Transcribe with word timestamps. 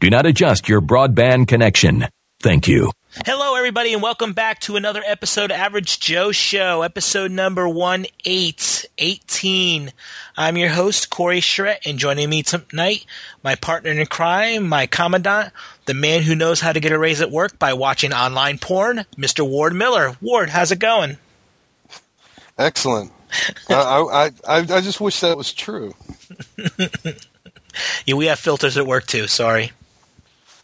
do 0.00 0.10
not 0.10 0.26
adjust 0.26 0.68
your 0.68 0.80
broadband 0.80 1.48
connection. 1.48 2.06
Thank 2.40 2.68
you. 2.68 2.92
Hello, 3.24 3.54
everybody, 3.54 3.94
and 3.94 4.02
welcome 4.02 4.34
back 4.34 4.60
to 4.60 4.76
another 4.76 5.02
episode 5.06 5.50
of 5.50 5.56
Average 5.56 6.00
Joe 6.00 6.32
Show, 6.32 6.82
episode 6.82 7.30
number 7.30 7.66
1818. 7.66 9.90
I'm 10.36 10.58
your 10.58 10.68
host, 10.68 11.08
Corey 11.08 11.40
Charette, 11.40 11.80
and 11.86 11.98
joining 11.98 12.28
me 12.28 12.42
tonight, 12.42 13.06
my 13.42 13.54
partner 13.54 13.90
in 13.90 14.04
crime, 14.04 14.68
my 14.68 14.84
commandant, 14.86 15.54
the 15.86 15.94
man 15.94 16.20
who 16.22 16.34
knows 16.34 16.60
how 16.60 16.72
to 16.72 16.80
get 16.80 16.92
a 16.92 16.98
raise 16.98 17.22
at 17.22 17.30
work 17.30 17.58
by 17.58 17.72
watching 17.72 18.12
online 18.12 18.58
porn, 18.58 19.06
Mr. 19.16 19.48
Ward 19.48 19.74
Miller. 19.74 20.14
Ward, 20.20 20.50
how's 20.50 20.72
it 20.72 20.78
going? 20.78 21.16
Excellent. 22.58 23.12
I, 23.70 23.74
I, 23.74 24.30
I, 24.46 24.58
I 24.58 24.82
just 24.82 25.00
wish 25.00 25.20
that 25.20 25.38
was 25.38 25.54
true. 25.54 25.94
yeah, 28.04 28.14
we 28.14 28.26
have 28.26 28.38
filters 28.38 28.76
at 28.76 28.86
work 28.86 29.06
too. 29.06 29.26
Sorry. 29.26 29.72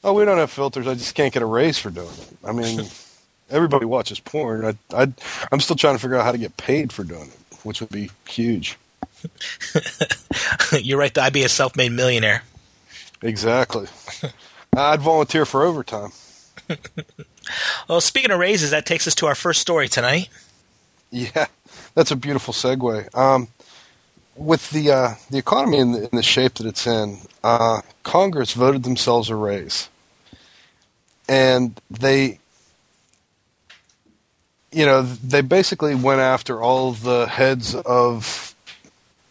Oh, 0.04 0.12
we 0.14 0.24
don't 0.24 0.38
have 0.38 0.50
filters. 0.50 0.86
I 0.86 0.94
just 0.94 1.14
can't 1.14 1.32
get 1.32 1.42
a 1.42 1.46
raise 1.46 1.78
for 1.78 1.90
doing 1.90 2.08
it. 2.08 2.36
I 2.44 2.52
mean, 2.52 2.86
everybody 3.50 3.84
watches 3.84 4.20
porn. 4.20 4.64
I, 4.64 5.02
I, 5.02 5.12
I'm 5.52 5.60
still 5.60 5.76
trying 5.76 5.94
to 5.94 6.00
figure 6.00 6.16
out 6.16 6.24
how 6.24 6.32
to 6.32 6.38
get 6.38 6.56
paid 6.56 6.92
for 6.92 7.04
doing 7.04 7.28
it, 7.28 7.56
which 7.62 7.80
would 7.80 7.90
be 7.90 8.10
huge. 8.28 8.78
You're 10.72 10.98
right. 10.98 11.16
I'd 11.16 11.32
be 11.32 11.44
a 11.44 11.48
self-made 11.48 11.92
millionaire. 11.92 12.42
Exactly. 13.22 13.86
I'd 14.76 15.00
volunteer 15.00 15.44
for 15.44 15.62
overtime. 15.62 16.10
well, 17.88 18.00
speaking 18.00 18.30
of 18.30 18.38
raises, 18.38 18.70
that 18.70 18.86
takes 18.86 19.06
us 19.06 19.14
to 19.16 19.26
our 19.26 19.34
first 19.34 19.60
story 19.60 19.88
tonight. 19.88 20.28
Yeah, 21.10 21.46
that's 21.94 22.10
a 22.10 22.16
beautiful 22.16 22.54
segue. 22.54 23.14
Um, 23.14 23.48
with 24.34 24.70
the 24.70 24.90
uh, 24.90 25.14
the 25.30 25.38
economy 25.38 25.78
in 25.78 25.92
the, 25.92 26.02
in 26.04 26.16
the, 26.16 26.22
shape 26.22 26.54
that 26.54 26.66
it's 26.66 26.86
in, 26.86 27.18
uh, 27.44 27.82
Congress 28.02 28.54
voted 28.54 28.82
themselves 28.82 29.28
a 29.28 29.36
raise, 29.36 29.88
and 31.28 31.80
they, 31.90 32.38
you 34.70 34.86
know, 34.86 35.02
they 35.02 35.40
basically 35.40 35.94
went 35.94 36.20
after 36.20 36.60
all 36.60 36.92
the 36.92 37.26
heads 37.26 37.74
of, 37.74 38.54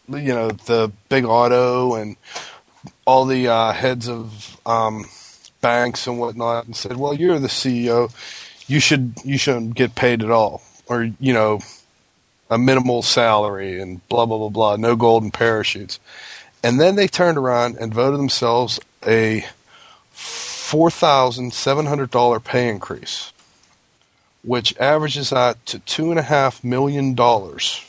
you 0.07 0.33
know, 0.33 0.49
the 0.49 0.91
big 1.09 1.25
auto 1.25 1.95
and 1.95 2.15
all 3.05 3.25
the 3.25 3.47
uh, 3.47 3.71
heads 3.71 4.09
of 4.09 4.57
um, 4.65 5.05
banks 5.61 6.07
and 6.07 6.19
whatnot, 6.19 6.65
and 6.65 6.75
said, 6.75 6.97
"Well, 6.97 7.13
you're 7.13 7.39
the 7.39 7.47
CEO, 7.47 8.11
you 8.67 8.79
should 8.79 9.13
you 9.23 9.37
shouldn't 9.37 9.75
get 9.75 9.95
paid 9.95 10.23
at 10.23 10.31
all." 10.31 10.61
or 10.91 11.09
you 11.19 11.33
know 11.33 11.59
a 12.49 12.57
minimal 12.57 13.01
salary 13.01 13.79
and 13.79 14.07
blah 14.09 14.25
blah 14.25 14.37
blah 14.37 14.49
blah 14.49 14.75
no 14.75 14.95
golden 14.95 15.31
parachutes 15.31 15.99
and 16.61 16.79
then 16.79 16.95
they 16.95 17.07
turned 17.07 17.37
around 17.37 17.77
and 17.77 17.93
voted 17.93 18.19
themselves 18.19 18.79
a 19.07 19.45
$4700 20.71 22.43
pay 22.43 22.69
increase 22.69 23.31
which 24.43 24.75
averages 24.77 25.31
out 25.31 25.63
to 25.67 25.79
two 25.79 26.09
and 26.09 26.19
a 26.19 26.23
half 26.23 26.63
million 26.63 27.13
dollars 27.13 27.85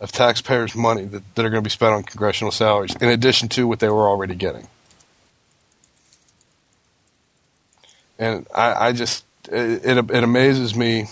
of 0.00 0.10
taxpayers' 0.10 0.74
money 0.74 1.04
that, 1.04 1.22
that 1.34 1.44
are 1.44 1.50
going 1.50 1.62
to 1.62 1.66
be 1.66 1.70
spent 1.70 1.94
on 1.94 2.02
congressional 2.02 2.50
salaries, 2.50 2.94
in 2.96 3.08
addition 3.08 3.48
to 3.48 3.66
what 3.66 3.78
they 3.78 3.88
were 3.88 4.08
already 4.08 4.34
getting. 4.34 4.66
And 8.18 8.46
I, 8.54 8.88
I 8.88 8.92
just, 8.92 9.24
it, 9.50 9.84
it, 9.84 10.10
it 10.10 10.24
amazes 10.24 10.74
me 10.74 11.06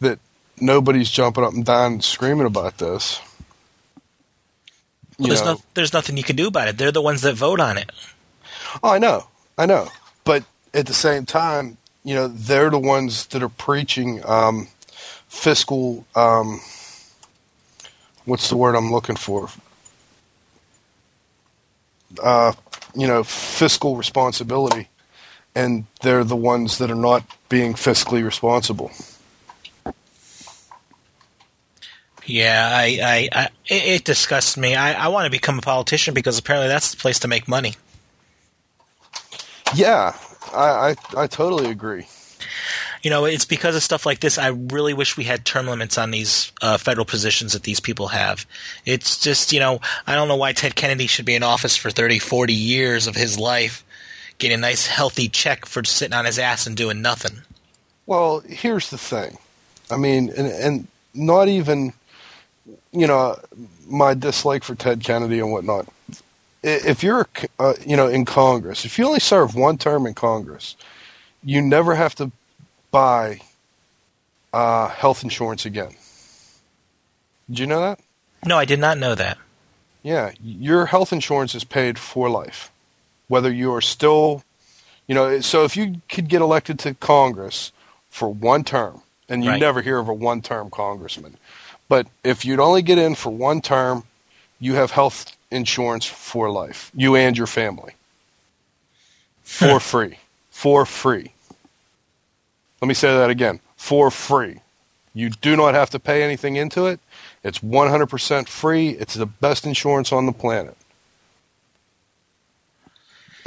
that 0.00 0.18
nobody's 0.60 1.10
jumping 1.10 1.44
up 1.44 1.52
and 1.52 1.64
down 1.64 1.92
and 1.94 2.04
screaming 2.04 2.46
about 2.46 2.78
this. 2.78 3.20
Well, 5.18 5.28
there's, 5.28 5.44
no, 5.44 5.60
there's 5.74 5.92
nothing 5.92 6.16
you 6.16 6.22
can 6.22 6.36
do 6.36 6.46
about 6.46 6.68
it. 6.68 6.78
They're 6.78 6.92
the 6.92 7.02
ones 7.02 7.22
that 7.22 7.34
vote 7.34 7.58
on 7.58 7.76
it. 7.76 7.90
Oh, 8.82 8.90
I 8.90 8.98
know, 8.98 9.26
I 9.58 9.66
know. 9.66 9.88
But 10.24 10.44
at 10.72 10.86
the 10.86 10.94
same 10.94 11.26
time, 11.26 11.76
you 12.04 12.14
know, 12.14 12.28
they're 12.28 12.70
the 12.70 12.78
ones 12.78 13.26
that 13.26 13.42
are 13.42 13.48
preaching 13.48 14.22
um, 14.24 14.68
fiscal. 15.28 16.06
Um, 16.14 16.60
what's 18.24 18.48
the 18.48 18.56
word 18.56 18.76
I'm 18.76 18.92
looking 18.92 19.16
for? 19.16 19.48
Uh, 22.22 22.52
you 22.94 23.06
know, 23.06 23.24
fiscal 23.24 23.96
responsibility, 23.96 24.88
and 25.54 25.84
they're 26.02 26.24
the 26.24 26.36
ones 26.36 26.78
that 26.78 26.90
are 26.90 26.94
not 26.94 27.24
being 27.48 27.74
fiscally 27.74 28.24
responsible. 28.24 28.90
Yeah, 32.24 32.68
I, 32.70 32.98
I, 33.02 33.28
I 33.32 33.44
it, 33.66 33.84
it, 33.84 34.04
disgusts 34.04 34.56
me. 34.56 34.74
I, 34.74 35.04
I 35.04 35.08
want 35.08 35.24
to 35.24 35.30
become 35.30 35.58
a 35.58 35.62
politician 35.62 36.12
because 36.12 36.38
apparently 36.38 36.68
that's 36.68 36.90
the 36.90 36.98
place 36.98 37.18
to 37.20 37.28
make 37.28 37.48
money. 37.48 37.74
Yeah, 39.74 40.16
I, 40.54 40.94
I, 41.16 41.22
I 41.22 41.26
totally 41.26 41.70
agree. 41.70 42.06
You 43.02 43.10
know, 43.10 43.24
it's 43.26 43.44
because 43.44 43.76
of 43.76 43.82
stuff 43.82 44.06
like 44.06 44.20
this. 44.20 44.38
I 44.38 44.48
really 44.48 44.92
wish 44.92 45.16
we 45.16 45.24
had 45.24 45.44
term 45.44 45.66
limits 45.66 45.98
on 45.98 46.10
these 46.10 46.52
uh, 46.62 46.78
federal 46.78 47.04
positions 47.04 47.52
that 47.52 47.62
these 47.62 47.78
people 47.78 48.08
have. 48.08 48.44
It's 48.84 49.20
just, 49.20 49.52
you 49.52 49.60
know, 49.60 49.80
I 50.06 50.14
don't 50.14 50.26
know 50.26 50.36
why 50.36 50.52
Ted 50.52 50.74
Kennedy 50.74 51.06
should 51.06 51.24
be 51.24 51.36
in 51.36 51.42
office 51.44 51.76
for 51.76 51.90
30, 51.90 52.18
40 52.18 52.52
years 52.52 53.06
of 53.06 53.14
his 53.14 53.38
life, 53.38 53.84
getting 54.38 54.58
a 54.58 54.60
nice, 54.60 54.86
healthy 54.86 55.28
check 55.28 55.64
for 55.64 55.84
sitting 55.84 56.14
on 56.14 56.24
his 56.24 56.38
ass 56.38 56.66
and 56.66 56.76
doing 56.76 57.00
nothing. 57.00 57.42
Well, 58.06 58.40
here's 58.40 58.90
the 58.90 58.98
thing. 58.98 59.38
I 59.90 59.96
mean, 59.96 60.30
and, 60.36 60.48
and 60.48 60.88
not 61.14 61.48
even 61.48 61.92
you 62.92 63.06
know, 63.06 63.36
my 63.86 64.14
dislike 64.14 64.64
for 64.64 64.74
Ted 64.74 65.04
Kennedy 65.04 65.38
and 65.38 65.52
whatnot. 65.52 65.86
If 66.62 67.02
you're, 67.02 67.26
uh, 67.58 67.74
you 67.86 67.96
know, 67.96 68.08
in 68.08 68.24
Congress, 68.24 68.84
if 68.84 68.98
you 68.98 69.06
only 69.06 69.20
serve 69.20 69.54
one 69.54 69.78
term 69.78 70.06
in 70.06 70.14
Congress, 70.14 70.76
you 71.42 71.62
never 71.62 71.94
have 71.94 72.14
to 72.16 72.32
buy 72.90 73.40
uh, 74.52 74.88
health 74.88 75.22
insurance 75.22 75.64
again. 75.64 75.94
Did 77.48 77.60
you 77.60 77.66
know 77.66 77.80
that? 77.80 78.00
No, 78.44 78.58
I 78.58 78.64
did 78.64 78.80
not 78.80 78.98
know 78.98 79.14
that. 79.14 79.38
Yeah, 80.02 80.32
your 80.42 80.86
health 80.86 81.12
insurance 81.12 81.54
is 81.54 81.64
paid 81.64 81.98
for 81.98 82.28
life, 82.30 82.70
whether 83.28 83.52
you 83.52 83.72
are 83.74 83.80
still, 83.80 84.44
you 85.06 85.14
know. 85.14 85.40
So 85.40 85.64
if 85.64 85.76
you 85.76 86.00
could 86.08 86.28
get 86.28 86.40
elected 86.40 86.78
to 86.80 86.94
Congress 86.94 87.72
for 88.10 88.32
one 88.32 88.64
term, 88.64 89.02
and 89.28 89.44
you 89.44 89.50
right. 89.50 89.60
never 89.60 89.82
hear 89.82 89.98
of 89.98 90.08
a 90.08 90.14
one-term 90.14 90.70
congressman, 90.70 91.36
but 91.88 92.06
if 92.24 92.44
you'd 92.44 92.60
only 92.60 92.82
get 92.82 92.98
in 92.98 93.14
for 93.14 93.30
one 93.30 93.60
term, 93.60 94.04
you 94.60 94.74
have 94.74 94.90
health 94.90 95.36
insurance 95.50 96.04
for 96.04 96.50
life, 96.50 96.90
you 96.94 97.16
and 97.16 97.36
your 97.36 97.46
family, 97.46 97.94
for 99.42 99.80
free. 99.80 100.18
For 100.50 100.84
free. 100.84 101.32
Let 102.80 102.88
me 102.88 102.94
say 102.94 103.16
that 103.16 103.30
again 103.30 103.60
for 103.76 104.10
free. 104.10 104.60
You 105.14 105.30
do 105.30 105.56
not 105.56 105.74
have 105.74 105.90
to 105.90 105.98
pay 105.98 106.22
anything 106.22 106.56
into 106.56 106.86
it. 106.86 107.00
It's 107.42 107.60
100% 107.60 108.48
free. 108.48 108.90
It's 108.90 109.14
the 109.14 109.26
best 109.26 109.64
insurance 109.64 110.12
on 110.12 110.26
the 110.26 110.32
planet. 110.32 110.76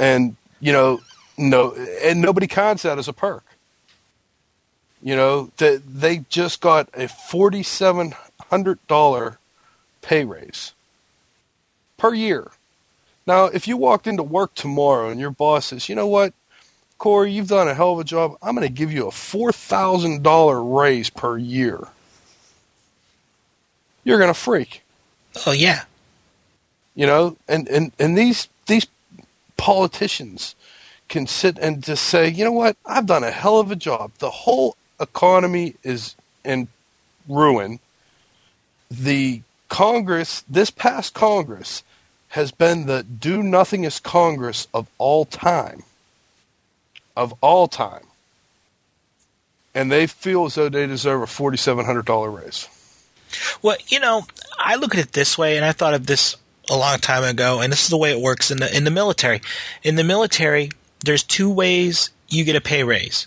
And, 0.00 0.36
you 0.60 0.72
know, 0.72 1.00
no, 1.38 1.72
and 2.02 2.20
nobody 2.20 2.46
counts 2.46 2.82
that 2.82 2.98
as 2.98 3.08
a 3.08 3.12
perk. 3.12 3.44
You 5.02 5.16
know, 5.16 5.50
they, 5.58 5.76
they 5.76 6.18
just 6.28 6.60
got 6.60 6.88
a 6.94 7.08
forty-seven 7.08 8.14
$100 8.50 9.36
pay 10.00 10.24
raise 10.24 10.72
per 12.02 12.12
year. 12.12 12.50
Now, 13.28 13.44
if 13.44 13.68
you 13.68 13.76
walked 13.76 14.08
into 14.08 14.24
work 14.24 14.54
tomorrow 14.54 15.08
and 15.08 15.20
your 15.20 15.30
boss 15.30 15.66
says, 15.66 15.88
you 15.88 15.94
know 15.94 16.08
what, 16.08 16.34
Corey, 16.98 17.30
you've 17.30 17.46
done 17.46 17.68
a 17.68 17.74
hell 17.74 17.92
of 17.92 18.00
a 18.00 18.04
job. 18.04 18.36
I'm 18.42 18.56
going 18.56 18.66
to 18.66 18.72
give 18.72 18.92
you 18.92 19.06
a 19.06 19.12
$4,000 19.12 20.80
raise 20.80 21.10
per 21.10 21.38
year. 21.38 21.78
You're 24.02 24.18
going 24.18 24.34
to 24.34 24.38
freak. 24.38 24.82
Oh, 25.46 25.52
yeah. 25.52 25.84
You 26.96 27.06
know, 27.06 27.36
and, 27.46 27.68
and, 27.68 27.92
and 28.00 28.18
these, 28.18 28.48
these 28.66 28.88
politicians 29.56 30.56
can 31.08 31.28
sit 31.28 31.56
and 31.60 31.84
just 31.84 32.02
say, 32.02 32.28
you 32.28 32.44
know 32.44 32.50
what, 32.50 32.76
I've 32.84 33.06
done 33.06 33.22
a 33.22 33.30
hell 33.30 33.60
of 33.60 33.70
a 33.70 33.76
job. 33.76 34.10
The 34.18 34.30
whole 34.30 34.76
economy 34.98 35.76
is 35.84 36.16
in 36.44 36.66
ruin 37.28 37.78
the 38.90 39.42
Congress, 39.72 40.44
this 40.50 40.70
past 40.70 41.14
Congress, 41.14 41.82
has 42.32 42.50
been 42.50 42.86
the 42.86 43.02
do 43.02 43.42
nothingest 43.42 44.02
Congress 44.02 44.66
of 44.72 44.86
all 44.96 45.26
time. 45.26 45.82
of 47.14 47.34
all 47.42 47.68
time. 47.68 48.04
And 49.74 49.92
they 49.92 50.06
feel 50.06 50.46
as 50.46 50.54
though 50.54 50.70
they 50.70 50.86
deserve 50.86 51.20
a 51.20 51.26
$4,700 51.26 52.42
raise. 52.42 52.68
Well, 53.60 53.76
you 53.88 54.00
know, 54.00 54.22
I 54.58 54.76
look 54.76 54.94
at 54.94 55.00
it 55.00 55.12
this 55.12 55.36
way, 55.36 55.56
and 55.56 55.64
I 55.64 55.72
thought 55.72 55.92
of 55.92 56.06
this 56.06 56.36
a 56.70 56.76
long 56.76 56.98
time 57.00 57.22
ago, 57.22 57.60
and 57.60 57.70
this 57.70 57.84
is 57.84 57.88
the 57.90 57.98
way 57.98 58.10
it 58.12 58.20
works 58.20 58.50
in 58.50 58.58
the 58.58 58.74
in 58.74 58.84
the 58.84 58.90
military. 58.90 59.42
In 59.82 59.96
the 59.96 60.04
military, 60.04 60.70
there's 61.04 61.22
two 61.22 61.50
ways 61.50 62.10
you 62.28 62.44
get 62.44 62.56
a 62.56 62.60
pay 62.62 62.82
raise. 62.82 63.26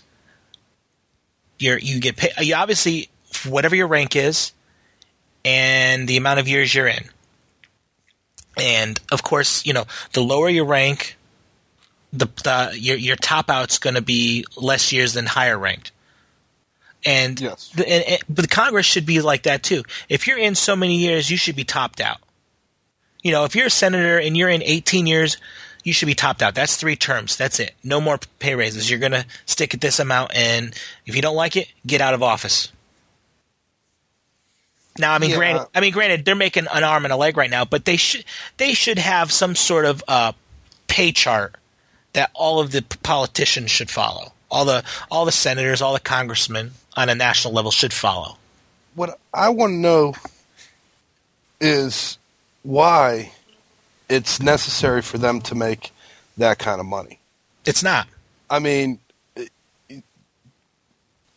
You're, 1.60 1.78
you 1.78 2.00
get 2.00 2.16
pay, 2.16 2.30
you 2.40 2.56
obviously 2.56 3.08
whatever 3.48 3.76
your 3.76 3.86
rank 3.86 4.16
is, 4.16 4.52
and 5.44 6.08
the 6.08 6.16
amount 6.16 6.40
of 6.40 6.48
years 6.48 6.74
you're 6.74 6.88
in. 6.88 7.04
And 8.56 9.00
of 9.12 9.22
course, 9.22 9.64
you 9.66 9.72
know, 9.72 9.84
the 10.12 10.22
lower 10.22 10.48
your 10.48 10.64
rank, 10.64 11.16
the, 12.12 12.26
the 12.44 12.76
your 12.78 12.96
your 12.96 13.16
top 13.16 13.50
out's 13.50 13.78
going 13.78 13.94
to 13.94 14.02
be 14.02 14.44
less 14.56 14.92
years 14.92 15.12
than 15.12 15.26
higher 15.26 15.58
ranked. 15.58 15.92
And, 17.04 17.40
yes. 17.40 17.68
the, 17.68 17.88
and, 17.88 18.04
and, 18.04 18.22
but 18.28 18.42
the 18.42 18.48
Congress 18.48 18.86
should 18.86 19.06
be 19.06 19.20
like 19.20 19.44
that 19.44 19.62
too. 19.62 19.84
If 20.08 20.26
you're 20.26 20.38
in 20.38 20.54
so 20.56 20.74
many 20.74 20.96
years, 20.96 21.30
you 21.30 21.36
should 21.36 21.54
be 21.54 21.64
topped 21.64 22.00
out. 22.00 22.18
You 23.22 23.32
know, 23.32 23.44
if 23.44 23.54
you're 23.54 23.66
a 23.66 23.70
senator 23.70 24.18
and 24.18 24.36
you're 24.36 24.48
in 24.48 24.62
18 24.62 25.06
years, 25.06 25.36
you 25.84 25.92
should 25.92 26.06
be 26.06 26.14
topped 26.14 26.42
out. 26.42 26.56
That's 26.56 26.76
three 26.76 26.96
terms. 26.96 27.36
That's 27.36 27.60
it. 27.60 27.74
No 27.84 28.00
more 28.00 28.18
pay 28.40 28.56
raises. 28.56 28.90
You're 28.90 28.98
going 28.98 29.12
to 29.12 29.24
stick 29.46 29.72
at 29.72 29.80
this 29.80 30.00
amount, 30.00 30.34
and 30.34 30.74
if 31.06 31.14
you 31.14 31.22
don't 31.22 31.36
like 31.36 31.56
it, 31.56 31.72
get 31.86 32.00
out 32.00 32.12
of 32.12 32.24
office. 32.24 32.72
Now, 34.98 35.12
I 35.12 35.18
mean, 35.18 35.30
yeah. 35.30 35.36
granted, 35.36 35.66
I 35.74 35.80
mean, 35.80 35.92
granted, 35.92 36.24
they're 36.24 36.34
making 36.34 36.66
an 36.72 36.84
arm 36.84 37.04
and 37.04 37.12
a 37.12 37.16
leg 37.16 37.36
right 37.36 37.50
now, 37.50 37.64
but 37.64 37.84
they 37.84 37.96
should 37.96 38.24
they 38.56 38.74
should 38.74 38.98
have 38.98 39.32
some 39.32 39.54
sort 39.54 39.84
of 39.84 40.02
uh, 40.08 40.32
pay 40.86 41.12
chart 41.12 41.56
that 42.12 42.30
all 42.34 42.60
of 42.60 42.72
the 42.72 42.82
politicians 43.02 43.70
should 43.70 43.90
follow. 43.90 44.32
All 44.50 44.64
the 44.64 44.84
all 45.10 45.24
the 45.24 45.32
senators, 45.32 45.82
all 45.82 45.92
the 45.92 46.00
congressmen 46.00 46.72
on 46.96 47.08
a 47.08 47.14
national 47.14 47.52
level 47.52 47.70
should 47.70 47.92
follow. 47.92 48.38
What 48.94 49.18
I 49.34 49.50
want 49.50 49.72
to 49.72 49.76
know 49.76 50.14
is 51.60 52.18
why 52.62 53.32
it's 54.08 54.40
necessary 54.40 55.02
for 55.02 55.18
them 55.18 55.40
to 55.42 55.54
make 55.54 55.92
that 56.36 56.58
kind 56.58 56.80
of 56.80 56.86
money. 56.86 57.18
It's 57.64 57.82
not. 57.82 58.06
I 58.48 58.60
mean, 58.60 59.00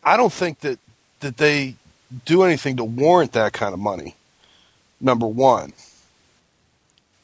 I 0.02 0.16
don't 0.16 0.32
think 0.32 0.60
that 0.60 0.78
that 1.20 1.36
they 1.36 1.76
do 2.24 2.42
anything 2.42 2.76
to 2.76 2.84
warrant 2.84 3.32
that 3.32 3.52
kind 3.52 3.72
of 3.72 3.80
money. 3.80 4.16
Number 5.00 5.26
one. 5.26 5.72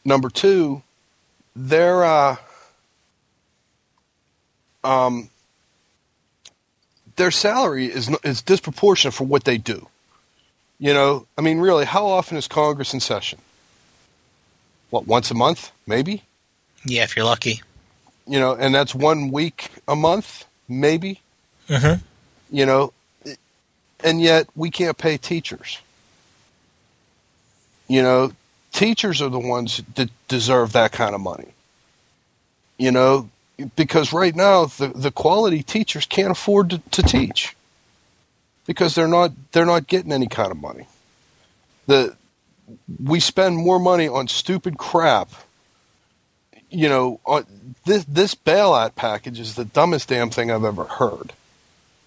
Number 0.05 0.31
two, 0.31 0.83
their 1.55 2.05
uh, 2.05 2.37
um, 4.85 5.31
their 7.17 7.31
salary 7.31 7.87
is 7.87 8.09
is 8.23 8.41
disproportionate 8.43 9.15
for 9.15 9.25
what 9.25 9.45
they 9.45 9.59
do. 9.59 9.89
You 10.79 10.93
know, 10.93 11.27
I 11.37 11.41
mean, 11.41 11.59
really, 11.59 11.87
how 11.87 12.07
often 12.07 12.37
is 12.37 12.47
Congress 12.47 12.95
in 12.95 13.01
session? 13.01 13.41
What, 14.91 15.07
once 15.07 15.31
a 15.31 15.35
month, 15.35 15.73
maybe? 15.87 16.23
Yeah, 16.85 17.03
if 17.03 17.17
you're 17.17 17.25
lucky. 17.25 17.63
You 18.27 18.39
know, 18.39 18.55
and 18.55 18.75
that's 18.75 18.95
one 18.95 19.31
week 19.33 19.71
a 19.89 19.97
month, 19.97 20.45
maybe. 20.69 21.21
Mm-hmm. 21.69 22.05
You 22.57 22.67
know, 22.67 22.93
and 24.07 24.23
yet 24.23 24.49
we 24.55 24.71
can't 24.71 24.97
pay 24.97 25.17
teachers. 25.19 25.81
You 27.89 28.03
know, 28.03 28.33
teachers 28.73 29.21
are 29.21 29.29
the 29.29 29.39
ones 29.39 29.83
that 29.97 30.11
deserve 30.29 30.73
that 30.73 30.93
kind 30.93 31.15
of 31.15 31.21
money. 31.21 31.49
You 32.79 32.93
know, 32.93 33.29
because 33.75 34.13
right 34.13 34.35
now 34.35 34.67
the, 34.67 34.89
the 34.89 35.11
quality 35.11 35.63
teachers 35.63 36.07
can't 36.07 36.31
afford 36.31 36.71
to, 36.71 36.79
to 36.93 37.03
teach 37.03 37.57
because 38.67 38.95
they're 38.95 39.09
not 39.09 39.33
they're 39.53 39.67
not 39.67 39.89
getting 39.89 40.13
any 40.13 40.29
kind 40.29 40.53
of 40.53 40.59
money. 40.59 40.87
The 41.87 42.17
we 43.03 43.19
spend 43.19 43.57
more 43.57 43.81
money 43.81 44.07
on 44.09 44.29
stupid 44.29 44.79
crap. 44.79 45.31
You 46.71 46.89
know, 46.89 47.21
on, 47.25 47.45
this 47.87 48.05
this 48.05 48.37
bailout 48.37 48.95
package 48.95 49.41
is 49.41 49.57
the 49.57 49.65
dumbest 49.65 50.09
damn 50.09 50.31
thing 50.31 50.51
I've 50.53 50.65
ever 50.65 50.85
heard. 50.85 51.33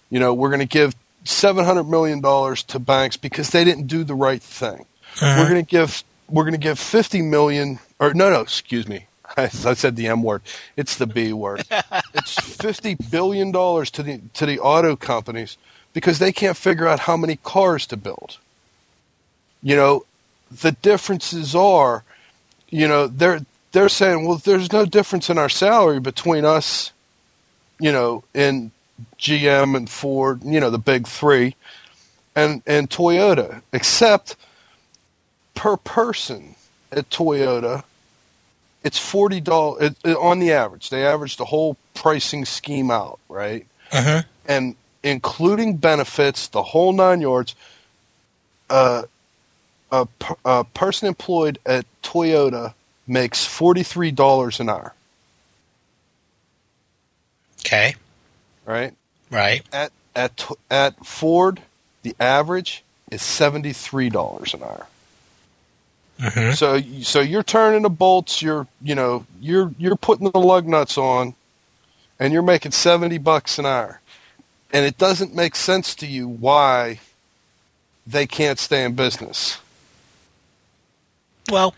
You 0.08 0.18
know, 0.18 0.32
we're 0.32 0.50
going 0.50 0.60
to 0.60 0.66
give 0.66 0.94
seven 1.24 1.64
hundred 1.64 1.84
million 1.84 2.20
dollars 2.20 2.62
to 2.64 2.78
banks 2.78 3.16
because 3.16 3.50
they 3.50 3.64
didn't 3.64 3.86
do 3.86 4.04
the 4.04 4.14
right 4.14 4.42
thing. 4.42 4.86
Uh-huh. 5.20 5.36
We're 5.38 5.50
going 5.50 5.64
to 5.64 5.70
give 5.70 6.04
we're 6.28 6.44
going 6.44 6.52
to 6.52 6.58
give 6.58 6.78
fifty 6.78 7.22
million 7.22 7.78
or 7.98 8.14
no 8.14 8.30
no 8.30 8.40
excuse 8.40 8.86
me 8.88 9.06
I, 9.36 9.44
I 9.44 9.74
said 9.74 9.96
the 9.96 10.08
M 10.08 10.22
word 10.22 10.42
it's 10.76 10.96
the 10.96 11.06
B 11.06 11.32
word 11.32 11.64
it's 12.14 12.34
fifty 12.34 12.94
billion 12.94 13.52
dollars 13.52 13.90
to 13.92 14.02
the 14.02 14.20
to 14.34 14.46
the 14.46 14.58
auto 14.60 14.96
companies 14.96 15.56
because 15.92 16.18
they 16.18 16.32
can't 16.32 16.56
figure 16.56 16.86
out 16.86 17.00
how 17.00 17.16
many 17.16 17.36
cars 17.36 17.86
to 17.86 17.96
build. 17.96 18.38
You 19.62 19.76
know, 19.76 20.06
the 20.50 20.72
differences 20.72 21.54
are, 21.54 22.04
you 22.68 22.88
know, 22.88 23.06
they're 23.06 23.40
they're 23.72 23.88
saying, 23.88 24.26
well, 24.26 24.38
there's 24.38 24.72
no 24.72 24.84
difference 24.84 25.30
in 25.30 25.38
our 25.38 25.48
salary 25.48 26.00
between 26.00 26.44
us, 26.44 26.92
you 27.78 27.92
know, 27.92 28.24
in 28.34 28.72
GM 29.18 29.76
and 29.76 29.88
Ford, 29.88 30.42
you 30.44 30.60
know, 30.60 30.70
the 30.70 30.78
big 30.78 31.06
three, 31.06 31.56
and 32.34 32.62
and 32.66 32.88
Toyota, 32.88 33.62
except 33.72 34.36
per 35.54 35.76
person 35.76 36.56
at 36.92 37.10
Toyota, 37.10 37.84
it's 38.82 38.98
forty 38.98 39.40
dollars 39.40 39.94
on 40.04 40.38
the 40.38 40.52
average. 40.52 40.90
They 40.90 41.06
average 41.06 41.36
the 41.36 41.44
whole 41.44 41.76
pricing 41.94 42.44
scheme 42.44 42.90
out, 42.90 43.18
right? 43.28 43.66
Uh-huh. 43.92 44.22
And 44.46 44.76
including 45.02 45.76
benefits, 45.76 46.48
the 46.48 46.62
whole 46.62 46.92
nine 46.92 47.20
yards. 47.20 47.54
Uh, 48.68 49.02
a, 49.92 50.06
a 50.44 50.64
person 50.64 51.08
employed 51.08 51.58
at 51.66 51.84
Toyota 52.02 52.74
makes 53.06 53.44
forty 53.44 53.82
three 53.82 54.10
dollars 54.10 54.60
an 54.60 54.68
hour. 54.68 54.94
Okay. 57.60 57.94
Right. 58.70 58.94
Right. 59.30 59.62
At 59.72 59.92
at 60.14 60.48
at 60.70 61.04
Ford, 61.04 61.60
the 62.02 62.14
average 62.20 62.84
is 63.10 63.20
seventy 63.20 63.72
three 63.72 64.08
dollars 64.08 64.54
an 64.54 64.62
hour. 64.62 64.86
Mm-hmm. 66.20 66.52
So 66.52 66.80
so 67.02 67.20
you're 67.20 67.42
turning 67.42 67.82
the 67.82 67.90
bolts, 67.90 68.42
you're 68.42 68.66
you 68.80 68.94
know 68.94 69.26
you're 69.40 69.72
you're 69.78 69.96
putting 69.96 70.30
the 70.30 70.38
lug 70.38 70.68
nuts 70.68 70.96
on, 70.96 71.34
and 72.18 72.32
you're 72.32 72.42
making 72.42 72.72
seventy 72.72 73.18
bucks 73.18 73.58
an 73.58 73.66
hour, 73.66 74.00
and 74.72 74.84
it 74.84 74.98
doesn't 74.98 75.34
make 75.34 75.56
sense 75.56 75.94
to 75.96 76.06
you 76.06 76.28
why 76.28 77.00
they 78.06 78.26
can't 78.26 78.58
stay 78.58 78.84
in 78.84 78.94
business. 78.94 79.58
Well, 81.50 81.74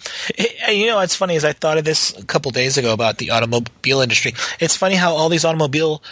you 0.69 0.89
know, 0.89 0.97
what's 0.97 1.17
funny 1.17 1.35
is 1.35 1.45
I 1.45 1.53
thought 1.53 1.79
of 1.79 1.85
this 1.85 2.17
a 2.19 2.25
couple 2.27 2.51
days 2.51 2.77
ago 2.77 2.93
about 2.93 3.19
the 3.19 3.31
automobile 3.31 4.01
industry. 4.01 4.35
It's 4.61 4.77
funny 4.77 4.97
how 4.97 5.15
all 5.15 5.31
these 5.31 5.47
automobile 5.47 6.03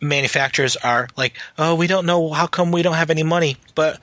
manufacturers 0.00 0.76
are 0.76 1.08
like, 1.16 1.34
oh, 1.58 1.74
we 1.74 1.86
don't 1.86 2.06
know 2.06 2.30
how 2.30 2.46
come 2.46 2.72
we 2.72 2.82
don't 2.82 2.94
have 2.94 3.10
any 3.10 3.22
money. 3.22 3.56
But 3.74 4.00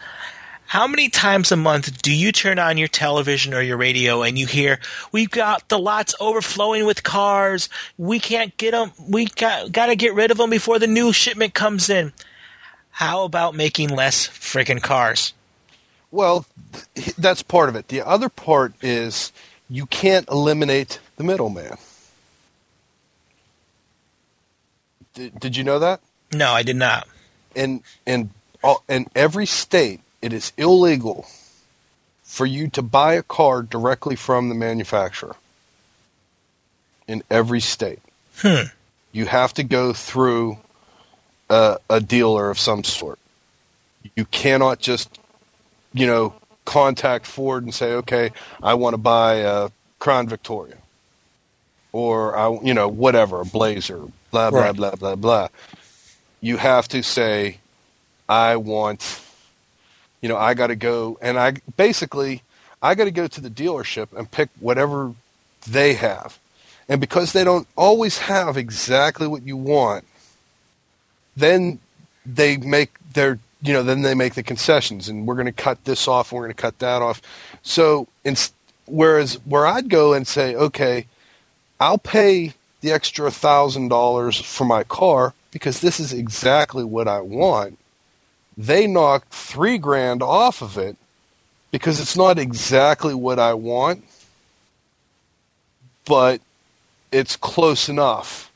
how 0.68 0.88
many 0.88 1.10
times 1.10 1.52
a 1.52 1.56
month 1.56 2.02
do 2.02 2.14
you 2.14 2.32
turn 2.32 2.58
on 2.60 2.78
your 2.78 2.88
television 2.88 3.54
or 3.54 3.62
your 3.62 3.78
radio 3.78 4.24
and 4.24 4.38
you 4.38 4.48
hear, 4.48 4.80
we've 5.12 5.30
got 5.30 5.68
the 5.70 5.78
lots 5.78 6.16
overflowing 6.20 6.86
with 6.86 7.04
cars. 7.04 7.70
We 7.98 8.20
can't 8.20 8.56
get 8.58 8.72
them. 8.72 8.92
We 9.08 9.26
got, 9.26 9.72
got 9.72 9.88
to 9.88 9.96
get 9.96 10.14
rid 10.16 10.32
of 10.32 10.38
them 10.38 10.50
before 10.50 10.80
the 10.80 10.88
new 10.88 11.14
shipment 11.14 11.54
comes 11.54 11.90
in. 11.90 12.14
How 12.90 13.26
about 13.26 13.56
making 13.56 13.90
less 13.90 14.28
freaking 14.28 14.82
cars? 14.82 15.34
Well, 16.12 16.46
that's 17.18 17.44
part 17.44 17.70
of 17.70 17.76
it. 17.76 17.90
The 17.90 18.02
other 18.02 18.30
part 18.30 18.74
is 18.82 19.32
you 19.70 19.86
can't 19.86 20.28
eliminate 20.30 21.00
the 21.18 21.24
middleman. 21.24 21.78
Did, 25.16 25.40
did 25.40 25.58
you 25.58 25.64
know 25.64 25.80
that? 25.80 26.02
No, 26.34 26.52
I 26.52 26.64
did 26.64 26.76
not. 26.76 27.08
In 27.56 27.82
in 28.06 28.30
all, 28.64 28.84
in 28.88 29.08
every 29.16 29.46
state, 29.46 30.02
it 30.22 30.34
is 30.34 30.54
illegal 30.58 31.26
for 32.24 32.46
you 32.46 32.68
to 32.70 32.82
buy 32.82 33.14
a 33.14 33.24
car 33.24 33.64
directly 33.64 34.16
from 34.16 34.50
the 34.50 34.56
manufacturer. 34.56 35.36
In 37.08 37.24
every 37.30 37.60
state, 37.60 38.00
hmm. 38.38 38.68
you 39.12 39.26
have 39.26 39.54
to 39.56 39.64
go 39.64 39.94
through 39.94 40.58
a, 41.50 41.78
a 41.90 42.00
dealer 42.02 42.50
of 42.50 42.60
some 42.60 42.84
sort. 42.84 43.20
You 44.16 44.26
cannot 44.26 44.80
just 44.80 45.20
you 45.96 46.06
know, 46.06 46.34
contact 46.66 47.26
Ford 47.26 47.64
and 47.64 47.74
say, 47.74 47.94
okay, 47.94 48.32
I 48.62 48.74
want 48.74 48.94
to 48.94 48.98
buy 48.98 49.36
a 49.36 49.70
Crown 49.98 50.28
Victoria 50.28 50.76
or, 51.94 52.38
I, 52.38 52.60
you 52.62 52.74
know, 52.74 52.90
whatever, 52.90 53.40
a 53.42 53.46
Blazer, 53.46 54.02
blah, 54.36 54.52
blah, 54.52 54.60
right. 54.60 54.76
blah, 54.76 54.96
blah, 54.96 55.16
blah. 55.16 55.48
You 56.42 56.58
have 56.58 56.88
to 56.90 57.02
say, 57.02 57.60
I 58.28 58.58
want, 58.58 59.22
you 60.22 60.30
know, 60.30 60.38
I 60.38 60.54
got 60.54 60.68
to 60.68 60.76
go, 60.76 61.18
and 61.22 61.40
I 61.40 61.54
basically, 61.78 62.42
I 62.82 62.96
got 62.96 63.06
to 63.06 63.12
go 63.12 63.28
to 63.28 63.42
the 63.42 63.50
dealership 63.50 64.16
and 64.18 64.30
pick 64.30 64.50
whatever 64.60 65.14
they 65.68 65.94
have. 65.94 66.38
And 66.88 67.02
because 67.02 67.34
they 67.34 67.44
don't 67.44 67.68
always 67.76 68.20
have 68.20 68.58
exactly 68.58 69.28
what 69.28 69.44
you 69.44 69.58
want, 69.58 70.06
then 71.36 71.80
they 72.26 72.58
make 72.58 72.92
their 73.14 73.40
you 73.62 73.74
know 73.74 73.84
then 73.84 74.02
they 74.02 74.14
make 74.14 74.36
the 74.36 74.44
concessions 74.44 75.10
and 75.10 75.26
we're 75.26 75.36
going 75.36 75.46
to 75.46 75.52
cut 75.52 75.84
this 75.86 76.08
off 76.08 76.32
and 76.32 76.38
we're 76.38 76.46
going 76.46 76.56
to 76.56 76.62
cut 76.62 76.80
that 76.80 77.02
off 77.02 77.22
so 77.62 78.08
in, 78.24 78.36
whereas 78.86 79.36
where 79.46 79.66
i'd 79.66 79.90
go 79.90 80.14
and 80.14 80.28
say 80.28 80.56
okay 80.56 81.06
i'll 81.80 81.98
pay 81.98 82.54
the 82.86 82.92
extra 82.92 83.32
thousand 83.32 83.88
dollars 83.88 84.40
for 84.40 84.64
my 84.64 84.84
car 84.84 85.34
because 85.52 85.82
this 85.82 86.00
is 86.00 86.14
exactly 86.14 86.84
what 86.84 87.08
i 87.08 87.20
want 87.20 87.80
they 88.56 88.86
knocked 88.86 89.34
three 89.34 89.78
grand 89.78 90.22
off 90.22 90.62
of 90.62 90.78
it 90.78 90.96
because 91.72 92.00
it's 92.00 92.16
not 92.16 92.38
exactly 92.38 93.16
what 93.16 93.40
i 93.40 93.54
want 93.54 94.04
but 96.06 96.40
it's 97.12 97.36
close 97.36 97.90
enough 97.90 98.52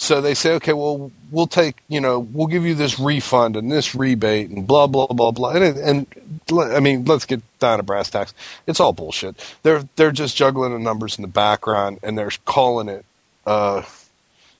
so 0.00 0.20
they 0.20 0.34
say, 0.34 0.52
okay, 0.52 0.74
well, 0.74 1.10
we'll 1.32 1.48
take, 1.48 1.78
you 1.88 2.00
know, 2.00 2.20
we'll 2.20 2.46
give 2.46 2.64
you 2.64 2.76
this 2.76 3.00
refund 3.00 3.56
and 3.56 3.68
this 3.68 3.96
rebate 3.96 4.48
and 4.48 4.64
blah 4.64 4.86
blah 4.86 5.08
blah 5.08 5.32
blah. 5.32 5.50
And, 5.50 5.76
and 5.76 6.06
I 6.72 6.78
mean, 6.78 7.04
let's 7.04 7.26
get 7.26 7.42
down 7.58 7.78
to 7.78 7.82
brass 7.82 8.08
tacks. 8.08 8.32
It's 8.68 8.78
all 8.78 8.92
bullshit. 8.92 9.34
They're 9.64 9.88
they're 9.96 10.12
just 10.12 10.36
juggling 10.36 10.72
the 10.72 10.78
numbers 10.78 11.18
in 11.18 11.22
the 11.22 11.28
background 11.28 11.98
and 12.04 12.16
they're 12.16 12.30
calling 12.44 12.88
it, 12.88 13.04
uh, 13.48 13.82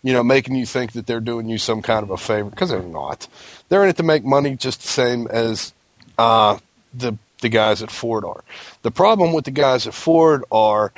you 0.03 0.13
know, 0.13 0.23
making 0.23 0.57
you 0.57 0.67
think 0.67 0.93
that 0.93 1.07
they're 1.07 1.21
doing 1.21 1.49
you 1.49 1.59
some 1.59 1.83
kind 1.83 2.03
of 2.03 2.11
a 2.11 2.17
favor 2.17 2.51
because 2.51 2.71
they're 2.71 2.83
not. 2.83 3.29
They're 3.69 3.83
in 3.83 3.91
it 3.91 3.97
to 3.97 4.03
make 4.03 4.25
money 4.25 4.57
just 4.57 4.83
the 4.83 4.89
same 4.89 5.27
as 5.29 5.73
uh, 6.19 6.59
the 6.95 7.17
the 7.41 7.49
guys 7.49 7.83
at 7.83 7.91
Ford 7.91 8.25
are. 8.25 8.43
The 8.83 8.91
problem 8.91 9.33
with 9.33 9.45
the 9.45 9.53
guys 9.53 9.87
at 9.87 9.95
Ford 9.95 10.45
are 10.51 10.93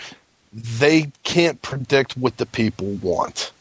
they 0.53 1.13
can't 1.23 1.61
predict 1.63 2.17
what 2.17 2.39
the 2.39 2.47
people 2.47 2.95
want 2.95 3.53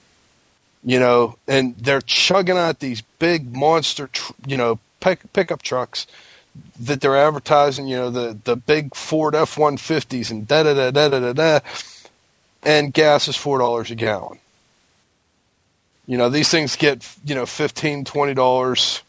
you 0.83 0.99
know, 0.99 1.37
and 1.47 1.75
they're 1.77 2.01
chugging 2.01 2.57
out 2.57 2.79
these 2.79 3.01
big 3.19 3.55
monster, 3.55 4.07
tr- 4.07 4.33
you 4.45 4.57
know, 4.57 4.79
pick, 4.99 5.31
pickup 5.33 5.61
trucks 5.61 6.07
that 6.79 7.01
they're 7.01 7.17
advertising, 7.17 7.87
you 7.87 7.95
know, 7.95 8.09
the, 8.09 8.37
the 8.43 8.55
big 8.55 8.95
Ford 8.95 9.35
F 9.35 9.55
150s 9.55 10.31
and 10.31 10.47
da 10.47 10.63
da 10.63 10.73
da 10.73 10.91
da 10.91 11.09
da 11.09 11.19
da 11.19 11.33
da, 11.33 11.59
and 12.63 12.93
gas 12.93 13.27
is 13.27 13.35
$4 13.35 13.89
a 13.89 13.95
gallon. 13.95 14.39
You 16.07 16.17
know, 16.17 16.29
these 16.29 16.49
things 16.49 16.75
get, 16.75 17.07
you 17.23 17.35
know, 17.35 17.43
$15, 17.43 18.03
$20, 18.03 19.01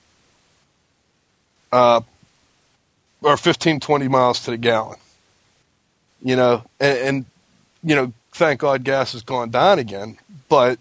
uh, 1.72 2.00
or 3.22 3.36
15, 3.36 3.80
20 3.80 4.08
miles 4.08 4.44
to 4.44 4.50
the 4.50 4.56
gallon. 4.56 4.98
You 6.22 6.36
know, 6.36 6.64
and, 6.78 6.98
and 6.98 7.24
you 7.82 7.94
know, 7.94 8.12
thank 8.32 8.60
God 8.60 8.84
gas 8.84 9.12
has 9.12 9.22
gone 9.22 9.50
down 9.50 9.78
again, 9.78 10.18
but 10.48 10.78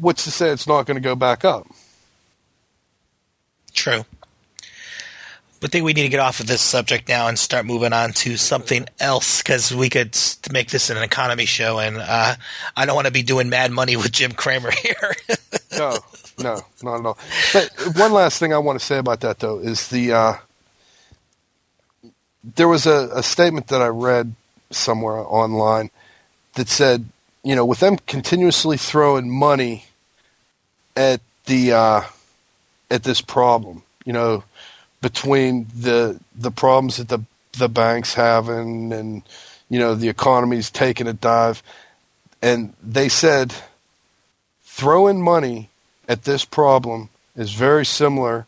what's 0.00 0.24
to 0.24 0.30
say 0.30 0.50
it's 0.50 0.66
not 0.66 0.86
going 0.86 0.96
to 0.96 1.00
go 1.00 1.16
back 1.16 1.44
up? 1.44 1.66
True. 3.72 4.04
I 5.64 5.68
think 5.68 5.84
we 5.84 5.92
need 5.94 6.02
to 6.02 6.08
get 6.08 6.20
off 6.20 6.40
of 6.40 6.46
this 6.46 6.60
subject 6.60 7.08
now 7.08 7.28
and 7.28 7.38
start 7.38 7.64
moving 7.64 7.92
on 7.92 8.12
to 8.12 8.36
something 8.36 8.86
else 9.00 9.42
because 9.42 9.74
we 9.74 9.88
could 9.88 10.16
make 10.52 10.68
this 10.68 10.90
an 10.90 10.98
economy 10.98 11.46
show, 11.46 11.78
and 11.78 11.96
uh, 11.96 12.34
I 12.76 12.86
don't 12.86 12.94
want 12.94 13.06
to 13.06 13.12
be 13.12 13.22
doing 13.22 13.48
mad 13.48 13.72
money 13.72 13.96
with 13.96 14.12
Jim 14.12 14.32
Cramer 14.32 14.70
here. 14.82 15.14
no, 15.78 15.98
no, 16.38 16.60
not 16.82 17.00
at 17.00 17.06
all. 17.06 17.18
But 17.52 17.70
one 17.96 18.12
last 18.12 18.38
thing 18.38 18.52
I 18.52 18.58
want 18.58 18.78
to 18.78 18.84
say 18.84 18.98
about 18.98 19.20
that 19.20 19.38
though 19.38 19.58
is 19.58 19.88
the 19.88 20.12
uh, 20.12 20.34
there 22.42 22.68
was 22.68 22.86
a, 22.86 23.10
a 23.14 23.22
statement 23.22 23.68
that 23.68 23.80
I 23.80 23.88
read 23.88 24.34
somewhere 24.70 25.16
online 25.18 25.90
that 26.54 26.68
said 26.68 27.06
you 27.44 27.54
know, 27.54 27.64
with 27.64 27.80
them 27.80 27.98
continuously 28.06 28.78
throwing 28.78 29.30
money 29.30 29.84
at 30.96 31.20
the 31.44 31.72
uh, 31.72 32.00
at 32.90 33.04
this 33.04 33.20
problem, 33.20 33.82
you 34.04 34.12
know, 34.12 34.42
between 35.04 35.66
the 35.76 36.18
the 36.34 36.50
problems 36.50 36.96
that 36.96 37.10
the 37.10 37.20
the 37.58 37.68
banks 37.68 38.14
having 38.14 38.90
and 38.90 39.22
you 39.68 39.78
know 39.78 39.94
the 39.94 40.08
economy's 40.08 40.70
taking 40.70 41.06
a 41.06 41.12
dive, 41.12 41.62
and 42.40 42.72
they 42.82 43.10
said 43.10 43.54
throwing 44.62 45.20
money 45.20 45.68
at 46.08 46.24
this 46.24 46.46
problem 46.46 47.10
is 47.36 47.52
very 47.52 47.84
similar 47.84 48.46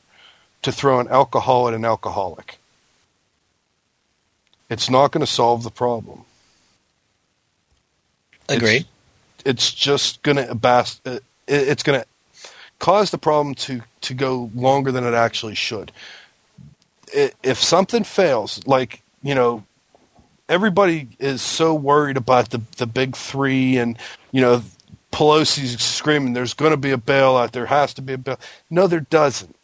to 0.63 0.73
throwing 0.73 1.07
alcohol 1.09 1.69
at 1.69 1.75
an 1.75 1.85
alcoholic. 1.85 2.59
It's 4.71 4.89
not 4.89 5.13
going 5.13 5.27
to 5.27 5.31
solve 5.31 5.63
the 5.63 5.71
problem. 5.71 6.25
Agreed. 8.49 8.87
It's, 9.41 9.43
it's 9.45 9.75
just 9.75 10.23
going 10.23 10.39
to. 10.39 10.59
Uh, 10.65 11.19
it's 11.47 11.83
going 11.83 12.01
to 12.01 12.07
cause 12.79 13.11
the 13.11 13.19
problem 13.19 13.55
to 13.67 13.83
to 14.01 14.15
go 14.15 14.51
longer 14.55 14.91
than 14.91 15.05
it 15.05 15.13
actually 15.13 15.55
should. 15.55 15.93
If 17.13 17.63
something 17.63 18.05
fails, 18.05 18.67
like 18.67 19.03
you 19.23 19.35
know, 19.35 19.65
everybody 20.49 21.09
is 21.19 21.43
so 21.43 21.75
worried 21.75 22.17
about 22.17 22.51
the 22.51 22.63
the 22.77 22.87
big 22.87 23.17
three, 23.17 23.79
and 23.79 23.99
you 24.33 24.41
know, 24.41 24.63
Pelosi's 25.13 25.83
screaming, 25.83 26.33
"There's 26.33 26.55
going 26.55 26.73
to 26.73 26.77
be 26.77 26.93
a 26.93 26.99
bailout. 26.99 27.53
There 27.53 27.67
has 27.67 27.95
to 27.95 28.03
be 28.03 28.15
a 28.15 28.19
bail." 28.19 28.39
No, 28.71 28.87
there 28.87 29.01
doesn't. 29.01 29.55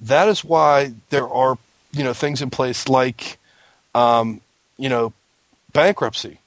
That 0.00 0.28
is 0.28 0.44
why 0.44 0.94
there 1.10 1.28
are 1.28 1.58
you 1.92 2.04
know 2.04 2.12
things 2.12 2.42
in 2.42 2.50
place 2.50 2.88
like, 2.88 3.38
um, 3.94 4.40
you 4.76 4.88
know, 4.88 5.12
bankruptcy. 5.72 6.38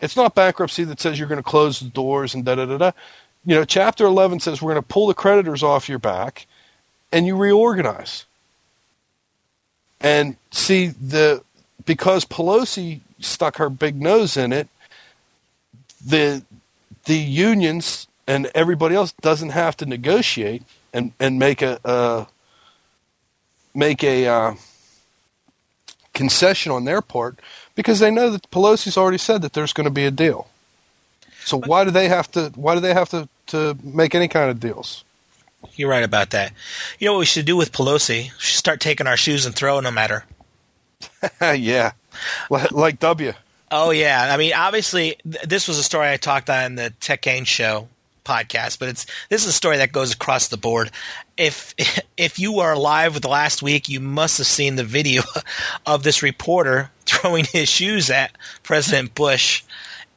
It's 0.00 0.16
not 0.16 0.34
bankruptcy 0.34 0.84
that 0.84 1.00
says 1.00 1.18
you're 1.18 1.28
going 1.28 1.42
to 1.42 1.48
close 1.48 1.80
the 1.80 1.88
doors 1.88 2.34
and 2.34 2.44
da 2.44 2.54
da 2.54 2.66
da 2.66 2.78
da. 2.78 2.92
You 3.44 3.54
know, 3.54 3.64
Chapter 3.64 4.04
11 4.04 4.40
says 4.40 4.60
we're 4.60 4.72
going 4.72 4.82
to 4.82 4.88
pull 4.88 5.06
the 5.06 5.14
creditors 5.14 5.62
off 5.62 5.88
your 5.88 5.98
back 5.98 6.46
and 7.12 7.26
you 7.26 7.36
reorganize. 7.36 8.24
And 10.00 10.36
see, 10.50 10.88
the 10.88 11.42
because 11.84 12.24
Pelosi 12.24 13.00
stuck 13.20 13.56
her 13.56 13.68
big 13.68 14.00
nose 14.00 14.36
in 14.36 14.52
it, 14.52 14.68
the 16.04 16.42
the 17.04 17.16
unions 17.16 18.06
and 18.26 18.50
everybody 18.54 18.94
else 18.94 19.12
doesn't 19.20 19.50
have 19.50 19.76
to 19.78 19.86
negotiate 19.86 20.62
and, 20.92 21.12
and 21.18 21.38
make 21.38 21.62
a 21.62 21.80
uh, 21.84 22.24
make 23.74 24.04
a 24.04 24.26
uh, 24.26 24.54
concession 26.14 26.72
on 26.72 26.84
their 26.84 27.02
part 27.02 27.38
because 27.74 27.98
they 27.98 28.10
know 28.10 28.30
that 28.30 28.50
Pelosi's 28.50 28.96
already 28.96 29.18
said 29.18 29.42
that 29.42 29.52
there's 29.52 29.72
going 29.72 29.86
to 29.86 29.90
be 29.90 30.04
a 30.04 30.10
deal. 30.10 30.48
So 31.44 31.58
why 31.58 31.84
do 31.84 31.90
they 31.90 32.08
have 32.08 32.30
to? 32.32 32.52
Why 32.54 32.74
do 32.74 32.80
they 32.80 32.94
have 32.94 33.08
to 33.10 33.28
to 33.48 33.76
make 33.82 34.14
any 34.14 34.28
kind 34.28 34.50
of 34.50 34.60
deals? 34.60 35.04
You're 35.74 35.90
right 35.90 36.04
about 36.04 36.30
that. 36.30 36.52
You 36.98 37.06
know 37.06 37.14
what 37.14 37.20
we 37.20 37.26
should 37.26 37.46
do 37.46 37.56
with 37.56 37.72
Pelosi? 37.72 38.24
We 38.24 38.30
should 38.38 38.58
start 38.58 38.80
taking 38.80 39.06
our 39.06 39.16
shoes 39.16 39.46
and 39.46 39.54
throwing 39.54 39.84
them 39.84 39.98
at 39.98 40.10
her. 40.10 40.24
yeah, 41.54 41.92
like 42.50 42.98
W. 42.98 43.32
Oh 43.70 43.90
yeah, 43.90 44.28
I 44.32 44.36
mean, 44.36 44.52
obviously, 44.52 45.16
th- 45.22 45.44
this 45.44 45.68
was 45.68 45.78
a 45.78 45.82
story 45.82 46.08
I 46.10 46.16
talked 46.16 46.50
on 46.50 46.74
the 46.74 46.90
Tech 47.00 47.22
Gain 47.22 47.44
show 47.44 47.88
podcast, 48.24 48.78
but 48.78 48.88
it's 48.88 49.06
this 49.28 49.42
is 49.42 49.48
a 49.48 49.52
story 49.52 49.78
that 49.78 49.92
goes 49.92 50.12
across 50.12 50.48
the 50.48 50.56
board. 50.56 50.90
If 51.36 51.74
if 52.16 52.38
you 52.38 52.60
are 52.60 52.72
alive 52.72 53.14
with 53.14 53.22
the 53.22 53.28
last 53.28 53.62
week, 53.62 53.88
you 53.88 54.00
must 54.00 54.38
have 54.38 54.46
seen 54.46 54.76
the 54.76 54.84
video 54.84 55.22
of 55.86 56.02
this 56.02 56.22
reporter 56.22 56.90
throwing 57.06 57.44
his 57.44 57.68
shoes 57.68 58.10
at 58.10 58.36
President 58.62 59.14
Bush. 59.14 59.62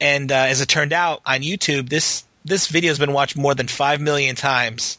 And 0.02 0.32
uh, 0.32 0.36
as 0.36 0.60
it 0.62 0.68
turned 0.68 0.94
out 0.94 1.22
on 1.26 1.42
YouTube, 1.42 1.90
this 1.90 2.24
this 2.44 2.68
video 2.68 2.90
has 2.90 3.00
been 3.00 3.14
watched 3.14 3.38
more 3.38 3.56
than 3.56 3.68
five 3.68 4.02
million 4.02 4.36
times. 4.36 4.98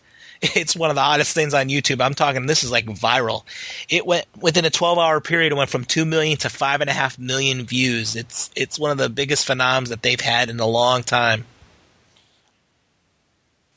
It's 0.54 0.76
one 0.76 0.90
of 0.90 0.96
the 0.96 1.02
hottest 1.02 1.34
things 1.34 1.54
on 1.54 1.68
YouTube. 1.68 2.00
I'm 2.00 2.14
talking. 2.14 2.46
This 2.46 2.64
is 2.64 2.70
like 2.70 2.86
viral. 2.86 3.44
It 3.88 4.06
went 4.06 4.26
within 4.40 4.64
a 4.64 4.70
12 4.70 4.98
hour 4.98 5.20
period. 5.20 5.52
It 5.52 5.56
went 5.56 5.70
from 5.70 5.84
two 5.84 6.04
million 6.04 6.36
to 6.38 6.50
five 6.50 6.80
and 6.80 6.90
a 6.90 6.92
half 6.92 7.18
million 7.18 7.64
views. 7.64 8.16
It's 8.16 8.50
it's 8.54 8.78
one 8.78 8.90
of 8.90 8.98
the 8.98 9.08
biggest 9.08 9.46
phenoms 9.46 9.88
that 9.88 10.02
they've 10.02 10.20
had 10.20 10.50
in 10.50 10.60
a 10.60 10.66
long 10.66 11.02
time. 11.02 11.46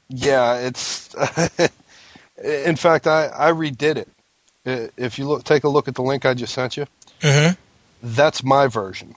Yeah, 0.09 0.59
it's. 0.59 1.13
in 2.43 2.75
fact, 2.75 3.07
I 3.07 3.27
I 3.27 3.51
redid 3.51 3.97
it. 3.97 4.93
If 4.97 5.17
you 5.17 5.27
look, 5.27 5.43
take 5.43 5.63
a 5.63 5.69
look 5.69 5.87
at 5.87 5.95
the 5.95 6.01
link 6.01 6.25
I 6.25 6.33
just 6.33 6.53
sent 6.53 6.75
you. 6.77 6.85
Mm-hmm. 7.21 7.55
That's 8.03 8.43
my 8.43 8.67
version 8.67 9.15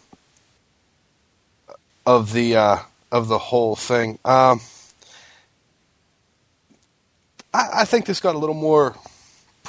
of 2.06 2.32
the 2.32 2.56
uh, 2.56 2.78
of 3.12 3.28
the 3.28 3.38
whole 3.38 3.76
thing. 3.76 4.18
Um, 4.24 4.60
I, 7.52 7.68
I 7.74 7.84
think 7.84 8.06
this 8.06 8.20
got 8.20 8.34
a 8.34 8.38
little 8.38 8.54
more 8.54 8.96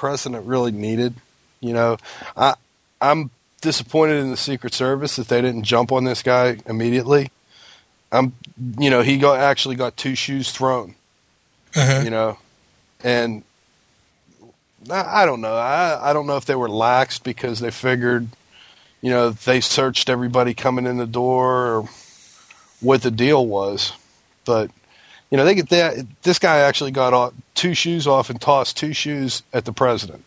it 0.04 0.44
really 0.44 0.72
needed. 0.72 1.14
You 1.60 1.74
know, 1.74 1.98
I 2.36 2.56
I'm 3.00 3.30
disappointed 3.62 4.18
in 4.18 4.32
the 4.32 4.38
Secret 4.38 4.74
Service 4.74 5.16
that 5.18 5.28
they 5.28 5.42
didn't 5.42 5.64
jump 5.64 5.92
on 5.92 6.06
this 6.06 6.24
guy 6.24 6.58
immediately. 6.66 7.30
I'm, 8.12 8.34
you 8.80 8.90
know, 8.90 9.02
he 9.02 9.18
got 9.18 9.40
actually 9.40 9.76
got 9.76 9.96
two 9.96 10.16
shoes 10.16 10.52
thrown 10.52 10.96
uh-huh. 11.76 12.02
you 12.04 12.10
know, 12.10 12.38
and 13.04 13.44
I, 14.90 15.24
I 15.24 15.26
don't 15.26 15.42
know. 15.42 15.56
I, 15.56 16.10
I 16.10 16.14
don't 16.14 16.28
know 16.28 16.38
if 16.38 16.46
they 16.46 16.56
were 16.56 16.70
lax 16.70 17.20
because 17.20 17.60
they 17.60 17.72
figured, 17.72 18.28
you 19.02 19.10
know, 19.10 19.32
they 19.32 19.62
searched 19.62 20.10
everybody 20.10 20.54
coming 20.54 20.86
in 20.86 20.98
the 20.98 21.08
door 21.08 21.68
or 21.68 21.90
what 22.80 23.04
the 23.04 23.12
deal 23.12 23.46
was. 23.46 23.94
But 24.46 24.72
You 25.32 25.38
know, 25.38 25.46
they 25.46 25.56
get 25.56 25.70
that. 25.70 26.06
This 26.24 26.40
guy 26.40 26.60
actually 26.60 26.92
got 26.92 27.14
off, 27.14 27.34
two 27.56 27.74
shoes 27.74 28.06
off 28.06 28.30
and 28.30 28.40
tossed 28.40 28.78
two 28.78 28.94
shoes 28.94 29.44
at 29.54 29.66
the 29.66 29.72
president. 29.72 30.26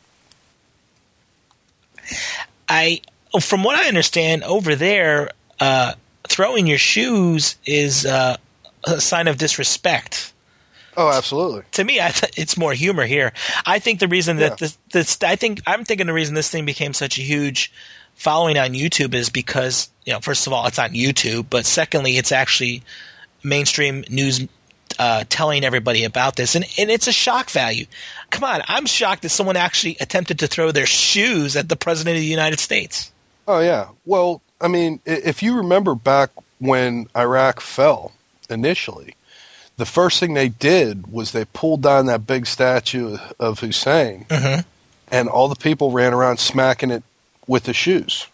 I, 2.69 3.03
from 3.41 3.63
what 3.63 3.79
I 3.79 3.87
understand, 3.87 4.45
over 4.45 4.75
there, 4.75 5.31
uh, 5.61 5.95
throwing 6.25 6.67
your 6.67 6.79
shoes 6.79 7.57
is 7.67 8.07
uh, 8.07 8.39
a 8.85 9.01
sign 9.01 9.29
of 9.29 9.37
disrespect. 9.37 10.33
Oh, 10.97 11.11
absolutely. 11.11 11.63
To 11.73 11.85
me, 11.85 12.01
I 12.01 12.11
th- 12.11 12.33
it's 12.39 12.57
more 12.57 12.73
humor 12.73 13.05
here. 13.05 13.33
I 13.67 13.81
think 13.81 14.01
the 14.01 14.09
reason 14.09 14.37
that 14.39 14.53
yeah. 14.53 14.57
this, 14.57 14.79
this, 14.93 15.23
I 15.23 15.37
think 15.37 15.61
I'm 15.67 15.85
thinking 15.85 16.07
the 16.07 16.13
reason 16.13 16.35
this 16.35 16.51
thing 16.51 16.65
became 16.65 16.95
such 16.95 17.19
a 17.19 17.23
huge 17.23 17.73
following 18.15 18.57
on 18.57 18.71
YouTube 18.71 19.13
is 19.13 19.29
because 19.29 19.91
you 20.05 20.13
know, 20.13 20.21
first 20.21 20.47
of 20.47 20.53
all, 20.53 20.67
it's 20.67 20.79
on 20.79 20.91
YouTube, 20.91 21.47
but 21.51 21.67
secondly, 21.67 22.17
it's 22.17 22.33
actually 22.33 22.83
mainstream 23.43 24.05
news 24.09 24.47
uh, 24.99 25.25
telling 25.29 25.65
everybody 25.65 26.05
about 26.05 26.37
this, 26.37 26.55
and, 26.55 26.65
and 26.79 26.91
it's 26.91 27.07
a 27.07 27.13
shock 27.13 27.51
value. 27.51 27.87
Come 28.31 28.45
on, 28.45 28.63
I'm 28.67 28.87
shocked 28.87 29.23
that 29.23 29.31
someone 29.31 29.57
actually 29.57 29.97
attempted 30.01 30.41
to 30.41 30.47
throw 30.47 30.73
their 30.73 30.87
shoes 30.87 31.57
at 31.57 31.69
the 31.69 31.77
president 31.77 32.17
of 32.17 32.21
the 32.21 32.27
United 32.27 32.61
States. 32.61 33.13
Oh 33.47 33.61
yeah, 33.61 33.89
well, 34.07 34.41
I 34.61 34.69
mean, 34.69 35.01
if 35.05 35.43
you 35.43 35.57
remember 35.57 35.95
back 35.95 36.31
when 36.59 37.09
Iraq 37.17 37.61
fell 37.61 38.13
initially, 38.49 39.15
the 39.77 39.87
first 39.87 40.21
thing 40.21 40.35
they 40.35 40.49
did 40.49 41.13
was 41.13 41.33
they 41.33 41.45
pulled 41.47 41.83
down 41.83 42.07
that 42.07 42.27
big 42.27 42.47
statue 42.47 43.19
of 43.39 43.61
Hussein, 43.61 44.27
mm-hmm. 44.29 44.61
and 45.11 45.29
all 45.29 45.49
the 45.49 45.57
people 45.57 45.91
ran 45.91 46.15
around 46.15 46.39
smacking 46.39 46.91
it 46.91 47.03
with 47.47 47.65
the 47.65 47.75
shoes 47.75 48.27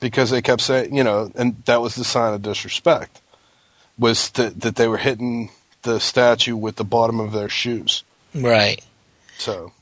because 0.00 0.30
they 0.30 0.42
kept 0.42 0.60
saying, 0.60 0.94
you 0.94 1.02
know, 1.02 1.30
and 1.34 1.62
that 1.64 1.80
was 1.80 1.94
the 1.94 2.04
sign 2.04 2.34
of 2.34 2.42
disrespect 2.42 3.20
was 3.98 4.30
that 4.30 4.60
that 4.60 4.76
they 4.76 4.88
were 4.88 4.98
hitting 4.98 5.50
the 5.82 5.98
statue 6.00 6.56
with 6.56 6.76
the 6.76 6.84
bottom 6.84 7.20
of 7.20 7.32
their 7.32 7.48
shoes. 7.48 8.04
Right. 8.34 8.84
So. 9.38 9.72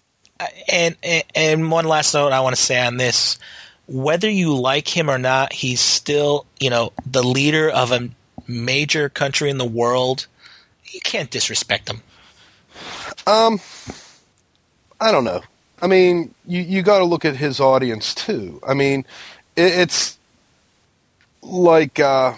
And, 0.68 0.97
and 1.02 1.25
and 1.35 1.71
one 1.71 1.87
last 1.87 2.12
note 2.12 2.33
I 2.33 2.40
want 2.40 2.56
to 2.56 2.61
say 2.61 2.85
on 2.85 2.97
this: 2.97 3.38
whether 3.87 4.28
you 4.28 4.54
like 4.54 4.88
him 4.88 5.09
or 5.09 5.18
not, 5.18 5.52
he's 5.52 5.80
still 5.80 6.47
you 6.61 6.71
know 6.71 6.92
the 7.06 7.23
leader 7.23 7.71
of 7.71 7.92
a 7.92 8.11
major 8.47 9.09
country 9.09 9.50
in 9.50 9.59
the 9.59 9.64
world. 9.64 10.26
You 10.85 11.00
can't 11.00 11.30
disrespect 11.30 11.88
him. 11.88 12.02
Um, 13.26 13.61
I 15.00 15.12
don't 15.12 15.25
know. 15.25 15.42
I 15.80 15.87
mean, 15.87 16.35
you 16.47 16.61
you 16.61 16.83
got 16.83 16.99
to 16.99 17.04
look 17.04 17.25
at 17.25 17.37
his 17.37 17.61
audience 17.61 18.14
too. 18.14 18.61
I 18.66 18.75
mean, 18.75 19.06
it, 19.56 19.78
it's 19.78 20.18
like 21.42 22.00
uh, 22.00 22.35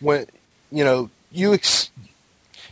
when 0.00 0.26
you 0.74 0.84
know 0.84 1.10
you 1.30 1.54
ex- 1.54 1.90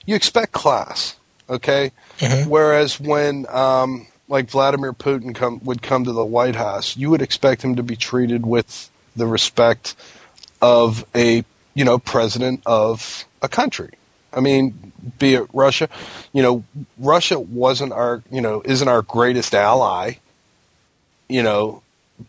you 0.04 0.14
expect 0.14 0.52
class, 0.52 1.16
okay? 1.48 1.92
Mm-hmm. 2.18 2.50
Whereas 2.50 3.00
when 3.00 3.46
um, 3.48 4.06
like 4.28 4.50
Vladimir 4.50 4.92
Putin 4.92 5.34
come 5.34 5.60
would 5.64 5.82
come 5.82 6.04
to 6.04 6.12
the 6.12 6.24
White 6.24 6.56
House, 6.56 6.96
you 6.96 7.10
would 7.10 7.22
expect 7.22 7.62
him 7.62 7.76
to 7.76 7.82
be 7.82 7.96
treated 7.96 8.44
with 8.44 8.90
the 9.14 9.26
respect 9.26 9.94
of 10.60 11.04
a 11.14 11.44
you 11.74 11.84
know 11.84 11.98
president 11.98 12.62
of 12.66 13.24
a 13.40 13.48
country. 13.48 13.90
I 14.32 14.40
mean, 14.40 14.92
be 15.18 15.34
it 15.34 15.46
Russia, 15.52 15.88
you 16.32 16.42
know, 16.42 16.64
Russia 16.98 17.38
wasn't 17.38 17.92
our 17.92 18.22
you 18.30 18.40
know 18.40 18.62
isn't 18.64 18.88
our 18.88 19.02
greatest 19.02 19.54
ally, 19.54 20.14
you 21.28 21.42
know, 21.42 21.82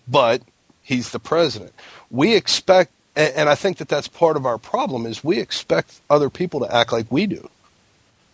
but 0.08 0.42
he's 0.84 1.12
the 1.12 1.20
president. 1.20 1.74
We 2.12 2.36
expect 2.36 2.92
and, 3.16 3.34
and 3.36 3.50
I 3.50 3.56
think 3.56 3.78
that 3.78 3.88
that's 3.88 4.08
part 4.08 4.38
of 4.38 4.46
our 4.46 4.58
problem 4.58 5.06
is 5.06 5.24
we 5.24 5.40
expect 5.40 6.02
other 6.10 6.30
people 6.30 6.60
to 6.62 6.76
act 6.76 6.92
like 6.92 7.12
we 7.12 7.28
do. 7.28 7.50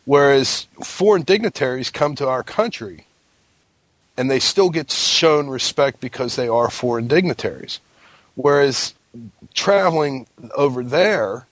Whereas 0.05 0.67
foreign 0.83 1.21
dignitaries 1.21 1.89
come 1.89 2.15
to 2.15 2.27
our 2.27 2.43
country 2.43 3.05
and 4.17 4.29
they 4.29 4.39
still 4.39 4.69
get 4.69 4.91
shown 4.91 5.47
respect 5.47 6.01
because 6.01 6.35
they 6.35 6.47
are 6.47 6.69
foreign 6.69 7.07
dignitaries. 7.07 7.79
Whereas 8.35 8.93
traveling 9.53 10.27
over 10.55 10.83
there, 10.83 11.45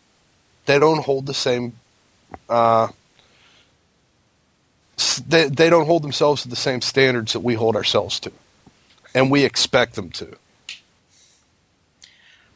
they 0.66 0.80
don't 0.80 1.04
hold 1.04 1.28
the 1.28 1.34
same. 1.34 1.74
Uh, 2.50 2.90
they, 5.28 5.48
they 5.48 5.70
don't 5.70 5.86
hold 5.86 6.04
themselves 6.04 6.42
to 6.42 6.50
the 6.50 6.56
same 6.56 6.82
standards 6.82 7.34
that 7.34 7.40
we 7.40 7.54
hold 7.54 7.76
ourselves 7.76 8.20
to, 8.22 8.32
and 9.14 9.32
we 9.32 9.46
expect 9.46 9.96
them 9.96 10.10
to. 10.12 10.36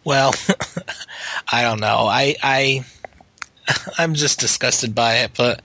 Well, 0.04 0.34
I 1.52 1.62
don't 1.62 1.80
know. 1.80 2.08
I 2.08 2.36
I 2.42 2.86
I'm 3.98 4.14
just 4.14 4.40
disgusted 4.40 4.96
by 4.96 5.18
it. 5.18 5.32
But 5.36 5.62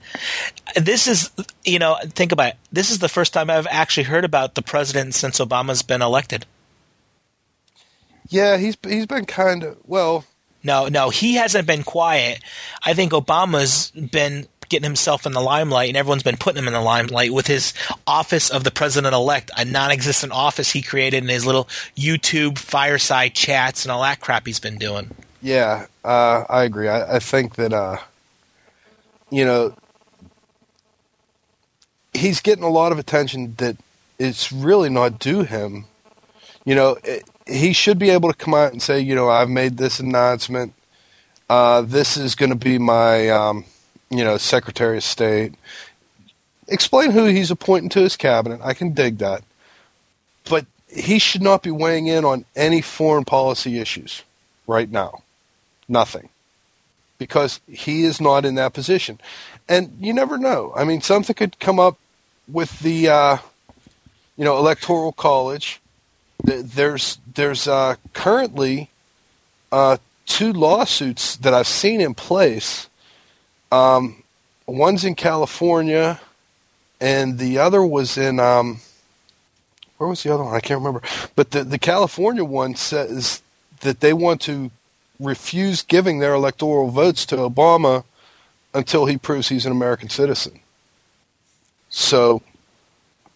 this 0.75 1.07
is, 1.07 1.31
you 1.63 1.79
know, 1.79 1.97
think 2.03 2.31
about 2.31 2.49
it. 2.49 2.55
This 2.71 2.91
is 2.91 2.99
the 2.99 3.09
first 3.09 3.33
time 3.33 3.49
I've 3.49 3.67
actually 3.69 4.03
heard 4.03 4.25
about 4.25 4.55
the 4.55 4.61
president 4.61 5.13
since 5.15 5.39
Obama's 5.39 5.81
been 5.81 6.01
elected. 6.01 6.45
Yeah, 8.29 8.57
he's 8.57 8.77
he's 8.83 9.05
been 9.05 9.25
kind 9.25 9.63
of 9.63 9.77
well. 9.85 10.25
No, 10.63 10.87
no, 10.87 11.09
he 11.09 11.35
hasn't 11.35 11.67
been 11.67 11.83
quiet. 11.83 12.41
I 12.83 12.93
think 12.93 13.13
Obama's 13.13 13.91
been 13.91 14.47
getting 14.69 14.83
himself 14.83 15.25
in 15.25 15.31
the 15.31 15.41
limelight, 15.41 15.89
and 15.89 15.97
everyone's 15.97 16.23
been 16.23 16.37
putting 16.37 16.59
him 16.61 16.67
in 16.67 16.73
the 16.73 16.81
limelight 16.81 17.33
with 17.33 17.47
his 17.47 17.73
office 18.05 18.49
of 18.49 18.63
the 18.63 18.71
president 18.71 19.13
elect, 19.13 19.51
a 19.57 19.65
non 19.65 19.91
existent 19.91 20.33
office 20.33 20.71
he 20.71 20.81
created 20.81 21.23
in 21.23 21.29
his 21.29 21.45
little 21.45 21.65
YouTube 21.95 22.57
fireside 22.57 23.33
chats 23.33 23.85
and 23.85 23.91
all 23.91 24.01
that 24.01 24.19
crap 24.19 24.45
he's 24.45 24.59
been 24.59 24.77
doing. 24.77 25.11
Yeah, 25.41 25.85
uh, 26.03 26.43
I 26.49 26.63
agree. 26.63 26.87
I, 26.89 27.15
I 27.15 27.19
think 27.19 27.55
that, 27.55 27.73
uh, 27.73 27.97
you 29.29 29.45
know, 29.45 29.75
he's 32.13 32.41
getting 32.41 32.63
a 32.63 32.69
lot 32.69 32.91
of 32.91 32.99
attention 32.99 33.53
that 33.57 33.77
it's 34.19 34.51
really 34.51 34.89
not 34.89 35.19
due 35.19 35.43
him. 35.43 35.85
You 36.65 36.75
know, 36.75 36.97
it, 37.03 37.23
he 37.45 37.73
should 37.73 37.99
be 37.99 38.09
able 38.09 38.31
to 38.31 38.37
come 38.37 38.53
out 38.53 38.71
and 38.71 38.81
say, 38.81 38.99
you 38.99 39.15
know, 39.15 39.29
I've 39.29 39.49
made 39.49 39.77
this 39.77 39.99
announcement. 39.99 40.73
Uh, 41.49 41.81
this 41.81 42.17
is 42.17 42.35
going 42.35 42.49
to 42.49 42.57
be 42.57 42.77
my 42.77 43.29
um, 43.29 43.63
you 44.09 44.23
know, 44.23 44.37
Secretary 44.37 44.97
of 44.97 45.03
State. 45.03 45.53
Explain 46.67 47.11
who 47.11 47.25
he's 47.25 47.51
appointing 47.51 47.89
to 47.89 48.01
his 48.01 48.17
cabinet. 48.17 48.59
I 48.63 48.73
can 48.73 48.93
dig 48.93 49.19
that. 49.19 49.43
But 50.49 50.65
he 50.87 51.19
should 51.19 51.41
not 51.41 51.63
be 51.63 51.71
weighing 51.71 52.07
in 52.07 52.25
on 52.25 52.45
any 52.55 52.81
foreign 52.81 53.25
policy 53.25 53.79
issues 53.79 54.23
right 54.65 54.89
now. 54.89 55.23
Nothing. 55.87 56.29
Because 57.17 57.59
he 57.67 58.03
is 58.03 58.21
not 58.21 58.45
in 58.45 58.55
that 58.55 58.73
position. 58.73 59.19
And 59.67 59.97
you 59.99 60.13
never 60.13 60.37
know. 60.37 60.73
I 60.75 60.83
mean, 60.83 61.01
something 61.01 61.33
could 61.33 61.59
come 61.59 61.79
up 61.79 61.97
with 62.47 62.79
the, 62.79 63.09
uh, 63.09 63.37
you 64.37 64.45
know, 64.45 64.57
electoral 64.57 65.11
college. 65.11 65.81
There's 66.43 67.17
there's 67.33 67.67
uh, 67.67 67.95
currently 68.13 68.89
uh, 69.71 69.97
two 70.25 70.53
lawsuits 70.53 71.35
that 71.37 71.53
I've 71.53 71.67
seen 71.67 71.99
in 71.99 72.13
place 72.13 72.87
um, 73.71 74.23
one's 74.65 75.03
in 75.03 75.15
California, 75.15 76.19
and 76.99 77.37
the 77.39 77.59
other 77.59 77.85
was 77.85 78.17
in 78.17 78.39
um, 78.39 78.79
where 79.97 80.09
was 80.09 80.23
the 80.23 80.33
other 80.33 80.43
one? 80.43 80.53
I 80.55 80.59
can't 80.59 80.79
remember. 80.79 81.01
But 81.35 81.51
the 81.51 81.63
the 81.63 81.79
California 81.79 82.43
one 82.43 82.75
says 82.75 83.41
that 83.81 83.99
they 83.99 84.13
want 84.13 84.41
to 84.41 84.71
refuse 85.19 85.81
giving 85.81 86.19
their 86.19 86.33
electoral 86.33 86.89
votes 86.89 87.25
to 87.27 87.37
Obama 87.37 88.03
until 88.73 89.05
he 89.05 89.17
proves 89.17 89.49
he's 89.49 89.65
an 89.65 89.71
American 89.71 90.09
citizen. 90.09 90.59
So, 91.89 92.43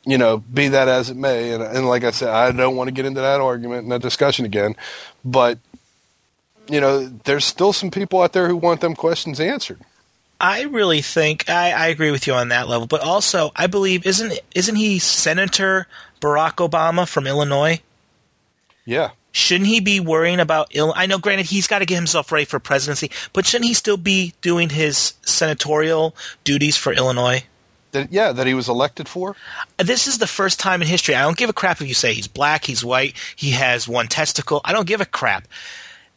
you 0.05 0.17
know, 0.17 0.37
be 0.37 0.67
that 0.67 0.87
as 0.87 1.09
it 1.09 1.17
may, 1.17 1.53
and, 1.53 1.63
and 1.63 1.87
like 1.87 2.03
I 2.03 2.11
said, 2.11 2.29
I 2.29 2.51
don't 2.51 2.75
want 2.75 2.89
to 2.89 2.91
get 2.93 3.05
into 3.05 3.21
that 3.21 3.41
argument 3.41 3.83
and 3.83 3.91
that 3.91 4.01
discussion 4.01 4.45
again, 4.45 4.75
but 5.25 5.57
you 6.69 6.79
know, 6.79 7.07
there's 7.25 7.45
still 7.45 7.73
some 7.73 7.91
people 7.91 8.21
out 8.21 8.33
there 8.33 8.47
who 8.47 8.55
want 8.55 8.81
them 8.81 8.95
questions 8.95 9.39
answered. 9.39 9.79
I 10.41 10.63
really 10.63 11.03
think 11.03 11.49
I, 11.49 11.71
I, 11.71 11.87
agree 11.87 12.09
with 12.09 12.25
you 12.25 12.33
on 12.33 12.49
that 12.49 12.67
level, 12.67 12.87
but 12.87 13.01
also 13.01 13.51
I 13.55 13.67
believe 13.67 14.07
isn't 14.07 14.39
isn't 14.55 14.75
he 14.75 14.97
Senator 14.97 15.87
Barack 16.19 16.67
Obama 16.67 17.07
from 17.07 17.27
Illinois? 17.27 17.79
Yeah. 18.83 19.11
Shouldn't 19.33 19.67
he 19.67 19.79
be 19.79 19.99
worrying 19.99 20.39
about 20.39 20.73
Illinois? 20.75 20.97
I 20.97 21.05
know, 21.05 21.19
granted, 21.19 21.45
he's 21.45 21.67
got 21.67 21.79
to 21.79 21.85
get 21.85 21.95
himself 21.95 22.31
ready 22.31 22.45
for 22.45 22.59
presidency, 22.59 23.11
but 23.33 23.45
shouldn't 23.45 23.67
he 23.67 23.75
still 23.75 23.97
be 23.97 24.33
doing 24.41 24.69
his 24.69 25.13
senatorial 25.21 26.15
duties 26.43 26.75
for 26.75 26.91
Illinois? 26.91 27.43
That, 27.91 28.11
yeah, 28.11 28.31
that 28.31 28.47
he 28.47 28.53
was 28.53 28.67
elected 28.67 29.07
for. 29.07 29.35
This 29.77 30.07
is 30.07 30.17
the 30.17 30.27
first 30.27 30.59
time 30.59 30.81
in 30.81 30.87
history. 30.87 31.13
I 31.13 31.21
don't 31.21 31.37
give 31.37 31.49
a 31.49 31.53
crap 31.53 31.81
if 31.81 31.87
you 31.87 31.93
say 31.93 32.13
he's 32.13 32.27
black, 32.27 32.65
he's 32.65 32.83
white, 32.83 33.15
he 33.35 33.51
has 33.51 33.87
one 33.87 34.07
testicle. 34.07 34.59
I 34.65 34.73
don't 34.73 34.87
give 34.87 35.01
a 35.01 35.05
crap. 35.05 35.47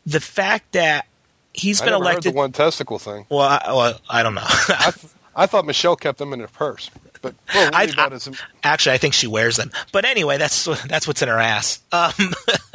The 0.07 0.21
fact 0.21 0.73
that 0.73 1.07
he's 1.55 1.81
I 1.81 1.87
been 1.87 1.95
elected. 1.95 2.35
the 2.35 2.37
one 2.37 2.53
testicle 2.53 2.99
thing. 2.99 3.27
Well, 3.31 3.41
I, 3.41 3.63
well, 3.69 4.01
I 4.11 4.23
don't 4.23 4.35
know. 4.35 4.43
I, 4.45 4.91
th- 4.95 5.13
I, 5.35 5.47
thought 5.47 5.65
Michelle 5.65 5.97
kept 5.97 6.19
them 6.19 6.33
in 6.33 6.41
her 6.41 6.49
purse, 6.49 6.91
but 7.23 7.35
well, 7.55 7.71
I, 7.73 7.89
actually, 8.63 8.93
I 8.93 8.99
think 8.99 9.15
she 9.15 9.27
wears 9.27 9.57
them. 9.57 9.71
But 9.93 10.05
anyway, 10.05 10.37
that's 10.37 10.65
that's 10.87 11.07
what's 11.07 11.23
in 11.23 11.29
her 11.29 11.39
ass. 11.39 11.81
Um, 11.93 12.13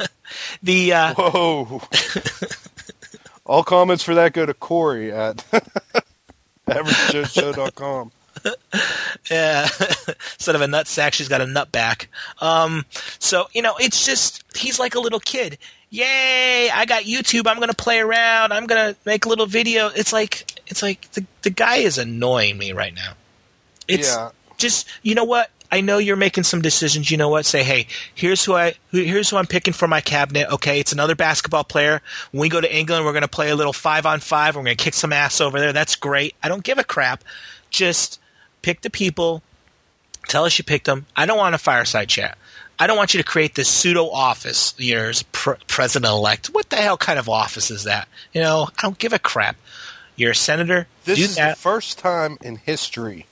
the 0.62 0.92
uh, 0.92 1.14
whoa. 1.14 1.82
All 3.46 3.64
comments 3.64 4.02
for 4.02 4.14
that 4.14 4.32
go 4.32 4.46
to 4.46 4.54
Corey 4.54 5.12
at 5.12 5.44
averagejoeshow.com. 6.68 8.12
yeah, 9.30 9.68
instead 10.38 10.54
of 10.54 10.60
a 10.60 10.68
nut 10.68 10.86
sack, 10.86 11.14
she's 11.14 11.28
got 11.28 11.40
a 11.40 11.46
nut 11.46 11.72
back. 11.72 12.08
Um, 12.40 12.86
so 13.18 13.48
you 13.52 13.60
know, 13.60 13.74
it's 13.78 14.06
just 14.06 14.44
he's 14.56 14.78
like 14.78 14.94
a 14.94 15.00
little 15.00 15.20
kid. 15.20 15.58
Yay! 15.90 16.70
I 16.72 16.84
got 16.86 17.02
YouTube. 17.02 17.46
I'm 17.46 17.58
gonna 17.58 17.74
play 17.74 17.98
around. 17.98 18.52
I'm 18.52 18.66
gonna 18.66 18.94
make 19.04 19.24
a 19.24 19.28
little 19.28 19.46
video. 19.46 19.88
It's 19.88 20.12
like 20.12 20.60
it's 20.68 20.82
like 20.82 21.10
the 21.12 21.24
the 21.42 21.50
guy 21.50 21.76
is 21.76 21.98
annoying 21.98 22.56
me 22.58 22.72
right 22.72 22.94
now. 22.94 23.14
It's 23.88 24.08
Yeah. 24.08 24.30
just 24.56 24.86
you 25.02 25.14
know 25.16 25.24
what 25.24 25.50
I 25.72 25.80
know 25.80 25.98
you're 25.98 26.16
making 26.16 26.44
some 26.44 26.62
decisions. 26.62 27.10
You 27.10 27.16
know 27.16 27.28
what? 27.28 27.44
Say, 27.46 27.62
hey, 27.62 27.86
here's 28.14 28.44
who 28.44 28.54
I 28.54 28.74
here's 28.90 29.30
who 29.30 29.36
I'm 29.36 29.46
picking 29.46 29.72
for 29.72 29.86
my 29.88 30.00
cabinet. 30.00 30.48
Okay, 30.52 30.80
it's 30.80 30.92
another 30.92 31.14
basketball 31.14 31.64
player. 31.64 32.02
When 32.32 32.40
we 32.40 32.48
go 32.48 32.60
to 32.60 32.72
England, 32.76 33.04
we're 33.04 33.12
going 33.12 33.22
to 33.22 33.28
play 33.28 33.50
a 33.50 33.56
little 33.56 33.72
five 33.72 34.04
on 34.06 34.20
five. 34.20 34.56
We're 34.56 34.64
going 34.64 34.76
to 34.76 34.82
kick 34.82 34.94
some 34.94 35.12
ass 35.12 35.40
over 35.40 35.60
there. 35.60 35.72
That's 35.72 35.94
great. 35.96 36.34
I 36.42 36.48
don't 36.48 36.64
give 36.64 36.78
a 36.78 36.84
crap. 36.84 37.22
Just 37.70 38.20
pick 38.62 38.80
the 38.80 38.90
people. 38.90 39.42
Tell 40.28 40.44
us 40.44 40.58
you 40.58 40.64
picked 40.64 40.86
them. 40.86 41.06
I 41.16 41.24
don't 41.24 41.38
want 41.38 41.54
a 41.54 41.58
fireside 41.58 42.08
chat. 42.08 42.36
I 42.80 42.86
don't 42.86 42.96
want 42.96 43.12
you 43.12 43.18
to 43.18 43.24
create 43.24 43.54
this 43.54 43.68
pseudo 43.68 44.08
office. 44.08 44.74
Yours, 44.78 45.22
pr- 45.32 45.52
president 45.66 46.10
elect. 46.10 46.46
What 46.46 46.70
the 46.70 46.76
hell 46.76 46.96
kind 46.96 47.18
of 47.18 47.28
office 47.28 47.70
is 47.70 47.84
that? 47.84 48.08
You 48.32 48.40
know, 48.40 48.68
I 48.78 48.82
don't 48.82 48.98
give 48.98 49.12
a 49.12 49.18
crap. 49.18 49.56
You're 50.16 50.30
a 50.30 50.34
senator. 50.34 50.86
This 51.04 51.18
is 51.18 51.36
the 51.36 51.54
first 51.58 51.98
time 51.98 52.38
in 52.40 52.56
history 52.56 53.26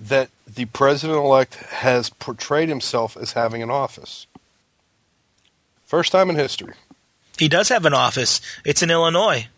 that 0.00 0.30
the 0.46 0.64
president 0.64 1.18
elect 1.18 1.56
has 1.56 2.08
portrayed 2.08 2.70
himself 2.70 3.16
as 3.16 3.32
having 3.32 3.62
an 3.62 3.70
office. 3.70 4.26
First 5.84 6.12
time 6.12 6.30
in 6.30 6.36
history. 6.36 6.74
He 7.38 7.48
does 7.48 7.68
have 7.68 7.84
an 7.84 7.94
office. 7.94 8.40
It's 8.64 8.82
in 8.82 8.90
Illinois. 8.90 9.48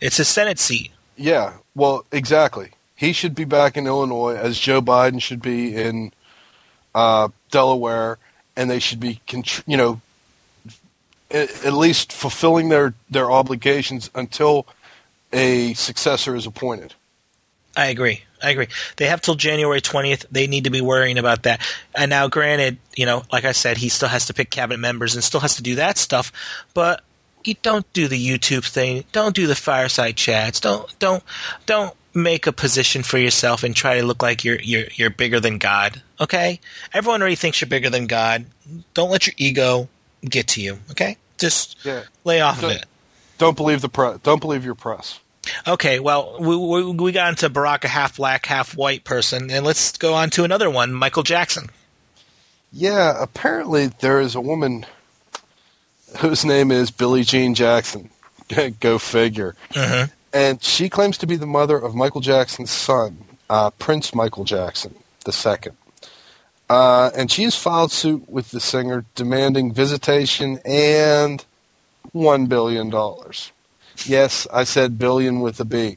It's 0.00 0.18
a 0.18 0.24
Senate 0.24 0.58
seat. 0.58 0.90
Yeah, 1.16 1.54
well, 1.74 2.04
exactly. 2.12 2.70
He 2.94 3.12
should 3.12 3.34
be 3.34 3.44
back 3.44 3.76
in 3.76 3.86
Illinois 3.86 4.36
as 4.36 4.58
Joe 4.58 4.80
Biden 4.80 5.20
should 5.20 5.42
be 5.42 5.74
in 5.74 6.12
uh, 6.96 7.28
Delaware, 7.50 8.18
and 8.56 8.70
they 8.70 8.78
should 8.78 8.98
be, 8.98 9.20
you 9.66 9.76
know, 9.76 10.00
at, 11.30 11.72
least 11.74 12.10
fulfilling 12.10 12.70
their, 12.70 12.94
their 13.10 13.30
obligations 13.30 14.10
until 14.14 14.66
a 15.30 15.74
successor 15.74 16.34
is 16.34 16.46
appointed. 16.46 16.94
I 17.76 17.88
agree. 17.88 18.22
I 18.42 18.50
agree. 18.50 18.68
They 18.96 19.06
have 19.06 19.20
till 19.20 19.34
January 19.34 19.82
20th. 19.82 20.24
They 20.30 20.46
need 20.46 20.64
to 20.64 20.70
be 20.70 20.80
worrying 20.80 21.18
about 21.18 21.42
that. 21.42 21.60
And 21.94 22.08
now, 22.08 22.28
granted, 22.28 22.78
you 22.94 23.04
know, 23.04 23.24
like 23.30 23.44
I 23.44 23.52
said, 23.52 23.76
he 23.76 23.90
still 23.90 24.08
has 24.08 24.26
to 24.26 24.34
pick 24.34 24.50
cabinet 24.50 24.78
members 24.78 25.14
and 25.14 25.22
still 25.22 25.40
has 25.40 25.56
to 25.56 25.62
do 25.62 25.74
that 25.74 25.98
stuff. 25.98 26.32
But 26.72 27.02
you 27.44 27.54
don't 27.60 27.90
do 27.92 28.08
the 28.08 28.18
YouTube 28.18 28.66
thing. 28.66 29.04
Don't 29.12 29.36
do 29.36 29.46
the 29.46 29.54
fireside 29.54 30.16
chats. 30.16 30.60
Don't 30.60 30.98
don't 30.98 31.22
don't 31.66 31.94
make 32.16 32.46
a 32.46 32.52
position 32.52 33.02
for 33.02 33.18
yourself 33.18 33.62
and 33.62 33.76
try 33.76 34.00
to 34.00 34.06
look 34.06 34.22
like 34.22 34.44
you're 34.44 34.58
you're 34.60 34.86
you're 34.94 35.10
bigger 35.10 35.38
than 35.38 35.58
God. 35.58 36.02
Okay? 36.20 36.58
Everyone 36.92 37.20
already 37.20 37.36
thinks 37.36 37.60
you're 37.60 37.68
bigger 37.68 37.90
than 37.90 38.06
God. 38.06 38.46
Don't 38.94 39.10
let 39.10 39.26
your 39.26 39.34
ego 39.36 39.88
get 40.24 40.48
to 40.48 40.62
you. 40.62 40.78
Okay? 40.90 41.16
Just 41.38 41.76
Yeah. 41.84 42.02
lay 42.24 42.40
off 42.40 42.56
of 42.56 42.62
Don't- 42.62 42.72
it. 42.72 42.86
Don't 43.38 43.56
believe 43.56 43.82
the 43.82 43.90
press. 43.90 44.18
Don't 44.22 44.40
believe 44.40 44.64
your 44.64 44.74
press. 44.74 45.20
Okay, 45.68 46.00
well, 46.00 46.38
we, 46.40 46.56
we, 46.56 46.90
we 46.92 47.12
got 47.12 47.28
into 47.28 47.48
Barack, 47.50 47.84
a 47.84 47.88
half 47.88 48.16
black, 48.16 48.46
half 48.46 48.74
white 48.76 49.04
person, 49.04 49.50
and 49.50 49.64
let's 49.64 49.96
go 49.98 50.14
on 50.14 50.30
to 50.30 50.42
another 50.44 50.68
one, 50.70 50.92
Michael 50.92 51.22
Jackson. 51.22 51.68
Yeah, 52.72 53.14
apparently 53.22 53.88
there 54.00 54.20
is 54.20 54.34
a 54.34 54.40
woman 54.40 54.86
whose 56.18 56.44
name 56.44 56.72
is 56.72 56.90
Billie 56.90 57.22
Jean 57.24 57.54
Jackson. 57.54 58.10
Go 58.80 58.98
figure. 58.98 59.54
Mhm. 59.72 60.10
And 60.36 60.62
she 60.62 60.90
claims 60.90 61.16
to 61.18 61.26
be 61.26 61.36
the 61.36 61.46
mother 61.46 61.78
of 61.78 61.94
Michael 61.94 62.20
Jackson's 62.20 62.70
son, 62.70 63.24
uh, 63.48 63.70
Prince 63.70 64.14
Michael 64.14 64.44
Jackson 64.44 64.94
the 65.24 65.32
second. 65.32 65.78
Uh, 66.68 67.10
and 67.16 67.30
she 67.30 67.44
has 67.44 67.56
filed 67.56 67.90
suit 67.90 68.28
with 68.28 68.50
the 68.50 68.60
singer 68.60 69.06
demanding 69.14 69.72
visitation 69.72 70.58
and 70.66 71.42
one 72.12 72.46
billion 72.46 72.90
dollars. 72.90 73.50
Yes, 74.04 74.46
I 74.52 74.64
said 74.64 74.98
billion 74.98 75.40
with 75.40 75.58
a 75.58 75.64
B. 75.64 75.96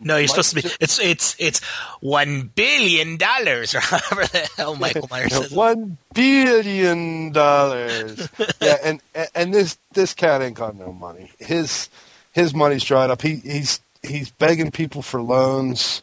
No, 0.00 0.16
you're 0.16 0.22
Mike- 0.22 0.28
supposed 0.28 0.50
to 0.50 0.62
be. 0.62 0.68
It's 0.80 1.00
it's 1.00 1.34
it's 1.40 1.64
one 2.00 2.52
billion 2.54 3.16
dollars, 3.16 3.74
or 3.74 3.80
however 3.80 4.26
the 4.26 4.48
hell 4.56 4.76
Michael 4.76 5.08
Myers 5.10 5.34
says. 5.34 5.50
One 5.50 5.98
billion 6.14 7.32
dollars. 7.32 8.28
yeah, 8.60 8.76
and 8.84 9.00
and 9.34 9.52
this 9.52 9.76
this 9.92 10.14
cat 10.14 10.40
ain't 10.40 10.54
got 10.54 10.76
no 10.76 10.92
money. 10.92 11.32
His 11.40 11.88
his 12.36 12.54
money's 12.54 12.84
dried 12.84 13.10
up. 13.10 13.22
He 13.22 13.36
he's 13.36 13.80
he's 14.02 14.30
begging 14.30 14.70
people 14.70 15.00
for 15.00 15.22
loans. 15.22 16.02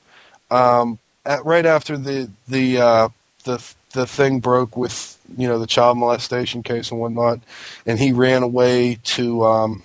Um, 0.49 0.97
at, 1.25 1.45
right 1.45 1.65
after 1.65 1.95
the 1.95 2.29
the 2.47 2.79
uh, 2.79 3.09
the 3.45 3.63
the 3.91 4.07
thing 4.07 4.39
broke 4.39 4.75
with 4.75 5.17
you 5.37 5.47
know 5.47 5.59
the 5.59 5.67
child 5.67 5.99
molestation 5.99 6.63
case 6.63 6.89
and 6.89 6.99
whatnot, 6.99 7.39
and 7.85 7.99
he 7.99 8.11
ran 8.11 8.41
away 8.41 8.97
to 9.03 9.45
um, 9.45 9.83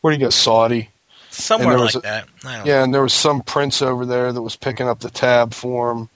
where 0.00 0.10
would 0.10 0.18
he 0.18 0.24
go? 0.24 0.28
Saudi. 0.30 0.90
Somewhere 1.30 1.78
like 1.78 1.94
a- 1.94 2.00
that. 2.00 2.26
I 2.44 2.56
don't 2.56 2.66
Yeah, 2.66 2.82
and 2.82 2.92
there 2.92 3.02
was 3.02 3.14
some 3.14 3.42
prince 3.42 3.80
over 3.80 4.04
there 4.04 4.32
that 4.32 4.42
was 4.42 4.56
picking 4.56 4.88
up 4.88 4.98
the 4.98 5.08
tab 5.08 5.54
for 5.54 5.92
him. 5.92 6.08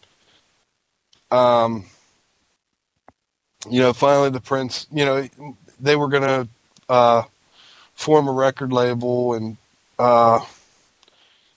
Um, 1.30 1.84
you 3.70 3.80
know, 3.80 3.92
finally 3.92 4.30
the 4.30 4.40
prince, 4.40 4.88
you 4.92 5.04
know, 5.04 5.28
they 5.80 5.94
were 5.96 6.08
going 6.08 6.22
to 6.22 6.48
uh, 6.88 7.22
form 7.96 8.28
a 8.28 8.32
record 8.32 8.72
label, 8.72 9.34
and 9.34 9.56
uh, 9.98 10.38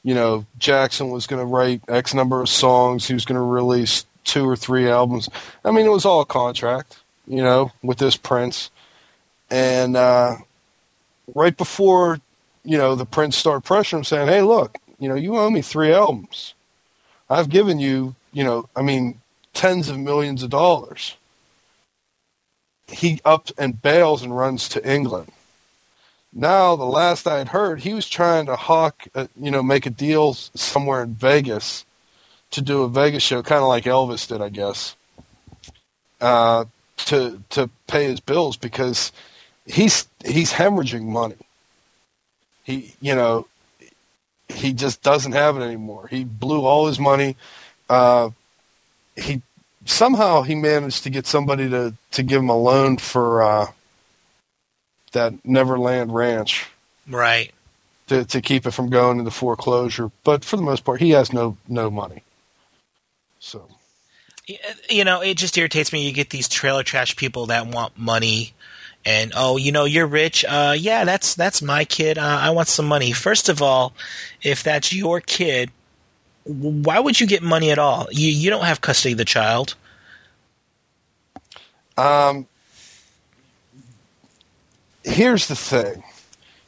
you 0.03 0.15
know, 0.15 0.45
Jackson 0.57 1.11
was 1.11 1.27
going 1.27 1.41
to 1.41 1.45
write 1.45 1.81
X 1.87 2.13
number 2.13 2.41
of 2.41 2.49
songs. 2.49 3.07
He 3.07 3.13
was 3.13 3.25
going 3.25 3.35
to 3.35 3.41
release 3.41 4.05
two 4.23 4.49
or 4.49 4.55
three 4.55 4.89
albums. 4.89 5.29
I 5.63 5.71
mean, 5.71 5.85
it 5.85 5.89
was 5.89 6.05
all 6.05 6.21
a 6.21 6.25
contract, 6.25 6.97
you 7.27 7.43
know, 7.43 7.71
with 7.83 7.99
this 7.99 8.15
prince. 8.15 8.71
And 9.51 9.95
uh, 9.95 10.37
right 11.35 11.55
before 11.55 12.19
you 12.63 12.77
know, 12.77 12.95
the 12.95 13.05
prince 13.05 13.37
started 13.37 13.67
pressuring 13.67 13.99
him, 13.99 14.03
saying, 14.03 14.27
"Hey, 14.27 14.41
look, 14.41 14.77
you 14.99 15.09
know, 15.09 15.15
you 15.15 15.37
owe 15.37 15.49
me 15.49 15.61
three 15.61 15.91
albums. 15.91 16.53
I've 17.29 17.49
given 17.49 17.79
you, 17.79 18.15
you 18.31 18.43
know, 18.43 18.69
I 18.75 18.81
mean, 18.81 19.21
tens 19.53 19.89
of 19.89 19.97
millions 19.97 20.43
of 20.43 20.49
dollars." 20.49 21.15
He 22.87 23.21
ups 23.23 23.53
and 23.57 23.81
bails 23.81 24.23
and 24.23 24.35
runs 24.35 24.67
to 24.69 24.91
England. 24.91 25.31
Now, 26.33 26.75
the 26.75 26.85
last 26.85 27.27
I 27.27 27.39
had 27.39 27.49
heard, 27.49 27.81
he 27.81 27.93
was 27.93 28.07
trying 28.07 28.45
to 28.45 28.55
hawk, 28.55 29.07
uh, 29.15 29.27
you 29.39 29.49
know, 29.49 29.63
make 29.63 29.85
a 29.85 29.89
deal 29.89 30.33
somewhere 30.33 31.01
in 31.03 31.15
Vegas 31.15 31.85
to 32.51 32.61
do 32.61 32.83
a 32.83 32.89
Vegas 32.89 33.23
show, 33.23 33.41
kind 33.41 33.61
of 33.61 33.67
like 33.67 33.85
Elvis 33.85 34.27
did, 34.27 34.41
I 34.41 34.49
guess, 34.49 34.95
uh, 36.21 36.65
to 37.05 37.41
to 37.49 37.69
pay 37.87 38.05
his 38.05 38.19
bills 38.19 38.57
because 38.57 39.11
he's 39.65 40.07
he's 40.25 40.53
hemorrhaging 40.53 41.03
money. 41.03 41.35
He 42.63 42.93
you 43.01 43.15
know 43.15 43.47
he 44.47 44.73
just 44.73 45.01
doesn't 45.01 45.31
have 45.31 45.57
it 45.57 45.61
anymore. 45.61 46.07
He 46.07 46.23
blew 46.23 46.65
all 46.65 46.87
his 46.87 46.99
money. 46.99 47.35
Uh 47.89 48.31
he 49.15 49.41
somehow 49.85 50.41
he 50.41 50.55
managed 50.55 51.03
to 51.03 51.09
get 51.09 51.25
somebody 51.25 51.69
to 51.69 51.93
to 52.11 52.23
give 52.23 52.41
him 52.41 52.49
a 52.49 52.57
loan 52.57 52.97
for 52.97 53.41
uh 53.41 53.67
that 55.09 55.33
neverland 55.45 56.13
ranch 56.13 56.67
Right. 57.07 57.51
to 58.07 58.25
to 58.25 58.41
keep 58.41 58.65
it 58.65 58.71
from 58.71 58.89
going 58.89 59.19
into 59.19 59.31
foreclosure 59.31 60.11
but 60.23 60.43
for 60.45 60.55
the 60.57 60.63
most 60.63 60.83
part 60.83 60.99
he 61.01 61.11
has 61.11 61.31
no 61.33 61.57
no 61.67 61.89
money 61.89 62.23
so 63.39 63.67
You 64.89 65.03
know, 65.05 65.21
it 65.21 65.37
just 65.37 65.55
irritates 65.57 65.93
me. 65.93 66.05
You 66.07 66.11
get 66.11 66.31
these 66.31 66.47
trailer 66.49 66.81
trash 66.83 67.15
people 67.15 67.45
that 67.47 67.67
want 67.67 67.95
money, 67.99 68.53
and 69.05 69.31
oh, 69.35 69.57
you 69.57 69.71
know, 69.71 69.85
you're 69.85 70.07
rich. 70.07 70.43
Uh, 70.43 70.75
yeah, 70.75 71.05
that's 71.05 71.35
that's 71.35 71.61
my 71.61 71.85
kid. 71.85 72.17
Uh, 72.17 72.39
I 72.41 72.49
want 72.49 72.67
some 72.67 72.87
money. 72.87 73.11
First 73.11 73.47
of 73.47 73.61
all, 73.61 73.93
if 74.41 74.63
that's 74.63 74.91
your 74.91 75.21
kid, 75.21 75.69
why 76.45 76.99
would 76.99 77.19
you 77.19 77.27
get 77.27 77.43
money 77.43 77.69
at 77.69 77.77
all? 77.77 78.07
You 78.11 78.27
you 78.27 78.49
don't 78.49 78.65
have 78.65 78.81
custody 78.81 79.11
of 79.11 79.19
the 79.19 79.25
child. 79.25 79.75
Um, 81.95 82.47
here's 85.03 85.47
the 85.47 85.55
thing. 85.55 86.03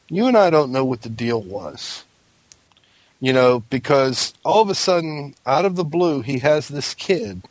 You 0.08 0.26
and 0.26 0.36
I 0.36 0.50
don't 0.50 0.72
know 0.72 0.84
what 0.84 1.02
the 1.02 1.08
deal 1.08 1.40
was. 1.40 2.04
You 3.20 3.32
know, 3.32 3.60
because 3.70 4.34
all 4.44 4.62
of 4.62 4.68
a 4.68 4.74
sudden, 4.74 5.34
out 5.46 5.64
of 5.64 5.76
the 5.76 5.84
blue, 5.84 6.22
he 6.22 6.40
has 6.40 6.68
this 6.68 6.92
kid, 6.92 7.42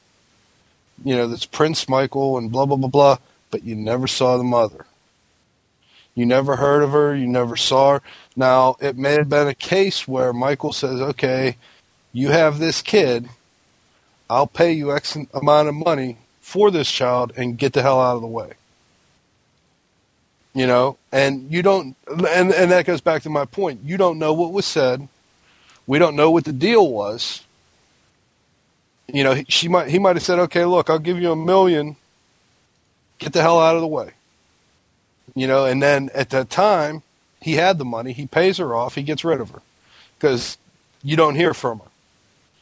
you 1.03 1.15
know, 1.15 1.27
that's 1.27 1.45
Prince 1.45 1.87
Michael 1.87 2.37
and 2.37 2.51
blah, 2.51 2.65
blah, 2.65 2.75
blah, 2.75 2.89
blah, 2.89 3.17
but 3.49 3.63
you 3.63 3.75
never 3.75 4.05
saw 4.05 4.37
the 4.37 4.43
mother. 4.43 4.85
You 6.13 6.25
never 6.25 6.57
heard 6.57 6.83
of 6.83 6.91
her. 6.91 7.15
You 7.15 7.27
never 7.27 7.55
saw 7.55 7.93
her. 7.93 8.01
Now, 8.35 8.75
it 8.81 8.97
may 8.97 9.13
have 9.13 9.29
been 9.29 9.47
a 9.47 9.55
case 9.55 10.07
where 10.07 10.33
Michael 10.33 10.73
says, 10.73 10.99
okay, 10.99 11.55
you 12.11 12.29
have 12.29 12.59
this 12.59 12.81
kid. 12.81 13.29
I'll 14.29 14.47
pay 14.47 14.73
you 14.73 14.93
X 14.93 15.17
amount 15.33 15.69
of 15.69 15.75
money 15.75 16.17
for 16.41 16.69
this 16.69 16.91
child 16.91 17.31
and 17.37 17.57
get 17.57 17.73
the 17.73 17.81
hell 17.81 18.01
out 18.01 18.15
of 18.15 18.21
the 18.21 18.27
way. 18.27 18.53
You 20.53 20.67
know, 20.67 20.97
and 21.11 21.49
you 21.51 21.61
don't, 21.61 21.95
and 22.07 22.51
and 22.51 22.71
that 22.71 22.85
goes 22.85 22.99
back 22.99 23.23
to 23.23 23.29
my 23.29 23.45
point. 23.45 23.81
You 23.85 23.97
don't 23.97 24.19
know 24.19 24.33
what 24.33 24.51
was 24.51 24.65
said. 24.65 25.07
We 25.87 25.97
don't 25.97 26.15
know 26.15 26.29
what 26.29 26.43
the 26.43 26.51
deal 26.51 26.89
was. 26.91 27.43
You 29.07 29.23
know, 29.23 29.41
she 29.47 29.69
might 29.69 29.89
he 29.89 29.97
might 29.97 30.17
have 30.17 30.23
said, 30.23 30.39
"Okay, 30.39 30.65
look, 30.65 30.89
I'll 30.89 30.99
give 30.99 31.21
you 31.21 31.31
a 31.31 31.37
million. 31.37 31.95
Get 33.19 33.31
the 33.33 33.41
hell 33.41 33.59
out 33.61 33.75
of 33.75 33.81
the 33.81 33.87
way." 33.87 34.11
You 35.35 35.47
know, 35.47 35.65
and 35.65 35.81
then 35.81 36.09
at 36.13 36.31
that 36.31 36.49
time, 36.49 37.03
he 37.39 37.53
had 37.53 37.77
the 37.77 37.85
money. 37.85 38.11
He 38.11 38.27
pays 38.27 38.57
her 38.57 38.75
off. 38.75 38.95
He 38.95 39.03
gets 39.03 39.23
rid 39.23 39.39
of 39.39 39.51
her 39.51 39.61
because 40.17 40.57
you 41.01 41.15
don't 41.15 41.35
hear 41.35 41.53
from 41.53 41.79
her. 41.79 41.85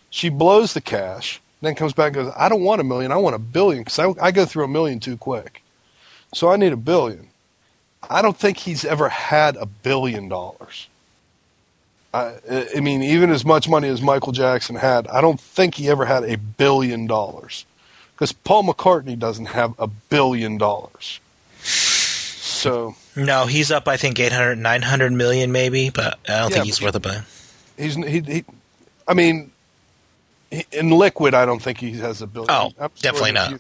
She 0.10 0.30
blows 0.30 0.74
the 0.74 0.82
cash, 0.82 1.42
then 1.62 1.76
comes 1.76 1.94
back 1.94 2.16
and 2.16 2.26
goes, 2.26 2.34
I 2.36 2.50
don't 2.50 2.64
want 2.64 2.82
a 2.82 2.84
million. 2.84 3.12
I 3.12 3.18
want 3.18 3.36
a 3.36 3.40
billion 3.40 3.84
because 3.84 4.00
I, 4.00 4.14
I 4.22 4.32
go 4.32 4.46
through 4.46 4.64
a 4.64 4.70
million 4.70 5.00
too 5.00 5.18
quick. 5.18 5.62
So 6.34 6.50
I 6.50 6.56
need 6.56 6.74
a 6.74 6.78
billion. 6.78 7.29
I 8.08 8.22
don't 8.22 8.38
think 8.38 8.58
he's 8.58 8.86
ever 8.86 9.10
had 9.10 9.56
a 9.56 9.66
billion 9.66 10.30
dollars. 10.30 10.88
I, 12.14 12.36
I 12.76 12.80
mean, 12.80 13.04
even 13.04 13.30
as 13.30 13.46
much 13.46 13.70
money 13.70 13.88
as 13.88 14.02
Michael 14.02 14.32
Jackson 14.32 14.76
had, 14.76 15.08
I 15.08 15.22
don't 15.22 15.40
think 15.40 15.76
he 15.76 15.90
ever 15.90 16.06
had 16.06 16.24
a 16.24 16.38
billion 16.38 17.08
dollars. 17.08 17.66
Because 18.16 18.32
Paul 18.32 18.64
McCartney 18.64 19.18
doesn't 19.18 19.48
have 19.48 19.74
a 19.80 19.88
billion 19.88 20.58
dollars. 20.58 21.20
So. 21.62 22.96
No, 23.16 23.46
he's 23.46 23.72
up, 23.72 23.88
I 23.88 23.96
think, 23.96 24.20
800, 24.20 24.58
900 24.58 25.14
million 25.14 25.52
maybe, 25.52 25.90
but 25.90 26.20
I 26.28 26.40
don't 26.40 26.50
yeah, 26.50 26.56
think 26.56 26.66
he's 26.66 26.82
worth 26.82 26.96
a 26.96 27.00
billion. 27.00 27.24
He's, 27.78 27.96
he, 27.96 28.20
he, 28.20 28.46
I 29.08 29.14
mean, 29.14 29.52
in 30.72 30.90
liquid, 30.90 31.34
I 31.34 31.46
don't 31.46 31.62
think 31.62 31.78
he 31.78 31.94
has 32.00 32.22
a 32.22 32.28
billion. 32.28 32.50
Oh, 32.52 32.90
definitely 33.02 33.34
not. 33.34 33.60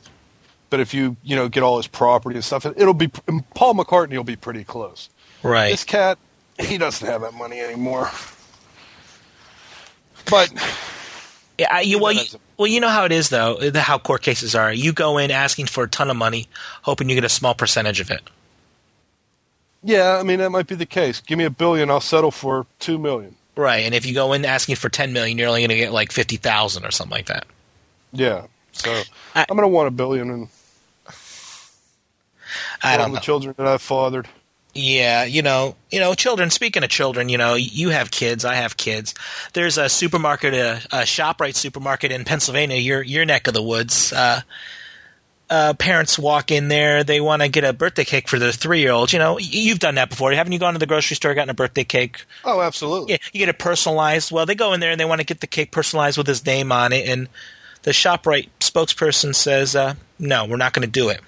But 0.69 0.79
if 0.79 0.93
you 0.93 1.17
you 1.23 1.35
know 1.35 1.49
get 1.49 1.63
all 1.63 1.77
his 1.77 1.87
property 1.87 2.35
and 2.35 2.45
stuff, 2.45 2.65
it'll 2.65 2.93
be 2.93 3.07
Paul 3.07 3.73
McCartney 3.73 4.15
will 4.15 4.23
be 4.23 4.35
pretty 4.35 4.63
close. 4.63 5.09
Right. 5.41 5.71
This 5.71 5.83
cat, 5.83 6.17
he 6.59 6.77
doesn't 6.77 7.07
have 7.07 7.21
that 7.21 7.33
money 7.33 7.59
anymore. 7.59 8.09
But 10.29 10.51
yeah, 11.57 11.79
you, 11.79 11.99
well, 11.99 12.13
you, 12.13 12.21
well, 12.57 12.67
you 12.67 12.79
know 12.79 12.89
how 12.89 13.05
it 13.05 13.11
is 13.11 13.29
though. 13.29 13.55
Uh, 13.55 13.79
how 13.79 13.97
court 13.97 14.21
cases 14.21 14.55
are. 14.55 14.71
You 14.71 14.93
go 14.93 15.17
in 15.17 15.31
asking 15.31 15.67
for 15.67 15.85
a 15.85 15.89
ton 15.89 16.09
of 16.09 16.17
money, 16.17 16.47
hoping 16.81 17.09
you 17.09 17.15
get 17.15 17.23
a 17.23 17.29
small 17.29 17.53
percentage 17.53 17.99
of 17.99 18.11
it. 18.11 18.21
Yeah, 19.83 20.17
I 20.19 20.23
mean 20.23 20.39
that 20.39 20.51
might 20.51 20.67
be 20.67 20.75
the 20.75 20.85
case. 20.85 21.21
Give 21.21 21.37
me 21.37 21.45
a 21.45 21.49
billion, 21.49 21.89
I'll 21.89 22.01
settle 22.01 22.31
for 22.31 22.65
two 22.79 22.97
million. 22.97 23.35
Right, 23.55 23.79
and 23.79 23.93
if 23.93 24.05
you 24.05 24.13
go 24.13 24.33
in 24.33 24.45
asking 24.45 24.75
for 24.75 24.89
ten 24.89 25.13
million, 25.13 25.37
you're 25.37 25.47
only 25.47 25.61
going 25.61 25.69
to 25.69 25.75
get 25.75 25.91
like 25.91 26.11
fifty 26.11 26.37
thousand 26.37 26.85
or 26.85 26.91
something 26.91 27.11
like 27.11 27.27
that. 27.27 27.45
Yeah, 28.11 28.47
so 28.71 29.01
I, 29.35 29.41
am 29.49 29.55
going 29.55 29.61
to 29.61 29.67
want 29.67 29.87
a 29.87 29.91
billion 29.91 30.29
and 30.29 30.47
I 32.83 32.97
don't 32.97 33.09
know. 33.09 33.15
the 33.15 33.21
children 33.21 33.55
that 33.57 33.67
I've 33.67 33.81
fathered. 33.81 34.27
Yeah, 34.73 35.23
you 35.23 35.41
know, 35.41 35.75
you 35.89 35.99
know, 35.99 36.13
children. 36.13 36.51
Speaking 36.51 36.83
of 36.83 36.89
children, 36.89 37.27
you 37.27 37.37
know, 37.37 37.55
you 37.55 37.89
have 37.89 38.11
kids. 38.11 38.45
I 38.45 38.55
have 38.55 38.77
kids. 38.77 39.15
There's 39.53 39.77
a 39.77 39.89
supermarket, 39.89 40.53
a, 40.53 40.75
a 40.91 41.01
ShopRite 41.03 41.55
supermarket 41.55 42.11
in 42.11 42.23
Pennsylvania, 42.23 42.77
your 42.77 43.01
your 43.01 43.25
neck 43.25 43.47
of 43.47 43.55
the 43.55 43.63
woods. 43.63 44.13
Uh, 44.13 44.41
uh, 45.49 45.73
parents 45.73 46.19
walk 46.19 46.51
in 46.51 46.67
there, 46.67 47.03
they 47.03 47.19
want 47.19 47.41
to 47.41 47.49
get 47.49 47.63
a 47.63 47.73
birthday 47.73 48.03
cake 48.03 48.27
for 48.27 48.37
their 48.37 48.51
three 48.51 48.81
year 48.81 48.91
old. 48.91 49.11
You 49.11 49.19
know, 49.19 49.39
you've 49.39 49.79
done 49.79 49.95
that 49.95 50.09
before. 50.09 50.31
Haven't 50.31 50.53
you 50.53 50.59
gone 50.59 50.73
to 50.73 50.79
the 50.79 50.85
grocery 50.85 51.15
store, 51.15 51.33
gotten 51.33 51.49
a 51.49 51.55
birthday 51.55 51.83
cake? 51.83 52.23
Oh, 52.45 52.61
absolutely. 52.61 53.13
Yeah, 53.13 53.17
you 53.33 53.39
get 53.39 53.49
it 53.49 53.57
personalized. 53.57 54.31
Well, 54.31 54.45
they 54.45 54.55
go 54.55 54.73
in 54.73 54.79
there 54.79 54.91
and 54.91 54.99
they 54.99 55.05
want 55.05 55.21
to 55.21 55.25
get 55.25 55.41
the 55.41 55.47
cake 55.47 55.71
personalized 55.71 56.17
with 56.17 56.27
his 56.27 56.45
name 56.45 56.71
on 56.71 56.93
it, 56.93 57.09
and 57.09 57.27
the 57.83 57.91
ShopRite 57.91 58.49
spokesperson 58.59 59.33
says, 59.33 59.75
uh, 59.75 59.95
"No, 60.19 60.45
we're 60.45 60.57
not 60.57 60.73
going 60.73 60.85
to 60.85 60.91
do 60.91 61.09
it." 61.09 61.21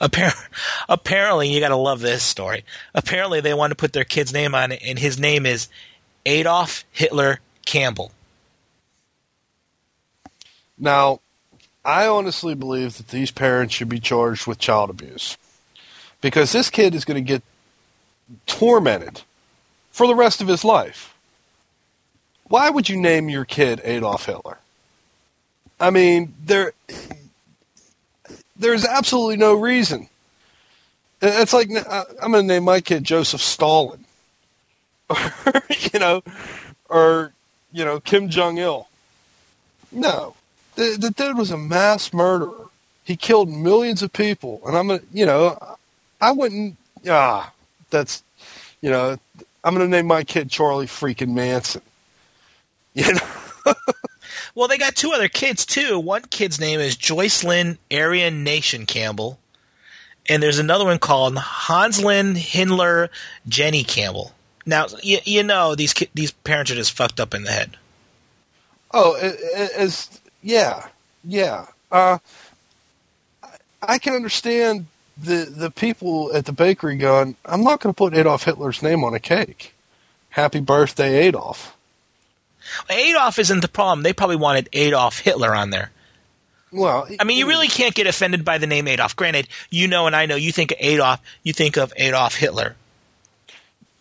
Appar- 0.00 0.48
apparently, 0.88 1.50
you 1.50 1.60
got 1.60 1.68
to 1.68 1.76
love 1.76 2.00
this 2.00 2.22
story. 2.22 2.64
Apparently, 2.94 3.40
they 3.40 3.54
want 3.54 3.70
to 3.70 3.76
put 3.76 3.92
their 3.92 4.04
kid's 4.04 4.32
name 4.32 4.54
on 4.54 4.72
it, 4.72 4.82
and 4.84 4.98
his 4.98 5.18
name 5.18 5.46
is 5.46 5.68
Adolf 6.26 6.84
Hitler 6.90 7.40
Campbell. 7.64 8.12
Now, 10.78 11.20
I 11.84 12.06
honestly 12.06 12.54
believe 12.54 12.96
that 12.96 13.08
these 13.08 13.30
parents 13.30 13.74
should 13.74 13.88
be 13.88 14.00
charged 14.00 14.46
with 14.46 14.58
child 14.58 14.90
abuse 14.90 15.36
because 16.20 16.52
this 16.52 16.70
kid 16.70 16.94
is 16.94 17.04
going 17.04 17.22
to 17.22 17.28
get 17.28 17.42
tormented 18.46 19.22
for 19.90 20.06
the 20.06 20.14
rest 20.14 20.40
of 20.40 20.48
his 20.48 20.64
life. 20.64 21.14
Why 22.48 22.70
would 22.70 22.88
you 22.88 22.96
name 22.96 23.28
your 23.28 23.44
kid 23.44 23.80
Adolf 23.84 24.26
Hitler? 24.26 24.58
I 25.78 25.90
mean, 25.90 26.34
there 26.42 26.72
there's 28.56 28.84
absolutely 28.84 29.36
no 29.36 29.54
reason. 29.54 30.08
It's 31.20 31.52
like 31.52 31.68
I'm 32.22 32.32
going 32.32 32.46
to 32.46 32.54
name 32.54 32.64
my 32.64 32.80
kid 32.80 33.04
Joseph 33.04 33.40
Stalin, 33.40 34.04
or 35.08 35.62
you 35.92 35.98
know, 35.98 36.22
or 36.88 37.32
you 37.72 37.84
know 37.84 38.00
Kim 38.00 38.28
Jong 38.28 38.58
Il. 38.58 38.88
No, 39.90 40.34
the, 40.74 40.96
the 40.98 41.10
dude 41.10 41.38
was 41.38 41.50
a 41.50 41.56
mass 41.56 42.12
murderer. 42.12 42.68
He 43.04 43.16
killed 43.16 43.48
millions 43.48 44.02
of 44.02 44.12
people, 44.12 44.60
and 44.66 44.76
I'm 44.76 44.88
gonna, 44.88 45.00
you 45.12 45.24
know, 45.24 45.76
I 46.20 46.32
wouldn't. 46.32 46.76
Ah, 47.08 47.52
that's, 47.90 48.22
you 48.80 48.90
know, 48.90 49.16
I'm 49.62 49.74
gonna 49.74 49.88
name 49.88 50.06
my 50.06 50.24
kid 50.24 50.50
Charlie 50.50 50.86
freaking 50.86 51.34
Manson. 51.34 51.82
You 52.96 53.12
know. 53.12 53.74
well, 54.54 54.68
they 54.68 54.78
got 54.78 54.94
two 54.94 55.12
other 55.12 55.28
kids 55.28 55.66
too. 55.66 55.98
One 55.98 56.22
kid's 56.22 56.60
name 56.60 56.80
is 56.80 56.96
Joycelyn 56.96 57.78
Aryan 57.92 58.44
Nation 58.44 58.86
Campbell, 58.86 59.38
and 60.28 60.42
there's 60.42 60.58
another 60.58 60.84
one 60.84 60.98
called 60.98 61.34
Honszlynn 61.34 62.36
Hinler 62.36 63.10
Jeannie 63.48 63.84
Campbell. 63.84 64.32
Now, 64.66 64.86
you, 65.02 65.18
you 65.24 65.42
know 65.42 65.74
these 65.74 65.94
these 66.14 66.30
parents 66.30 66.70
are 66.70 66.76
just 66.76 66.92
fucked 66.92 67.20
up 67.20 67.34
in 67.34 67.44
the 67.44 67.50
head. 67.50 67.76
Oh, 68.92 69.14
as 69.76 70.20
yeah, 70.42 70.86
yeah. 71.24 71.66
Uh, 71.90 72.18
I 73.82 73.98
can 73.98 74.14
understand 74.14 74.86
the 75.16 75.44
the 75.44 75.70
people 75.70 76.30
at 76.34 76.46
the 76.46 76.52
bakery 76.52 76.96
going, 76.96 77.36
"I'm 77.44 77.62
not 77.62 77.80
going 77.80 77.92
to 77.92 77.96
put 77.96 78.14
Adolf 78.14 78.44
Hitler's 78.44 78.82
name 78.82 79.04
on 79.04 79.14
a 79.14 79.20
cake." 79.20 79.74
Happy 80.30 80.60
birthday, 80.60 81.26
Adolf. 81.26 81.76
Adolf 82.90 83.38
isn't 83.38 83.60
the 83.60 83.68
problem. 83.68 84.02
They 84.02 84.12
probably 84.12 84.36
wanted 84.36 84.68
Adolf 84.72 85.18
Hitler 85.18 85.54
on 85.54 85.70
there. 85.70 85.90
Well, 86.72 87.06
I 87.20 87.24
mean, 87.24 87.38
you 87.38 87.46
really 87.46 87.68
can't 87.68 87.94
get 87.94 88.08
offended 88.08 88.44
by 88.44 88.58
the 88.58 88.66
name 88.66 88.88
Adolf. 88.88 89.14
Granted, 89.14 89.48
you 89.70 89.86
know 89.86 90.06
and 90.06 90.16
I 90.16 90.26
know 90.26 90.34
you 90.34 90.50
think 90.50 90.72
of 90.72 90.78
Adolf, 90.80 91.20
you 91.44 91.52
think 91.52 91.76
of 91.76 91.92
Adolf 91.96 92.34
Hitler. 92.34 92.74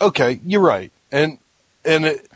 Okay, 0.02 0.39
you're 0.43 0.62
right, 0.62 0.91
and 1.12 1.38
and 1.86 2.06
it, 2.06 2.28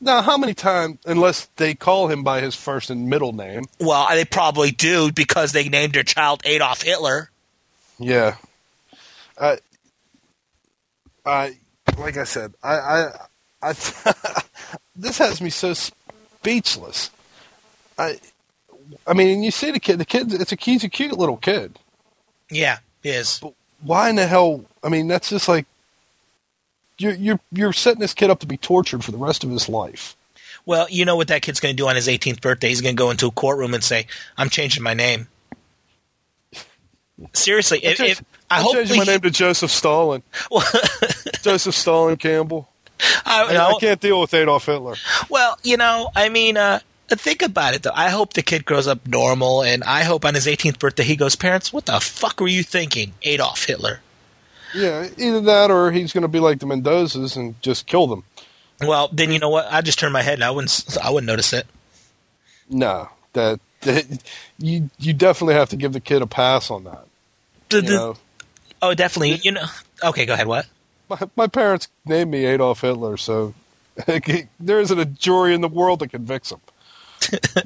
now, 0.00 0.22
how 0.22 0.38
many 0.38 0.54
times, 0.54 0.98
unless 1.06 1.46
they 1.56 1.74
call 1.74 2.06
him 2.08 2.22
by 2.22 2.40
his 2.40 2.54
first 2.54 2.88
and 2.88 3.10
middle 3.10 3.32
name? 3.32 3.64
Well, 3.80 4.06
they 4.10 4.24
probably 4.24 4.70
do 4.70 5.10
because 5.10 5.50
they 5.52 5.68
named 5.68 5.94
their 5.94 6.04
child 6.04 6.42
Adolf 6.44 6.82
Hitler. 6.82 7.30
Yeah. 7.98 8.36
I, 9.40 9.58
I, 11.26 11.56
like 11.98 12.16
I 12.16 12.24
said, 12.24 12.54
I, 12.62 12.74
I, 12.74 13.10
I 13.62 13.72
this 14.96 15.18
has 15.18 15.40
me 15.40 15.50
so 15.50 15.74
speechless. 15.74 17.10
I, 17.98 18.18
I 19.06 19.12
mean, 19.12 19.42
you 19.42 19.50
see 19.50 19.70
the 19.70 19.80
kid. 19.80 19.98
The 19.98 20.04
kid. 20.04 20.32
It's 20.32 20.52
a 20.52 20.56
he's 20.58 20.84
a 20.84 20.88
cute 20.88 21.18
little 21.18 21.36
kid. 21.36 21.78
Yeah, 22.50 22.78
he 23.02 23.10
is. 23.10 23.38
But 23.40 23.54
why 23.82 24.10
in 24.10 24.16
the 24.16 24.26
hell? 24.26 24.64
I 24.82 24.88
mean, 24.88 25.08
that's 25.08 25.30
just 25.30 25.48
like 25.48 25.66
you're 26.98 27.14
you're 27.14 27.40
you're 27.52 27.72
setting 27.72 28.00
this 28.00 28.14
kid 28.14 28.30
up 28.30 28.40
to 28.40 28.46
be 28.46 28.56
tortured 28.56 29.04
for 29.04 29.10
the 29.10 29.18
rest 29.18 29.44
of 29.44 29.50
his 29.50 29.68
life. 29.68 30.16
Well, 30.66 30.86
you 30.90 31.04
know 31.04 31.16
what 31.16 31.28
that 31.28 31.42
kid's 31.42 31.60
going 31.60 31.74
to 31.74 31.82
do 31.82 31.88
on 31.88 31.96
his 31.96 32.08
18th 32.08 32.42
birthday? 32.42 32.68
He's 32.68 32.82
going 32.82 32.94
to 32.94 33.00
go 33.00 33.10
into 33.10 33.26
a 33.26 33.30
courtroom 33.30 33.74
and 33.74 33.82
say, 33.82 34.06
"I'm 34.36 34.50
changing 34.50 34.82
my 34.82 34.94
name." 34.94 35.28
Seriously, 37.32 37.84
if, 37.84 38.00
if 38.00 38.22
I 38.50 38.60
hope 38.60 38.74
changing 38.74 38.98
my 38.98 39.04
name 39.04 39.20
to 39.20 39.30
Joseph 39.30 39.70
Stalin. 39.70 40.22
Joseph 41.42 41.74
Stalin 41.74 42.16
Campbell. 42.16 42.68
I, 43.24 43.44
I, 43.44 43.66
I, 43.66 43.78
can't 43.78 44.00
deal 44.00 44.20
with 44.20 44.34
Adolf 44.34 44.66
Hitler. 44.66 44.96
Well, 45.28 45.58
you 45.62 45.76
know, 45.76 46.10
I 46.16 46.28
mean, 46.28 46.56
uh, 46.56 46.80
think 47.08 47.42
about 47.42 47.74
it 47.74 47.82
though. 47.82 47.92
I 47.94 48.10
hope 48.10 48.34
the 48.34 48.42
kid 48.42 48.64
grows 48.64 48.86
up 48.86 49.06
normal, 49.06 49.62
and 49.62 49.84
I 49.84 50.02
hope 50.02 50.24
on 50.24 50.34
his 50.34 50.46
18th 50.46 50.78
birthday 50.78 51.04
he 51.04 51.16
goes, 51.16 51.36
"Parents, 51.36 51.72
what 51.72 51.86
the 51.86 52.00
fuck 52.00 52.40
were 52.40 52.48
you 52.48 52.62
thinking, 52.62 53.14
Adolf 53.22 53.64
Hitler?" 53.64 54.00
Yeah, 54.74 55.08
either 55.16 55.40
that 55.42 55.70
or 55.70 55.92
he's 55.92 56.12
going 56.12 56.22
to 56.22 56.28
be 56.28 56.40
like 56.40 56.58
the 56.58 56.66
Menendezes 56.66 57.36
and 57.36 57.60
just 57.62 57.86
kill 57.86 58.06
them. 58.06 58.24
Well, 58.80 59.08
then 59.12 59.32
you 59.32 59.38
know 59.38 59.48
what? 59.48 59.66
I 59.70 59.80
just 59.80 59.98
turn 59.98 60.12
my 60.12 60.22
head 60.22 60.34
and 60.34 60.44
I 60.44 60.50
wouldn't. 60.50 60.98
I 61.02 61.10
wouldn't 61.10 61.26
notice 61.26 61.52
it. 61.52 61.66
No, 62.68 63.08
that, 63.32 63.60
that 63.80 64.22
you 64.58 64.90
you 64.98 65.14
definitely 65.14 65.54
have 65.54 65.70
to 65.70 65.76
give 65.76 65.92
the 65.92 66.00
kid 66.00 66.22
a 66.22 66.26
pass 66.26 66.70
on 66.70 66.84
that. 66.84 67.06
The, 67.70 67.80
the, 67.80 68.16
oh, 68.82 68.94
definitely. 68.94 69.40
You 69.42 69.52
know. 69.52 69.64
Okay, 70.02 70.26
go 70.26 70.34
ahead. 70.34 70.46
What? 70.46 70.66
My, 71.08 71.18
my 71.36 71.46
parents 71.46 71.88
named 72.04 72.30
me 72.30 72.44
Adolf 72.44 72.82
Hitler, 72.82 73.16
so 73.16 73.54
there 74.60 74.80
isn't 74.80 74.98
a 74.98 75.04
jury 75.04 75.54
in 75.54 75.60
the 75.60 75.68
world 75.68 76.00
that 76.00 76.08
convicts 76.08 76.52
him. 76.52 76.60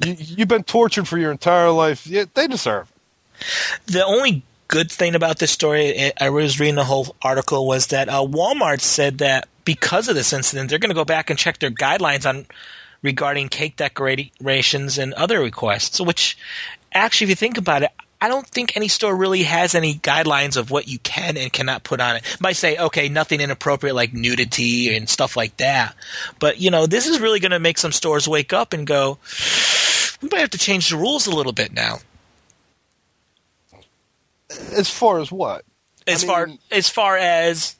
you, 0.03 0.15
you've 0.19 0.47
been 0.47 0.63
tortured 0.63 1.07
for 1.07 1.17
your 1.17 1.31
entire 1.31 1.69
life. 1.69 2.07
Yeah, 2.07 2.25
they 2.33 2.47
deserve 2.47 2.91
it. 2.91 3.91
The 3.91 4.05
only 4.05 4.43
good 4.67 4.91
thing 4.91 5.15
about 5.15 5.39
this 5.39 5.51
story, 5.51 6.11
I 6.19 6.29
was 6.29 6.59
reading 6.59 6.75
the 6.75 6.85
whole 6.85 7.15
article, 7.21 7.67
was 7.67 7.87
that 7.87 8.09
uh, 8.09 8.21
Walmart 8.21 8.81
said 8.81 9.19
that 9.19 9.47
because 9.65 10.07
of 10.07 10.15
this 10.15 10.33
incident, 10.33 10.69
they're 10.69 10.79
going 10.79 10.89
to 10.89 10.95
go 10.95 11.05
back 11.05 11.29
and 11.29 11.37
check 11.37 11.59
their 11.59 11.71
guidelines 11.71 12.27
on 12.27 12.45
regarding 13.01 13.49
cake 13.49 13.75
decorations 13.75 14.97
and 14.97 15.13
other 15.13 15.39
requests. 15.39 15.99
Which, 16.01 16.37
actually, 16.93 17.25
if 17.25 17.29
you 17.29 17.35
think 17.35 17.57
about 17.57 17.83
it, 17.83 17.91
I 18.23 18.29
don't 18.29 18.47
think 18.47 18.77
any 18.77 18.87
store 18.87 19.13
really 19.13 19.43
has 19.43 19.75
any 19.75 19.95
guidelines 19.95 20.55
of 20.55 20.71
what 20.71 20.87
you 20.87 20.97
can 20.99 21.35
and 21.35 21.51
cannot 21.51 21.83
put 21.83 21.99
on 21.99 22.15
it. 22.15 22.23
it. 22.25 22.39
Might 22.39 22.55
say, 22.55 22.77
okay, 22.77 23.09
nothing 23.09 23.41
inappropriate 23.41 23.97
like 23.97 24.13
nudity 24.13 24.95
and 24.95 25.09
stuff 25.09 25.35
like 25.35 25.57
that. 25.57 25.93
But 26.39 26.57
you 26.61 26.71
know, 26.71 26.85
this 26.85 27.05
is 27.05 27.19
really 27.19 27.41
going 27.41 27.51
to 27.51 27.59
make 27.59 27.77
some 27.77 27.91
stores 27.91 28.25
wake 28.25 28.53
up 28.53 28.71
and 28.71 28.87
go, 28.87 29.17
we 30.21 30.29
might 30.31 30.39
have 30.39 30.51
to 30.51 30.57
change 30.57 30.89
the 30.89 30.95
rules 30.95 31.27
a 31.27 31.35
little 31.35 31.51
bit 31.51 31.73
now. 31.73 31.97
As 34.71 34.89
far 34.89 35.19
as 35.19 35.29
what? 35.29 35.65
As 36.07 36.23
I 36.23 36.27
far 36.27 36.47
mean, 36.47 36.59
as 36.71 36.87
far 36.87 37.17
as 37.17 37.75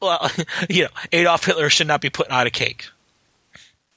well, 0.00 0.30
you 0.70 0.84
know, 0.84 0.90
Adolf 1.10 1.44
Hitler 1.44 1.70
should 1.70 1.88
not 1.88 2.00
be 2.00 2.08
putting 2.08 2.32
on 2.32 2.46
a 2.46 2.50
cake. 2.50 2.86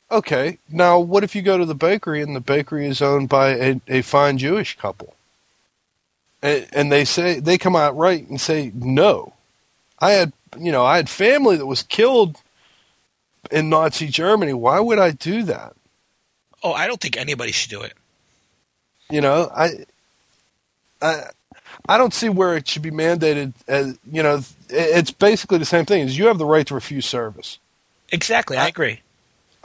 Okay. 0.10 0.58
Now, 0.68 0.98
what 0.98 1.24
if 1.24 1.36
you 1.36 1.44
go 1.44 1.60
to 1.60 1.66
the 1.66 1.76
bakery 1.76 2.24
and 2.24 2.36
the 2.36 2.40
bakery 2.40 2.88
is 2.88 3.04
owned 3.04 3.30
by 3.30 3.50
a, 3.50 3.82
a 3.88 4.02
fine 4.02 4.40
Jewish 4.40 4.76
couple? 4.78 5.14
And, 6.42 6.68
and 6.72 6.92
they 6.92 7.06
say 7.06 7.40
they 7.40 7.58
come 7.58 7.76
out 7.76 7.98
right 7.98 8.28
and 8.28 8.40
say 8.40 8.72
no. 8.76 9.34
I 10.00 10.12
had 10.12 10.34
you 10.60 10.72
know 10.72 10.86
I 10.86 10.98
had 10.98 11.10
family 11.10 11.58
that 11.58 11.66
was 11.66 11.84
killed 11.84 12.38
in 13.52 13.70
Nazi 13.70 14.08
Germany. 14.08 14.54
Why 14.54 14.80
would 14.80 15.00
I 15.00 15.12
do 15.12 15.44
that? 15.44 15.74
Oh, 16.64 16.74
I 16.74 16.88
don't 16.88 17.00
think 17.00 17.18
anybody 17.18 17.52
should 17.52 17.70
do 17.70 17.82
it. 17.82 17.94
You 19.10 19.22
know, 19.22 19.50
I, 19.56 19.86
I, 21.02 21.24
I 21.88 21.98
don't 21.98 22.14
see 22.14 22.30
where 22.30 22.58
it 22.58 22.68
should 22.68 22.82
be 22.82 22.92
mandated. 22.92 23.54
As 23.68 23.98
you 24.12 24.24
know, 24.24 24.42
it's 24.70 25.12
basically 25.12 25.60
the 25.60 25.66
same 25.66 25.86
thing. 25.86 26.04
As 26.04 26.18
you 26.18 26.28
have 26.28 26.38
the 26.38 26.46
right 26.46 26.68
to 26.68 26.74
refuse 26.74 27.06
service. 27.06 27.60
Exactly, 28.12 28.58
I, 28.58 28.66
I 28.66 28.68
agree. 28.68 29.02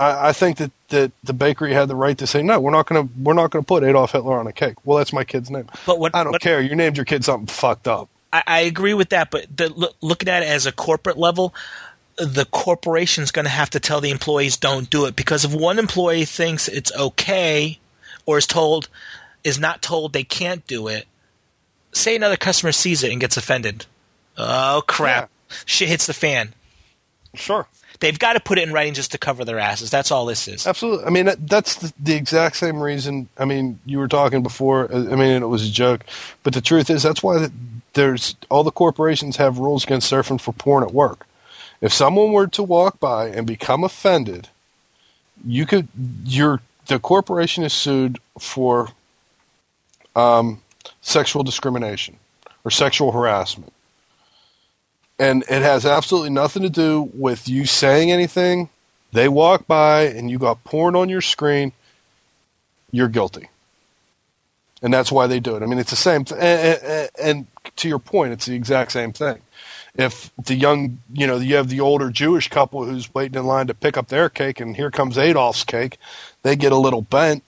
I, 0.03 0.29
I, 0.29 0.33
think 0.33 0.59
that, 0.59 0.71
that 0.89 1.13
the 1.23 1.33
bakery 1.33 1.73
had 1.73 1.89
the 1.89 1.97
right 1.97 2.17
to 2.19 2.27
say 2.27 2.43
no. 2.43 2.61
We're 2.61 2.71
not 2.71 2.87
going 2.87 3.07
to 3.07 3.15
we're 3.23 3.35
not 3.35 3.53
to 3.53 3.63
put 3.63 3.85
Adolf 3.85 4.13
Hitler 4.13 4.39
on 4.39 4.47
a 4.47 4.53
cake. 4.53 4.75
Well, 4.85 4.99
that's 4.99 5.13
my 5.13 5.25
kid's 5.25 5.51
name. 5.51 5.69
But 5.87 5.99
what 5.99 6.15
I 6.15 6.25
don't 6.25 6.33
what, 6.33 6.41
care. 6.41 6.61
You 6.61 6.75
named 6.75 6.97
your 6.97 7.05
kid 7.05 7.25
something 7.25 7.47
fucked 7.47 7.89
up. 7.89 8.09
I, 8.33 8.43
I 8.47 8.61
agree 8.61 8.95
with 8.95 9.11
that, 9.11 9.31
but 9.31 9.57
the, 9.57 9.69
look, 9.69 9.95
looking 10.01 10.29
at 10.29 10.43
it 10.43 10.49
as 10.49 10.67
a 10.67 10.73
corporate 10.73 11.19
level, 11.19 11.55
the 12.17 12.47
corporation's 12.47 13.31
going 13.31 13.45
to 13.45 13.51
have 13.51 13.71
to 13.71 13.81
tell 13.81 14.01
the 14.01 14.11
employees 14.11 14.57
don't 14.57 14.89
do 14.91 15.07
it 15.07 15.17
because 15.17 15.45
if 15.45 15.55
one 15.55 15.79
employee 15.79 16.25
thinks 16.25 16.69
it's 16.69 16.93
okay 16.97 17.79
or 18.27 18.39
is 18.39 18.47
told 18.47 18.89
is 19.45 19.59
not 19.59 19.83
told 19.83 20.13
they 20.13 20.25
can't 20.25 20.67
do 20.67 20.89
it, 20.89 21.07
say 21.93 22.17
another 22.17 22.37
customer 22.37 22.73
sees 22.73 23.03
it 23.03 23.13
and 23.13 23.21
gets 23.21 23.37
offended. 23.37 23.87
Oh 24.37 24.83
crap! 24.87 25.31
Yeah. 25.51 25.57
Shit 25.67 25.89
hits 25.89 26.07
the 26.07 26.15
fan. 26.15 26.55
Sure. 27.35 27.67
They've 28.03 28.19
got 28.19 28.33
to 28.33 28.41
put 28.41 28.59
it 28.59 28.67
in 28.67 28.75
writing 28.75 28.95
just 28.95 29.13
to 29.13 29.19
cover 29.19 29.45
their 29.45 29.61
asses. 29.61 29.89
That's 29.89 30.11
all 30.11 30.27
this 30.27 30.49
is. 30.49 30.67
Absolutely. 30.67 31.05
I 31.05 31.11
mean, 31.11 31.31
that's 31.39 31.77
the, 31.77 31.93
the 32.01 32.15
exact 32.17 32.57
same 32.57 32.83
reason. 32.83 33.29
I 33.39 33.45
mean, 33.45 33.79
you 33.87 33.99
were 34.01 34.09
talking 34.09 34.43
before. 34.43 34.93
I 34.93 35.15
mean, 35.15 35.41
it 35.41 35.49
was 35.49 35.69
a 35.69 35.71
joke, 35.71 36.05
but 36.43 36.53
the 36.53 36.61
truth 36.61 36.91
is 36.91 37.05
that's 37.05 37.23
why 37.23 37.47
there's 37.93 38.35
all 38.51 38.65
the 38.65 38.73
corporations 38.73 39.37
have 39.37 39.59
rules 39.59 39.85
against 39.85 40.11
surfing 40.11 40.41
for 40.41 40.53
porn 40.53 40.83
at 40.83 40.93
work. 40.93 41.29
If 41.81 41.93
someone 41.93 42.33
were 42.33 42.49
to 42.49 42.63
walk 42.65 42.99
by 42.99 43.29
and 43.29 43.47
become 43.47 43.85
offended, 43.85 44.49
you 45.47 45.65
could 45.65 45.87
your 46.25 46.61
the 46.89 46.99
corporation 46.99 47.63
is 47.63 47.73
sued 47.73 48.19
for 48.37 48.89
um, 50.17 50.61
sexual 51.03 51.45
discrimination 51.45 52.17
or 52.65 52.73
sexual 52.73 53.13
harassment. 53.13 53.73
And 55.23 55.45
it 55.49 55.63
has 55.63 55.87
absolutely 55.87 56.31
nothing 56.31 56.65
to 56.65 56.69
do 56.69 57.09
with 57.15 57.49
you 57.49 57.65
saying 57.65 58.11
anything. 58.11 58.71
They 59.13 59.29
walk 59.29 59.69
by 59.69 60.07
and 60.07 60.29
you 60.29 60.37
got 60.37 60.65
porn 60.65 60.97
on 60.97 61.09
your 61.09 61.21
screen, 61.21 61.71
you're 62.91 63.07
guilty. 63.07 63.49
And 64.83 64.93
that's 64.93 65.13
why 65.13 65.29
they 65.29 65.39
do 65.39 65.55
it. 65.55 65.63
I 65.63 65.67
mean, 65.67 65.79
it's 65.79 65.91
the 65.91 65.97
same. 65.97 66.25
And, 66.33 66.83
and, 66.83 67.11
and 67.23 67.47
to 67.77 67.89
your 67.89 68.01
point, 68.01 68.33
it's 68.33 68.47
the 68.47 68.57
exact 68.57 68.91
same 68.91 69.13
thing. 69.13 69.39
If 69.95 70.33
the 70.43 70.57
young, 70.57 70.99
you 71.13 71.29
know, 71.29 71.37
you 71.37 71.55
have 71.55 71.69
the 71.69 71.79
older 71.79 72.11
Jewish 72.11 72.49
couple 72.49 72.85
who's 72.85 73.15
waiting 73.15 73.39
in 73.39 73.47
line 73.47 73.69
to 73.69 73.75
pick 73.75 73.97
up 73.97 74.09
their 74.09 74.29
cake, 74.29 74.59
and 74.59 74.75
here 74.75 74.91
comes 74.91 75.17
Adolf's 75.17 75.63
cake, 75.63 75.99
they 76.43 76.57
get 76.57 76.73
a 76.73 76.77
little 76.77 77.03
bent, 77.03 77.45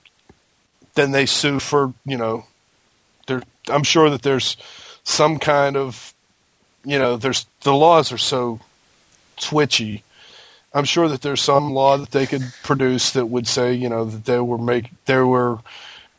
then 0.93 1.11
they 1.11 1.25
sue 1.25 1.59
for, 1.59 1.93
you 2.05 2.15
know, 2.15 2.45
I'm 3.67 3.83
sure 3.83 4.09
that 4.09 4.21
there's 4.21 4.55
some 5.03 5.39
kind 5.39 5.75
of, 5.75 6.13
you 6.85 6.99
know, 6.99 7.17
there's 7.17 7.45
the 7.61 7.73
laws 7.73 8.11
are 8.11 8.17
so 8.17 8.59
twitchy. 9.37 10.03
I'm 10.73 10.85
sure 10.85 11.07
that 11.07 11.21
there's 11.21 11.41
some 11.41 11.71
law 11.71 11.97
that 11.97 12.11
they 12.11 12.25
could 12.25 12.43
produce 12.63 13.11
that 13.11 13.27
would 13.27 13.47
say, 13.47 13.73
you 13.73 13.89
know, 13.89 14.05
that 14.05 14.25
they 14.25 14.39
were 14.39 14.57
make 14.57 14.89
they 15.05 15.19
were, 15.19 15.59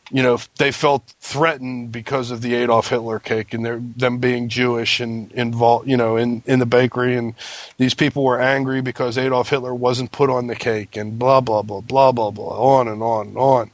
you 0.09 0.23
know, 0.23 0.39
they 0.57 0.71
felt 0.71 1.03
threatened 1.19 1.91
because 1.91 2.31
of 2.31 2.41
the 2.41 2.55
Adolf 2.55 2.89
Hitler 2.89 3.19
cake 3.19 3.53
and 3.53 3.63
their 3.63 3.79
them 3.79 4.17
being 4.17 4.49
Jewish 4.49 4.99
and 4.99 5.31
involved, 5.31 5.87
you 5.87 5.97
know, 5.97 6.17
in 6.17 6.41
in 6.45 6.59
the 6.59 6.65
bakery, 6.65 7.15
and 7.15 7.35
these 7.77 7.93
people 7.93 8.23
were 8.23 8.41
angry 8.41 8.81
because 8.81 9.17
Adolf 9.17 9.49
Hitler 9.49 9.75
wasn't 9.75 10.11
put 10.11 10.29
on 10.29 10.47
the 10.47 10.55
cake, 10.55 10.97
and 10.97 11.19
blah 11.19 11.41
blah 11.41 11.61
blah 11.61 11.81
blah 11.81 12.11
blah 12.11 12.31
blah, 12.31 12.77
on 12.77 12.87
and 12.87 13.03
on 13.03 13.27
and 13.27 13.37
on 13.37 13.71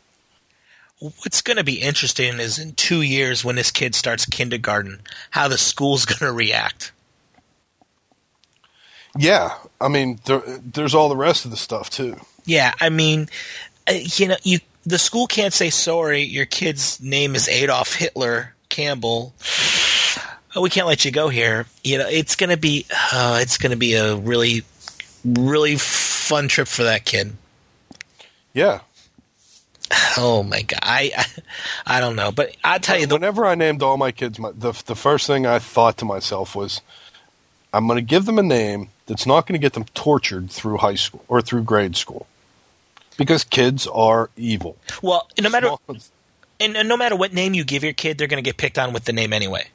what's 1.03 1.41
going 1.41 1.57
to 1.57 1.63
be 1.63 1.81
interesting 1.81 2.39
is 2.39 2.57
in 2.57 2.73
two 2.73 3.01
years 3.01 3.43
when 3.43 3.55
this 3.57 3.71
kid 3.71 3.93
starts 3.93 4.25
kindergarten, 4.25 5.01
how 5.31 5.47
the 5.47 5.57
school's 5.57 6.05
going 6.05 6.19
to 6.19 6.31
react. 6.31 6.91
Yeah, 9.17 9.53
I 9.79 9.89
mean, 9.89 10.19
there, 10.25 10.41
there's 10.59 10.95
all 10.95 11.09
the 11.09 11.15
rest 11.15 11.45
of 11.45 11.51
the 11.51 11.57
stuff 11.57 11.89
too. 11.89 12.15
Yeah, 12.45 12.73
I 12.81 12.89
mean, 12.89 13.29
uh, 13.87 13.93
you 13.93 14.29
know, 14.29 14.37
you 14.43 14.59
the 14.85 14.97
school 14.97 15.27
can't 15.27 15.53
say 15.53 15.69
sorry. 15.69 16.23
Your 16.23 16.45
kid's 16.45 16.99
name 16.99 17.35
is 17.35 17.47
Adolf 17.47 17.93
Hitler 17.93 18.55
Campbell. 18.69 19.33
Oh, 20.55 20.61
we 20.61 20.69
can't 20.69 20.87
let 20.87 21.05
you 21.05 21.11
go 21.11 21.29
here. 21.29 21.67
You 21.83 21.99
know, 21.99 22.07
it's 22.09 22.35
gonna 22.35 22.57
be, 22.57 22.85
uh, 23.11 23.37
it's 23.41 23.57
gonna 23.57 23.75
be 23.75 23.93
a 23.93 24.15
really, 24.15 24.63
really 25.23 25.75
fun 25.77 26.47
trip 26.47 26.67
for 26.67 26.83
that 26.83 27.05
kid. 27.05 27.33
Yeah, 28.51 28.79
Oh 30.17 30.43
my 30.43 30.61
god, 30.61 30.79
I, 30.83 31.25
I, 31.85 31.99
don't 31.99 32.15
know, 32.15 32.31
but 32.31 32.55
I 32.63 32.77
tell 32.77 32.99
you, 32.99 33.07
the- 33.07 33.15
whenever 33.15 33.45
I 33.45 33.55
named 33.55 33.81
all 33.81 33.97
my 33.97 34.11
kids, 34.11 34.39
my, 34.39 34.51
the 34.51 34.71
the 34.85 34.95
first 34.95 35.27
thing 35.27 35.45
I 35.45 35.59
thought 35.59 35.97
to 35.97 36.05
myself 36.05 36.55
was, 36.55 36.81
I'm 37.73 37.87
going 37.87 37.97
to 37.97 38.01
give 38.01 38.25
them 38.25 38.37
a 38.37 38.43
name 38.43 38.89
that's 39.07 39.25
not 39.25 39.47
going 39.47 39.53
to 39.53 39.59
get 39.59 39.73
them 39.73 39.85
tortured 39.93 40.49
through 40.49 40.77
high 40.77 40.95
school 40.95 41.23
or 41.27 41.41
through 41.41 41.63
grade 41.63 41.95
school, 41.95 42.27
because 43.17 43.43
kids 43.43 43.87
are 43.87 44.29
evil. 44.37 44.77
Well, 45.01 45.27
no 45.39 45.49
matter 45.49 45.71
and, 46.59 46.77
and 46.77 46.87
no 46.87 46.95
matter 46.97 47.15
what 47.15 47.33
name 47.33 47.53
you 47.53 47.63
give 47.63 47.83
your 47.83 47.93
kid, 47.93 48.17
they're 48.17 48.27
going 48.27 48.43
to 48.43 48.47
get 48.47 48.57
picked 48.57 48.77
on 48.79 48.93
with 48.93 49.05
the 49.05 49.13
name 49.13 49.33
anyway. 49.33 49.67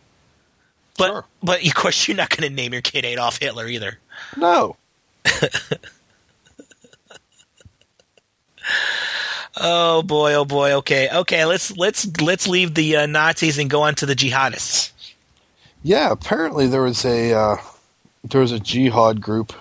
But 0.96 1.08
sure. 1.08 1.24
but 1.42 1.66
of 1.66 1.74
course, 1.74 2.08
you're 2.08 2.16
not 2.16 2.30
going 2.30 2.48
to 2.48 2.54
name 2.54 2.72
your 2.72 2.82
kid 2.82 3.04
Adolf 3.04 3.38
Hitler 3.38 3.66
either. 3.66 3.98
No. 4.36 4.76
Oh 9.56 10.02
boy, 10.02 10.34
oh 10.34 10.44
boy. 10.44 10.72
Okay, 10.74 11.08
okay. 11.10 11.44
Let's 11.44 11.76
let's 11.76 12.06
let's 12.20 12.46
leave 12.46 12.74
the 12.74 12.96
uh, 12.96 13.06
Nazis 13.06 13.58
and 13.58 13.68
go 13.70 13.82
on 13.82 13.94
to 13.96 14.06
the 14.06 14.14
jihadists. 14.14 14.92
Yeah, 15.82 16.10
apparently 16.10 16.66
there 16.66 16.82
was 16.82 17.04
a 17.04 17.32
uh, 17.32 17.56
there 18.24 18.40
was 18.40 18.52
a 18.52 18.60
jihad 18.60 19.20
group 19.20 19.52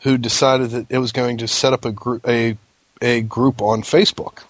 who 0.00 0.16
decided 0.16 0.70
that 0.70 0.86
it 0.88 0.98
was 0.98 1.12
going 1.12 1.38
to 1.38 1.48
set 1.48 1.72
up 1.72 1.84
a 1.84 1.92
group 1.92 2.26
a 2.26 2.56
a 3.02 3.20
group 3.22 3.60
on 3.60 3.82
Facebook, 3.82 4.44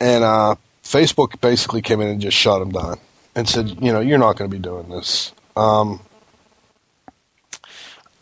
and 0.00 0.24
uh, 0.24 0.56
Facebook 0.82 1.40
basically 1.40 1.82
came 1.82 2.00
in 2.00 2.08
and 2.08 2.20
just 2.20 2.36
shut 2.36 2.60
them 2.60 2.70
down 2.70 2.98
and 3.34 3.48
said, 3.48 3.82
you 3.82 3.92
know, 3.92 4.00
you're 4.00 4.18
not 4.18 4.36
going 4.36 4.50
to 4.50 4.56
be 4.56 4.62
doing 4.62 4.88
this. 4.88 5.32
Um, 5.56 6.00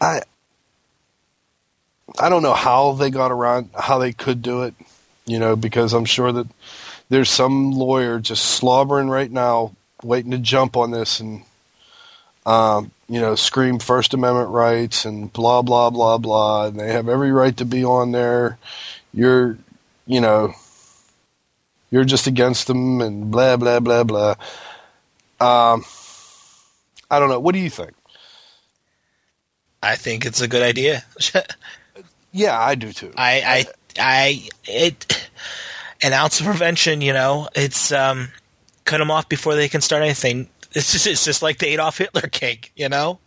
I 0.00 0.20
I 2.18 2.28
don't 2.28 2.42
know 2.42 2.54
how 2.54 2.92
they 2.92 3.10
got 3.10 3.30
around 3.30 3.70
how 3.74 3.98
they 3.98 4.12
could 4.12 4.42
do 4.42 4.62
it 4.62 4.74
you 5.28 5.38
know, 5.38 5.54
because 5.54 5.92
I'm 5.92 6.06
sure 6.06 6.32
that 6.32 6.46
there's 7.10 7.30
some 7.30 7.70
lawyer 7.72 8.18
just 8.18 8.44
slobbering 8.44 9.08
right 9.08 9.30
now, 9.30 9.74
waiting 10.02 10.30
to 10.32 10.38
jump 10.38 10.76
on 10.76 10.90
this 10.90 11.20
and, 11.20 11.42
um, 12.46 12.90
you 13.08 13.20
know, 13.20 13.34
scream 13.34 13.78
First 13.78 14.14
Amendment 14.14 14.48
rights 14.48 15.04
and 15.04 15.32
blah 15.32 15.62
blah 15.62 15.90
blah 15.90 16.18
blah, 16.18 16.66
and 16.66 16.80
they 16.80 16.92
have 16.92 17.08
every 17.08 17.30
right 17.30 17.56
to 17.58 17.64
be 17.64 17.84
on 17.84 18.12
there. 18.12 18.58
You're, 19.12 19.58
you 20.06 20.20
know, 20.20 20.54
you're 21.90 22.04
just 22.04 22.26
against 22.26 22.66
them 22.66 23.00
and 23.00 23.30
blah 23.30 23.56
blah 23.56 23.80
blah 23.80 24.04
blah. 24.04 24.34
Um, 25.40 25.84
I 27.10 27.18
don't 27.18 27.28
know. 27.28 27.38
What 27.40 27.54
do 27.54 27.60
you 27.60 27.70
think? 27.70 27.92
I 29.82 29.96
think 29.96 30.26
it's 30.26 30.40
a 30.40 30.48
good 30.48 30.62
idea. 30.62 31.04
yeah, 32.32 32.58
I 32.58 32.74
do 32.74 32.92
too. 32.92 33.12
I, 33.16 33.42
I 33.44 33.64
I 33.98 34.48
it 34.64 35.28
an 36.02 36.12
ounce 36.12 36.40
of 36.40 36.46
prevention, 36.46 37.00
you 37.00 37.12
know, 37.12 37.48
it's 37.54 37.92
um, 37.92 38.28
cut 38.84 38.98
them 38.98 39.10
off 39.10 39.28
before 39.28 39.54
they 39.54 39.68
can 39.68 39.80
start 39.80 40.02
anything. 40.02 40.48
It's 40.72 40.92
just 40.92 41.06
it's 41.06 41.24
just 41.24 41.42
like 41.42 41.58
the 41.58 41.68
Adolf 41.68 41.98
Hitler 41.98 42.28
cake, 42.28 42.72
you 42.76 42.88
know. 42.88 43.18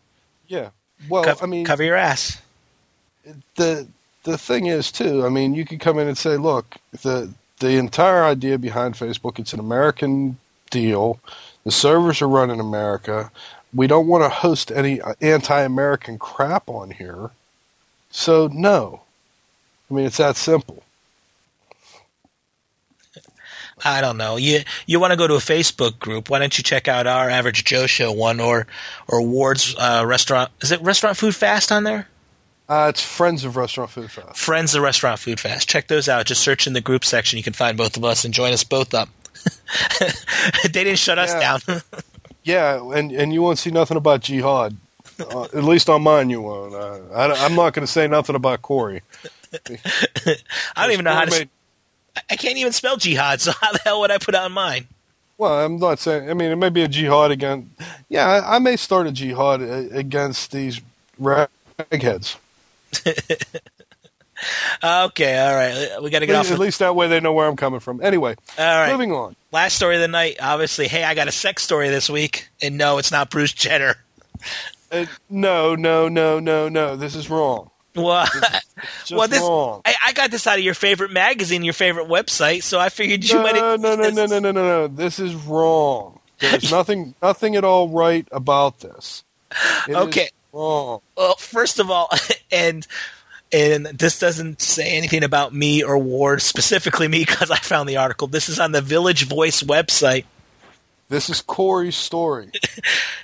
Yeah. 0.48 0.70
Well, 1.10 1.24
Co- 1.24 1.44
I 1.44 1.48
mean, 1.48 1.66
cover 1.66 1.84
your 1.84 1.96
ass. 1.96 2.42
the 3.56 3.88
the 4.24 4.38
thing 4.38 4.68
is 4.68 4.92
too. 4.92 5.26
I 5.26 5.30
mean, 5.30 5.54
you 5.54 5.66
could 5.66 5.80
come 5.80 5.98
in 6.00 6.08
and 6.08 6.18
say, 6.18 6.38
look, 6.38 6.76
the 7.02 7.34
the 7.60 7.78
entire 7.78 8.24
idea 8.24 8.58
behind 8.58 8.96
Facebook, 8.96 9.40
it's 9.40 9.54
an 9.54 9.60
American 9.60 10.38
deal. 10.70 11.20
The 11.64 11.72
servers 11.72 12.22
are 12.22 12.28
run 12.28 12.50
in 12.50 12.60
America. 12.60 13.32
We 13.74 13.88
don't 13.88 14.08
want 14.08 14.24
to 14.24 14.30
host 14.30 14.72
any 14.72 15.00
anti-American 15.22 16.18
crap 16.20 16.68
on 16.68 16.92
here. 16.92 17.30
So 18.10 18.50
no. 18.52 19.02
I 19.92 19.94
mean, 19.94 20.06
it's 20.06 20.18
that 20.18 20.38
simple. 20.38 20.84
I 23.84 24.00
don't 24.00 24.18
know. 24.18 24.38
You 24.38 24.60
you 24.86 25.00
want 25.00 25.12
to 25.12 25.18
go 25.18 25.28
to 25.28 25.34
a 25.34 25.40
Facebook 25.40 25.98
group? 26.00 26.30
Why 26.30 26.40
don't 26.40 26.56
you 26.58 26.64
check 26.64 26.88
out 26.88 27.08
our 27.08 27.30
Average 27.30 27.66
Joe 27.66 27.88
Show 27.88 28.12
one 28.12 28.40
or 28.40 28.68
or 29.08 29.22
Ward's 29.24 29.76
uh, 29.78 30.04
restaurant? 30.06 30.52
Is 30.62 30.72
it 30.72 30.82
Restaurant 30.82 31.18
Food 31.18 31.36
Fast 31.36 31.72
on 31.72 31.84
there? 31.84 32.08
Uh, 32.70 32.88
it's 32.90 33.04
Friends 33.04 33.44
of 33.44 33.58
Restaurant 33.58 33.90
Food 33.90 34.12
Fast. 34.12 34.38
Friends 34.38 34.76
of 34.76 34.84
Restaurant 34.84 35.20
Food 35.20 35.40
Fast. 35.40 35.68
Check 35.68 35.88
those 35.88 36.08
out. 36.08 36.26
Just 36.28 36.42
search 36.42 36.68
in 36.68 36.74
the 36.74 36.80
group 36.82 37.04
section. 37.04 37.38
You 37.38 37.44
can 37.44 37.54
find 37.54 37.76
both 37.78 37.98
of 37.98 38.06
us 38.06 38.24
and 38.24 38.34
join 38.34 38.54
us 38.54 38.64
both 38.64 38.94
up. 38.94 39.10
they 40.00 40.70
didn't 40.70 40.98
shut 40.98 41.18
us 41.20 41.32
Yeah. 41.34 41.58
down. 41.68 41.82
Yeah, 42.44 42.82
and 42.96 43.12
and 43.12 43.32
you 43.32 43.44
won't 43.44 43.60
see 43.60 43.70
nothing 43.70 43.98
about 43.98 44.22
jihad. 44.22 44.76
Uh, 45.20 45.44
at 45.44 45.64
least 45.64 45.92
on 45.92 46.02
mine, 46.02 46.32
you 46.32 46.42
won't. 46.42 46.74
Uh, 46.74 47.00
I, 47.14 47.46
am 47.46 47.54
not 47.54 47.74
going 47.74 47.86
to 47.86 47.92
say 47.92 48.08
nothing 48.08 48.36
about 48.36 48.64
Corey. 48.64 49.04
I 50.76 50.84
don't 50.84 50.92
even 50.92 51.06
know 51.06 51.14
how 51.14 51.26
to. 51.26 51.34
S- 51.42 51.46
I 52.30 52.36
can't 52.36 52.58
even 52.58 52.72
spell 52.74 52.98
jihad. 52.98 53.42
So 53.42 53.52
how 53.62 53.72
the 53.72 53.80
hell 53.80 54.02
would 54.02 54.12
I 54.12 54.18
put 54.18 54.36
it 54.36 54.40
on 54.42 54.52
mine? 54.52 54.88
Well, 55.38 55.66
I'm 55.66 55.78
not 55.80 56.00
saying. 56.00 56.30
I 56.30 56.34
mean, 56.34 56.52
it 56.52 56.56
may 56.58 56.70
be 56.70 56.84
a 56.84 56.88
jihad 56.88 57.32
again. 57.32 57.72
Yeah, 58.10 58.28
I, 58.28 58.56
I 58.56 58.60
may 58.60 58.76
start 58.76 59.08
a 59.08 59.12
jihad 59.12 59.62
against 59.62 60.52
these 60.52 60.82
ragheads. 61.20 62.36
Okay, 64.84 65.38
all 65.40 65.54
right. 65.54 66.02
We 66.02 66.10
got 66.10 66.20
to 66.20 66.26
get 66.26 66.34
At 66.36 66.40
off. 66.40 66.46
least, 66.46 66.52
Of, 66.52 66.56
at 66.56 66.60
least 66.62 66.80
that 66.80 66.96
way 66.96 67.08
they 67.08 67.20
know 67.20 67.32
where 67.34 67.48
I'm 67.48 67.56
coming 67.56 67.80
from. 67.80 68.02
Anyway, 68.04 68.36
all 68.58 68.66
right. 68.66 68.92
moving 68.92 69.12
on. 69.12 69.36
Last 69.52 69.76
story 69.76 69.96
of 69.96 70.02
the 70.02 70.08
night. 70.08 70.38
Obviously, 70.42 70.88
hey, 70.88 71.04
I 71.04 71.14
got 71.14 71.28
a 71.28 71.32
sex 71.32 71.62
story 71.64 71.90
this 71.90 72.10
week, 72.10 72.50
and 72.62 72.78
no, 72.78 72.98
it's 72.98 73.12
not 73.12 73.30
Bruce 73.30 73.54
Jenner. 73.54 73.98
Uh, 74.92 75.06
no, 75.30 75.76
no, 75.76 76.10
no, 76.10 76.40
no, 76.40 76.70
no. 76.70 76.96
This 76.96 77.16
is 77.16 77.30
wrong. 77.30 77.70
Well, 77.96 78.28
well, 79.12 79.28
this. 79.28 79.42
I, 79.44 79.96
I 80.08 80.14
got 80.14 80.32
this 80.32 80.48
out 80.48 80.58
of 80.58 80.64
your 80.64 80.74
favorite 80.74 81.12
magazine, 81.12 81.64
your 81.64 81.74
favorite 81.74 82.08
website, 82.08 82.64
so 82.64 82.80
I 82.80 82.90
figured 82.90 83.28
you 83.28 83.36
No, 83.36 83.44
might. 83.44 83.56
no, 83.56 83.76
no, 83.76 83.96
no, 83.96 84.10
no, 84.10 84.26
no, 84.26 84.40
no, 84.40 84.52
no. 84.52 84.88
This 84.88 85.20
is 85.20 85.36
wrong. 85.36 86.20
There's 86.40 86.72
nothing, 86.72 87.14
nothing 87.22 87.56
at 87.56 87.64
all 87.64 87.90
right 87.90 88.28
about 88.32 88.80
this. 88.80 89.24
It 89.88 89.96
Okay. 89.96 90.30
wrong. 90.54 91.02
Well, 91.18 91.36
first 91.36 91.80
of 91.80 91.92
all, 91.92 92.10
and 92.52 92.86
and 93.54 93.86
this 93.88 94.18
doesn't 94.18 94.62
say 94.62 94.96
anything 94.98 95.26
about 95.26 95.54
me 95.54 95.84
or 95.84 95.98
Ward 95.98 96.42
specifically 96.42 97.10
me 97.10 97.26
because 97.26 97.52
I 97.52 97.58
found 97.58 97.90
the 97.90 97.98
article. 97.98 98.28
This 98.28 98.48
is 98.48 98.62
on 98.62 98.72
the 98.72 98.82
Village 98.82 99.26
Voice 99.28 99.62
website. 99.62 100.24
This 101.12 101.30
is 101.30 101.42
Corey's 101.42 101.98
story. 101.98 102.52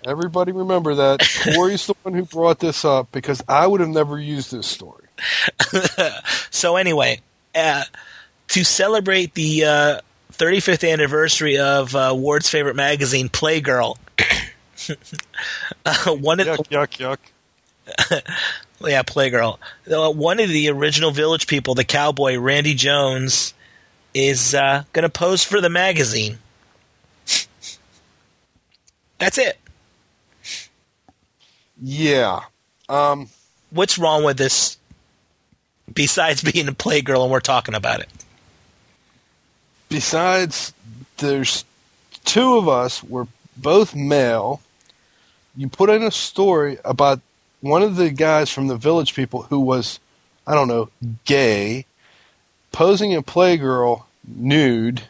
Everybody 0.05 0.51
remember 0.51 0.95
that. 0.95 1.25
Corey's 1.55 1.87
the 1.87 1.93
one 2.03 2.13
who 2.13 2.25
brought 2.25 2.59
this 2.59 2.83
up 2.83 3.13
because 3.13 3.41
I 3.47 3.65
would 3.65 3.79
have 3.79 3.89
never 3.89 4.19
used 4.19 4.51
this 4.51 4.67
story. 4.67 5.05
So 6.51 6.75
anyway, 6.75 7.21
uh, 7.53 7.83
to 8.49 8.63
celebrate 8.63 9.35
the 9.35 9.63
uh, 9.63 10.01
35th 10.33 10.91
anniversary 10.91 11.59
of 11.59 11.95
uh, 11.95 12.13
Ward's 12.17 12.49
favorite 12.49 12.75
magazine, 12.75 13.29
Playgirl. 13.29 13.95
uh, 15.85 16.15
one 16.15 16.39
of 16.39 16.47
Yuck, 16.47 16.87
yuck, 16.97 17.17
yuck. 18.07 18.21
yeah, 18.81 19.03
Playgirl. 19.03 19.59
Uh, 19.89 20.11
one 20.11 20.39
of 20.39 20.49
the 20.49 20.69
original 20.69 21.11
Village 21.11 21.45
people, 21.45 21.75
the 21.75 21.83
cowboy 21.83 22.37
Randy 22.37 22.73
Jones, 22.73 23.53
is 24.15 24.55
uh, 24.55 24.83
going 24.93 25.03
to 25.03 25.09
pose 25.09 25.43
for 25.43 25.61
the 25.61 25.69
magazine. 25.69 26.39
That's 29.19 29.37
it. 29.37 29.57
Yeah. 31.81 32.41
Um, 32.89 33.29
What's 33.69 33.97
wrong 33.97 34.23
with 34.23 34.37
this? 34.37 34.77
Besides 35.93 36.41
being 36.51 36.67
a 36.67 36.71
Playgirl, 36.73 37.23
and 37.23 37.31
we're 37.31 37.39
talking 37.39 37.75
about 37.75 37.99
it. 38.01 38.09
besides, 39.89 40.73
there's 41.17 41.65
two 42.25 42.57
of 42.57 42.67
us. 42.67 43.03
We're 43.03 43.27
both 43.55 43.95
male. 43.95 44.61
You 45.55 45.67
put 45.69 45.89
in 45.89 46.03
a 46.03 46.11
story 46.11 46.77
about 46.85 47.19
one 47.61 47.81
of 47.81 47.95
the 47.95 48.11
guys 48.11 48.49
from 48.51 48.67
the 48.67 48.77
village 48.77 49.15
people 49.15 49.43
who 49.43 49.59
was, 49.59 49.99
I 50.45 50.53
don't 50.53 50.67
know, 50.67 50.89
gay, 51.25 51.85
posing 52.71 53.11
in 53.11 53.23
Playgirl 53.23 54.03
nude. 54.27 55.03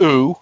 Ooh. 0.00 0.38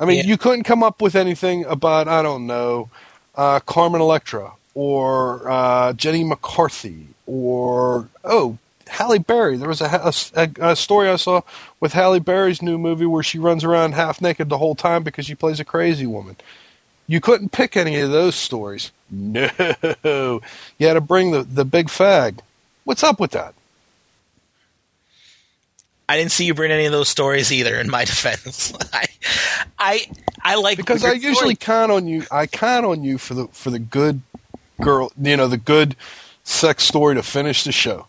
I 0.00 0.04
mean, 0.04 0.18
Yeah. 0.18 0.24
you 0.24 0.36
couldn't 0.38 0.64
come 0.64 0.82
up 0.82 1.00
with 1.02 1.14
anything 1.14 1.64
about, 1.64 2.08
I 2.08 2.22
don't 2.22 2.46
know, 2.46 2.88
uh, 3.36 3.60
Carmen 3.60 4.00
Electra 4.00 4.52
or 4.74 5.48
uh, 5.50 5.92
Jenny 5.94 6.24
McCarthy 6.24 7.08
or, 7.26 8.08
oh, 8.24 8.58
Halle 8.86 9.18
Berry. 9.18 9.56
There 9.56 9.68
was 9.68 9.80
a, 9.80 10.12
a, 10.34 10.50
a 10.70 10.76
story 10.76 11.08
I 11.08 11.16
saw 11.16 11.42
with 11.80 11.92
Halle 11.92 12.20
Berry's 12.20 12.62
new 12.62 12.78
movie 12.78 13.06
where 13.06 13.22
she 13.22 13.38
runs 13.38 13.64
around 13.64 13.92
half 13.92 14.20
naked 14.22 14.48
the 14.48 14.58
whole 14.58 14.74
time 14.74 15.02
because 15.02 15.26
she 15.26 15.34
plays 15.34 15.60
a 15.60 15.64
crazy 15.64 16.06
woman. 16.06 16.36
You 17.06 17.20
couldn't 17.20 17.52
pick 17.52 17.76
any 17.76 17.98
of 18.00 18.10
those 18.10 18.34
stories. 18.34 18.90
No. 19.10 19.48
You 20.04 20.86
had 20.86 20.94
to 20.94 21.00
bring 21.00 21.30
the, 21.32 21.42
the 21.42 21.64
big 21.64 21.88
fag. 21.88 22.38
What's 22.84 23.02
up 23.02 23.18
with 23.20 23.32
that? 23.32 23.54
I 26.08 26.16
didn't 26.16 26.32
see 26.32 26.44
you 26.46 26.54
bring 26.54 26.70
any 26.70 26.86
of 26.86 26.92
those 26.92 27.08
stories 27.08 27.52
either. 27.52 27.76
In 27.76 27.90
my 27.90 28.04
defense, 28.06 28.72
I, 28.92 29.06
I, 29.78 30.06
I 30.42 30.56
like 30.56 30.76
Because 30.76 31.04
I 31.04 31.12
usually 31.12 31.56
count 31.56 31.92
on 31.92 32.06
you. 32.06 32.24
I 32.30 32.46
count 32.46 32.84
on 32.84 33.02
you 33.04 33.18
for 33.18 33.34
the 33.34 33.46
for 33.48 33.70
the 33.70 33.78
good 33.78 34.22
girl. 34.80 35.12
You 35.20 35.36
know, 35.36 35.46
the 35.46 35.56
good 35.56 35.96
sex 36.44 36.84
story 36.84 37.14
to 37.14 37.22
finish 37.22 37.64
the 37.64 37.72
show. 37.72 38.06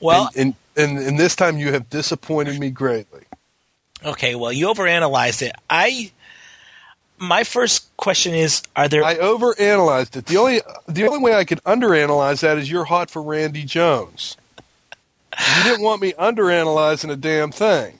well, 0.00 0.30
and, 0.36 0.54
and 0.76 0.98
and 0.98 1.06
and 1.06 1.18
this 1.18 1.34
time 1.36 1.58
you 1.58 1.72
have 1.72 1.90
disappointed 1.90 2.58
me 2.60 2.70
greatly. 2.70 3.22
okay. 4.04 4.34
Well, 4.34 4.52
you 4.52 4.66
overanalyzed 4.68 5.42
it. 5.42 5.52
I, 5.68 6.12
my 7.18 7.44
first 7.44 7.94
question 7.96 8.34
is: 8.34 8.62
Are 8.76 8.88
there? 8.88 9.02
I 9.04 9.16
overanalyzed 9.16 10.16
it. 10.16 10.26
The 10.26 10.36
only 10.36 10.60
the 10.86 11.06
only 11.06 11.20
way 11.20 11.34
I 11.34 11.44
could 11.44 11.62
underanalyze 11.64 12.40
that 12.40 12.58
is 12.58 12.70
you're 12.70 12.84
hot 12.84 13.10
for 13.10 13.22
Randy 13.22 13.64
Jones. 13.64 14.36
You 15.36 15.64
didn't 15.64 15.82
want 15.82 16.00
me 16.00 16.12
underanalyzing 16.12 17.10
a 17.10 17.16
damn 17.16 17.50
thing. 17.50 17.98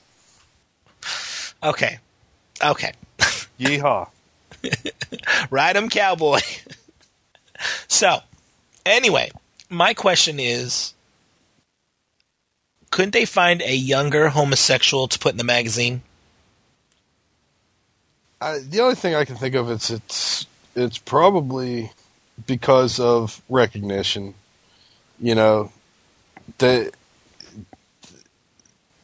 okay, 1.63 1.99
okay. 2.63 2.93
Yeehaw. 3.59 4.09
Ride 5.49 5.77
'em, 5.77 5.89
cowboy. 5.89 6.39
so, 7.87 8.19
anyway, 8.85 9.31
my 9.69 9.93
question 9.93 10.39
is: 10.39 10.93
Couldn't 12.91 13.11
they 13.11 13.25
find 13.25 13.61
a 13.61 13.75
younger 13.75 14.29
homosexual 14.29 15.07
to 15.07 15.19
put 15.19 15.33
in 15.33 15.37
the 15.37 15.43
magazine? 15.43 16.01
I, 18.41 18.59
the 18.59 18.81
only 18.81 18.95
thing 18.95 19.15
I 19.15 19.25
can 19.25 19.35
think 19.35 19.55
of 19.55 19.69
is 19.69 19.89
it's 19.89 20.45
it's 20.75 20.97
probably 20.97 21.91
because 22.45 22.99
of 22.99 23.41
recognition. 23.49 24.33
You 25.19 25.35
know, 25.35 25.71
the 26.57 26.91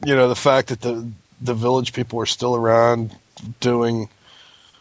you 0.04 0.14
know 0.14 0.28
the 0.28 0.36
fact 0.36 0.68
that 0.68 0.82
the 0.82 1.08
the 1.40 1.54
village 1.54 1.92
people 1.92 2.20
are 2.20 2.26
still 2.26 2.54
around 2.54 3.16
doing 3.60 4.08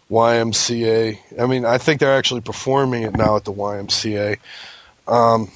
YMCA. 0.09 1.17
I 1.39 1.45
mean, 1.45 1.65
I 1.65 1.77
think 1.77 1.99
they're 1.99 2.17
actually 2.17 2.41
performing 2.41 3.03
it 3.03 3.15
now 3.15 3.37
at 3.37 3.45
the 3.45 3.53
YMCA. 3.53 4.37
Um, 5.07 5.51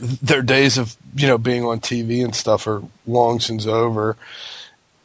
their 0.00 0.42
days 0.42 0.78
of 0.78 0.96
you 1.14 1.26
know 1.26 1.38
being 1.38 1.64
on 1.64 1.80
TV 1.80 2.24
and 2.24 2.34
stuff 2.34 2.66
are 2.66 2.82
long 3.06 3.40
since 3.40 3.66
over. 3.66 4.16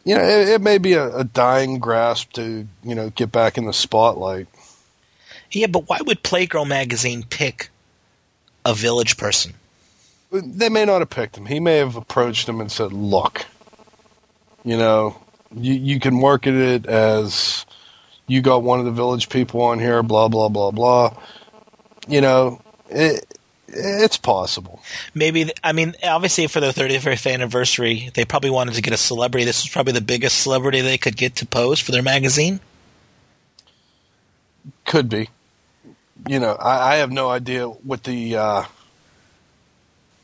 You 0.03 0.15
know, 0.15 0.23
it, 0.23 0.49
it 0.49 0.61
may 0.61 0.77
be 0.77 0.93
a, 0.93 1.15
a 1.17 1.23
dying 1.23 1.79
grasp 1.79 2.33
to 2.33 2.67
you 2.83 2.95
know 2.95 3.09
get 3.09 3.31
back 3.31 3.57
in 3.57 3.65
the 3.65 3.73
spotlight. 3.73 4.47
Yeah, 5.51 5.67
but 5.67 5.89
why 5.89 5.99
would 6.01 6.23
Playgirl 6.23 6.67
magazine 6.67 7.23
pick 7.29 7.69
a 8.63 8.73
village 8.73 9.17
person? 9.17 9.53
They 10.31 10.69
may 10.69 10.85
not 10.85 10.99
have 10.99 11.09
picked 11.09 11.37
him. 11.37 11.45
He 11.45 11.59
may 11.59 11.77
have 11.77 11.97
approached 11.97 12.47
him 12.47 12.61
and 12.61 12.71
said, 12.71 12.93
"Look, 12.93 13.45
you 14.63 14.77
know, 14.77 15.17
you 15.53 15.73
you 15.73 15.99
can 15.99 16.19
market 16.19 16.53
it 16.53 16.85
as 16.85 17.65
you 18.27 18.41
got 18.41 18.63
one 18.63 18.79
of 18.79 18.85
the 18.85 18.91
village 18.91 19.29
people 19.29 19.61
on 19.61 19.79
here, 19.79 20.03
blah 20.03 20.27
blah 20.27 20.49
blah 20.49 20.71
blah." 20.71 21.15
You 22.07 22.21
know, 22.21 22.61
it, 22.89 23.25
it's 23.67 24.17
possible. 24.17 24.81
Maybe 25.13 25.51
I 25.63 25.71
mean, 25.71 25.95
obviously 26.03 26.47
for 26.47 26.59
their 26.59 26.71
35th 26.71 27.31
anniversary, 27.31 28.09
they 28.13 28.25
probably 28.25 28.49
wanted 28.49 28.75
to 28.75 28.81
get 28.81 28.93
a 28.93 28.97
celebrity. 28.97 29.45
This 29.45 29.63
was 29.63 29.71
probably 29.71 29.93
the 29.93 30.01
biggest 30.01 30.41
celebrity 30.41 30.81
they 30.81 30.97
could 30.97 31.17
get 31.17 31.35
to 31.37 31.45
pose 31.45 31.79
for 31.79 31.91
their 31.91 32.03
magazine. 32.03 32.59
could 34.85 35.09
be. 35.09 35.29
You 36.27 36.39
know, 36.39 36.53
I, 36.53 36.93
I 36.93 36.95
have 36.97 37.11
no 37.11 37.29
idea 37.29 37.67
what 37.67 38.03
the 38.03 38.35
uh, 38.37 38.63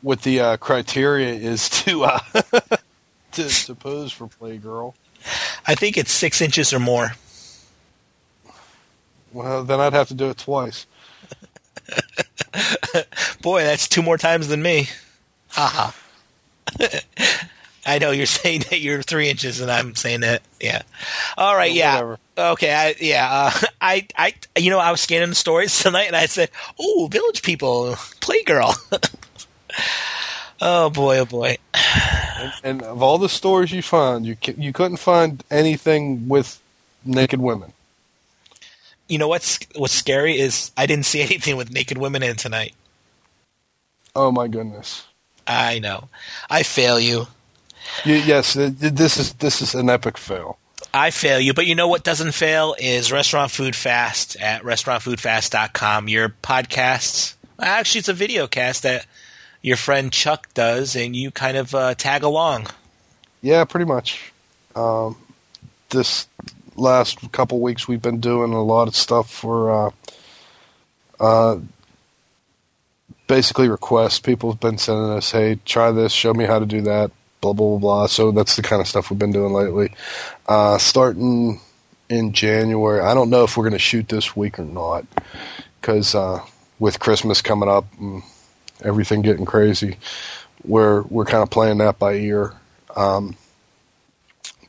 what 0.02 0.22
the 0.22 0.40
uh, 0.40 0.56
criteria 0.58 1.34
is 1.34 1.68
to 1.84 2.04
uh, 2.04 2.18
to, 3.32 3.48
to 3.48 3.74
pose 3.74 4.12
for 4.12 4.26
Playgirl. 4.26 4.94
I 5.66 5.74
think 5.74 5.96
it's 5.96 6.12
six 6.12 6.40
inches 6.40 6.72
or 6.72 6.78
more. 6.78 7.12
Well, 9.32 9.64
then 9.64 9.80
I'd 9.80 9.92
have 9.92 10.08
to 10.08 10.14
do 10.14 10.30
it 10.30 10.38
twice. 10.38 10.86
Boy, 13.42 13.62
that's 13.62 13.88
two 13.88 14.02
more 14.02 14.18
times 14.18 14.48
than 14.48 14.62
me. 14.62 14.88
Haha. 15.50 15.92
I 17.86 17.98
know 17.98 18.10
you're 18.10 18.26
saying 18.26 18.64
that 18.70 18.80
you're 18.80 19.02
three 19.02 19.30
inches, 19.30 19.60
and 19.60 19.70
I'm 19.70 19.94
saying 19.94 20.20
that. 20.20 20.42
Yeah. 20.60 20.82
All 21.38 21.56
right. 21.56 21.72
yeah. 21.72 21.94
Whatever. 21.94 22.18
Okay. 22.36 22.74
I, 22.74 22.94
yeah. 23.00 23.28
Uh, 23.30 23.66
I. 23.80 24.06
I. 24.16 24.34
You 24.58 24.70
know, 24.70 24.78
I 24.78 24.90
was 24.90 25.00
scanning 25.00 25.30
the 25.30 25.34
stories 25.34 25.78
tonight, 25.78 26.06
and 26.06 26.16
I 26.16 26.26
said, 26.26 26.50
"Oh, 26.78 27.08
Village 27.10 27.42
People, 27.42 27.94
Playgirl." 28.20 28.74
Oh 30.60 30.90
boy. 30.90 31.18
Oh 31.18 31.24
boy. 31.24 31.58
And, 32.38 32.52
and 32.62 32.82
of 32.82 33.02
all 33.02 33.18
the 33.18 33.28
stores 33.28 33.72
you 33.72 33.82
find, 33.82 34.24
you 34.26 34.36
you 34.56 34.72
couldn't 34.72 34.98
find 34.98 35.42
anything 35.50 36.28
with 36.28 36.60
naked 37.04 37.40
women. 37.40 37.72
You 39.08 39.18
know 39.18 39.28
what's 39.28 39.58
what's 39.74 39.94
scary 39.94 40.38
is 40.38 40.70
I 40.76 40.86
didn't 40.86 41.06
see 41.06 41.20
anything 41.28 41.56
with 41.56 41.72
naked 41.72 41.98
women 41.98 42.22
in 42.22 42.36
tonight. 42.36 42.74
Oh 44.14 44.30
my 44.30 44.48
goodness. 44.48 45.04
I 45.46 45.78
know. 45.78 46.08
I 46.50 46.62
fail 46.62 47.00
you. 47.00 47.26
You, 48.04 48.16
yes, 48.16 48.52
th- 48.52 48.78
th- 48.78 48.92
this 48.92 49.16
is 49.16 49.32
this 49.34 49.62
is 49.62 49.74
an 49.74 49.88
epic 49.88 50.18
fail. 50.18 50.58
I 50.92 51.10
fail 51.10 51.38
you, 51.38 51.52
but 51.54 51.66
you 51.66 51.74
know 51.74 51.88
what 51.88 52.02
doesn't 52.02 52.32
fail 52.32 52.74
is 52.78 53.12
Restaurant 53.12 53.50
Food 53.50 53.76
Fast 53.76 54.36
at 54.36 54.62
restaurantfoodfast.com. 54.62 56.08
Your 56.08 56.30
podcasts, 56.30 57.34
actually, 57.60 57.98
it's 58.00 58.08
a 58.08 58.14
video 58.14 58.46
cast 58.46 58.84
that 58.84 59.06
your 59.62 59.76
friend 59.76 60.12
Chuck 60.12 60.52
does, 60.54 60.96
and 60.96 61.14
you 61.14 61.30
kind 61.30 61.56
of 61.56 61.74
uh, 61.74 61.94
tag 61.94 62.22
along. 62.22 62.66
Yeah, 63.42 63.64
pretty 63.64 63.86
much. 63.86 64.32
Um, 64.74 65.16
this 65.90 66.26
last 66.76 67.32
couple 67.32 67.60
weeks, 67.60 67.88
we've 67.88 68.02
been 68.02 68.20
doing 68.20 68.52
a 68.52 68.62
lot 68.62 68.88
of 68.88 68.96
stuff 68.96 69.30
for 69.30 69.70
uh, 69.86 69.90
uh, 71.20 71.58
basically 73.26 73.68
requests. 73.68 74.20
People 74.20 74.52
have 74.52 74.60
been 74.60 74.78
sending 74.78 75.10
us, 75.10 75.32
"Hey, 75.32 75.58
try 75.64 75.90
this. 75.90 76.12
Show 76.12 76.34
me 76.34 76.44
how 76.44 76.58
to 76.58 76.66
do 76.66 76.82
that." 76.82 77.10
Blah 77.40 77.52
blah 77.52 77.68
blah 77.68 77.78
blah. 77.78 78.06
So 78.06 78.32
that's 78.32 78.56
the 78.56 78.62
kind 78.62 78.80
of 78.80 78.88
stuff 78.88 79.10
we've 79.10 79.18
been 79.18 79.32
doing 79.32 79.52
lately. 79.52 79.92
Uh, 80.46 80.78
starting 80.78 81.60
in 82.08 82.32
January, 82.32 83.00
I 83.00 83.14
don't 83.14 83.30
know 83.30 83.44
if 83.44 83.56
we're 83.56 83.64
going 83.64 83.72
to 83.74 83.78
shoot 83.78 84.08
this 84.08 84.34
week 84.34 84.58
or 84.58 84.64
not, 84.64 85.04
because 85.80 86.14
uh, 86.14 86.40
with 86.78 86.98
Christmas 86.98 87.42
coming 87.42 87.68
up 87.68 87.84
and 88.00 88.22
everything 88.82 89.22
getting 89.22 89.44
crazy, 89.44 89.96
we're 90.64 91.02
we're 91.02 91.24
kind 91.24 91.42
of 91.42 91.50
playing 91.50 91.78
that 91.78 91.98
by 91.98 92.14
ear. 92.14 92.54
Um, 92.96 93.36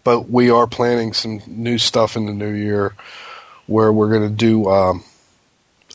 but 0.03 0.29
we 0.29 0.49
are 0.49 0.67
planning 0.67 1.13
some 1.13 1.41
new 1.47 1.77
stuff 1.77 2.15
in 2.15 2.25
the 2.25 2.33
new 2.33 2.51
year, 2.51 2.95
where 3.67 3.91
we're 3.91 4.09
going 4.09 4.29
to 4.29 4.35
do 4.35 4.69
um, 4.69 5.03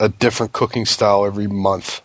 a 0.01 0.09
different 0.09 0.53
cooking 0.53 0.85
style 0.85 1.25
every 1.25 1.47
month. 1.47 2.01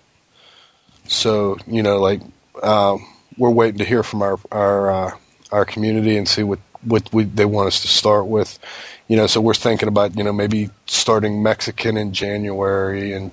So 1.07 1.57
you 1.67 1.83
know, 1.83 1.99
like 1.99 2.21
um, 2.63 3.05
we're 3.37 3.49
waiting 3.49 3.79
to 3.79 3.85
hear 3.85 4.03
from 4.03 4.21
our 4.21 4.39
our 4.51 4.91
uh, 4.91 5.11
our 5.51 5.65
community 5.65 6.17
and 6.17 6.27
see 6.27 6.43
what 6.43 6.59
what 6.83 7.11
we, 7.13 7.23
they 7.23 7.45
want 7.45 7.67
us 7.67 7.81
to 7.81 7.87
start 7.87 8.27
with. 8.27 8.59
You 9.07 9.17
know, 9.17 9.27
so 9.27 9.41
we're 9.41 9.53
thinking 9.53 9.87
about 9.87 10.15
you 10.17 10.23
know 10.23 10.33
maybe 10.33 10.69
starting 10.85 11.41
Mexican 11.41 11.97
in 11.97 12.13
January 12.13 13.11
and 13.13 13.31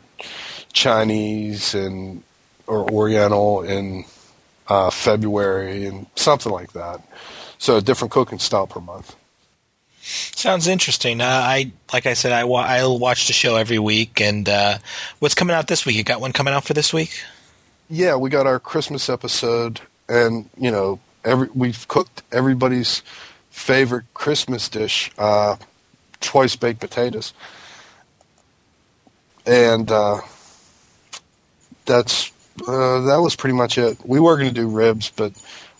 Chinese 0.72 1.74
and 1.74 2.22
or 2.66 2.90
Oriental 2.90 3.62
in 3.62 4.04
uh, 4.68 4.90
February 4.90 5.86
and 5.86 6.06
something 6.16 6.52
like 6.52 6.72
that. 6.72 7.00
So 7.58 7.76
a 7.76 7.80
different 7.80 8.12
cooking 8.12 8.38
style 8.38 8.66
per 8.66 8.80
month. 8.80 9.16
Sounds 10.08 10.68
interesting. 10.68 11.20
Uh, 11.20 11.26
I 11.26 11.72
like 11.92 12.06
I 12.06 12.14
said, 12.14 12.32
I 12.32 12.44
wa- 12.44 12.64
I'll 12.66 12.98
watch 12.98 13.26
the 13.26 13.32
show 13.32 13.56
every 13.56 13.78
week. 13.80 14.20
And 14.20 14.48
uh, 14.48 14.78
what's 15.18 15.34
coming 15.34 15.56
out 15.56 15.66
this 15.66 15.84
week? 15.84 15.96
You 15.96 16.04
got 16.04 16.20
one 16.20 16.32
coming 16.32 16.54
out 16.54 16.64
for 16.64 16.74
this 16.74 16.92
week? 16.92 17.18
Yeah, 17.88 18.14
we 18.16 18.30
got 18.30 18.46
our 18.46 18.60
Christmas 18.60 19.08
episode, 19.08 19.80
and 20.08 20.48
you 20.58 20.70
know, 20.70 21.00
every 21.24 21.48
we've 21.54 21.88
cooked 21.88 22.22
everybody's 22.30 23.02
favorite 23.50 24.04
Christmas 24.14 24.68
dish, 24.68 25.10
uh, 25.18 25.56
twice 26.20 26.54
baked 26.54 26.80
potatoes, 26.80 27.32
and 29.44 29.90
uh, 29.90 30.20
that's 31.84 32.30
uh, 32.66 33.00
that 33.02 33.18
was 33.18 33.36
pretty 33.36 33.54
much 33.54 33.78
it. 33.78 33.98
We 34.04 34.20
were 34.20 34.36
going 34.36 34.48
to 34.48 34.54
do 34.54 34.68
ribs, 34.68 35.10
but 35.14 35.32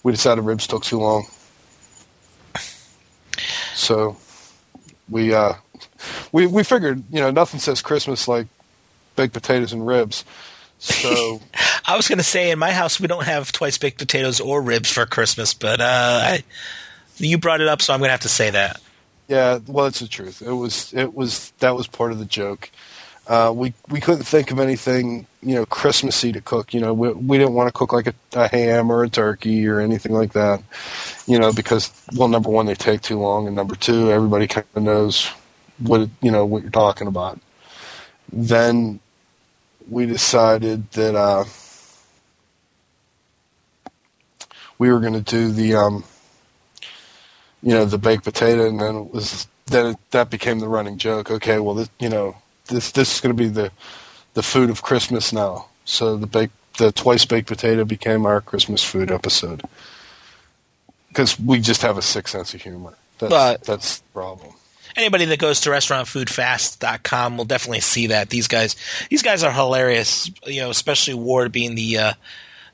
we 0.02 0.12
decided 0.12 0.42
ribs 0.42 0.66
took 0.66 0.84
too 0.84 0.98
long, 0.98 1.26
so 3.74 4.16
we 5.08 5.34
uh, 5.34 5.54
we 6.32 6.46
we 6.46 6.62
figured 6.62 7.02
you 7.10 7.20
know 7.20 7.30
nothing 7.30 7.60
says 7.60 7.82
Christmas 7.82 8.28
like 8.28 8.46
baked 9.16 9.34
potatoes 9.34 9.72
and 9.72 9.86
ribs. 9.86 10.24
So 10.78 11.40
I 11.86 11.96
was 11.96 12.08
going 12.08 12.18
to 12.18 12.24
say 12.24 12.50
in 12.50 12.58
my 12.58 12.72
house 12.72 13.00
we 13.00 13.06
don't 13.06 13.24
have 13.24 13.52
twice 13.52 13.78
baked 13.78 13.98
potatoes 13.98 14.40
or 14.40 14.60
ribs 14.60 14.90
for 14.90 15.06
Christmas, 15.06 15.54
but 15.54 15.80
uh, 15.80 16.20
I, 16.22 16.44
you 17.16 17.38
brought 17.38 17.60
it 17.60 17.68
up, 17.68 17.80
so 17.80 17.92
I'm 17.92 18.00
going 18.00 18.08
to 18.08 18.12
have 18.12 18.20
to 18.20 18.28
say 18.28 18.50
that. 18.50 18.80
Yeah, 19.28 19.58
well, 19.66 19.86
it's 19.86 20.00
the 20.00 20.08
truth. 20.08 20.42
It 20.42 20.52
was 20.52 20.92
it 20.94 21.14
was 21.14 21.50
that 21.58 21.74
was 21.74 21.86
part 21.86 22.12
of 22.12 22.18
the 22.18 22.24
joke. 22.24 22.70
Uh, 23.28 23.52
we 23.54 23.74
we 23.88 24.00
couldn't 24.00 24.22
think 24.22 24.52
of 24.52 24.60
anything 24.60 25.26
you 25.42 25.54
know 25.54 25.66
Christmassy 25.66 26.30
to 26.32 26.40
cook. 26.40 26.72
You 26.72 26.80
know, 26.80 26.94
we 26.94 27.12
we 27.12 27.38
didn't 27.38 27.54
want 27.54 27.68
to 27.68 27.72
cook 27.72 27.92
like 27.92 28.06
a, 28.06 28.14
a 28.34 28.48
ham 28.48 28.90
or 28.90 29.02
a 29.02 29.08
turkey 29.08 29.66
or 29.66 29.80
anything 29.80 30.12
like 30.12 30.32
that. 30.32 30.62
You 31.26 31.38
know, 31.38 31.52
because 31.52 31.90
well, 32.14 32.28
number 32.28 32.50
one, 32.50 32.66
they 32.66 32.74
take 32.74 33.02
too 33.02 33.18
long, 33.18 33.46
and 33.46 33.56
number 33.56 33.74
two, 33.74 34.12
everybody 34.12 34.46
kind 34.46 34.66
of 34.76 34.82
knows 34.82 35.28
what 35.78 36.08
you 36.22 36.30
know 36.30 36.46
what 36.46 36.62
you're 36.62 36.70
talking 36.70 37.08
about. 37.08 37.40
Then 38.32 39.00
we 39.88 40.06
decided 40.06 40.90
that 40.92 41.16
uh, 41.16 41.44
we 44.78 44.92
were 44.92 45.00
going 45.00 45.14
to 45.14 45.20
do 45.20 45.50
the 45.50 45.74
um, 45.74 46.04
you 47.60 47.70
know 47.70 47.84
the 47.84 47.98
baked 47.98 48.22
potato, 48.22 48.68
and 48.68 48.80
then 48.80 48.94
it 48.94 49.12
was 49.12 49.48
then 49.66 49.86
it, 49.86 49.96
that 50.12 50.30
became 50.30 50.60
the 50.60 50.68
running 50.68 50.96
joke. 50.96 51.28
Okay, 51.28 51.58
well, 51.58 51.84
you 51.98 52.08
know 52.08 52.36
this 52.68 52.92
this 52.92 53.14
is 53.14 53.20
going 53.20 53.36
to 53.36 53.42
be 53.42 53.48
the 53.48 53.70
the 54.34 54.42
food 54.42 54.70
of 54.70 54.82
Christmas 54.82 55.32
now. 55.32 55.66
So 55.84 56.16
the 56.16 56.26
baked 56.26 56.54
the 56.78 56.92
twice 56.92 57.24
baked 57.24 57.48
potato 57.48 57.84
became 57.84 58.26
our 58.26 58.40
Christmas 58.40 58.82
food 58.84 59.10
episode 59.10 59.62
because 61.08 61.38
we 61.40 61.60
just 61.60 61.82
have 61.82 61.96
a 61.96 62.02
sick 62.02 62.28
sense 62.28 62.52
of 62.54 62.60
humor. 62.62 62.94
That's, 63.18 63.30
But- 63.30 63.64
that's 63.64 63.98
the 63.98 64.08
problem. 64.12 64.52
Anybody 64.94 65.26
that 65.26 65.38
goes 65.38 65.60
to 65.62 65.70
restaurantfoodfast.com 65.70 67.36
will 67.36 67.44
definitely 67.44 67.80
see 67.80 68.06
that 68.08 68.30
these 68.30 68.48
guys 68.48 68.76
these 69.10 69.20
guys 69.22 69.42
are 69.42 69.52
hilarious. 69.52 70.30
You 70.46 70.62
know, 70.62 70.70
especially 70.70 71.12
Ward 71.14 71.52
being 71.52 71.74
the 71.74 71.98
uh, 71.98 72.12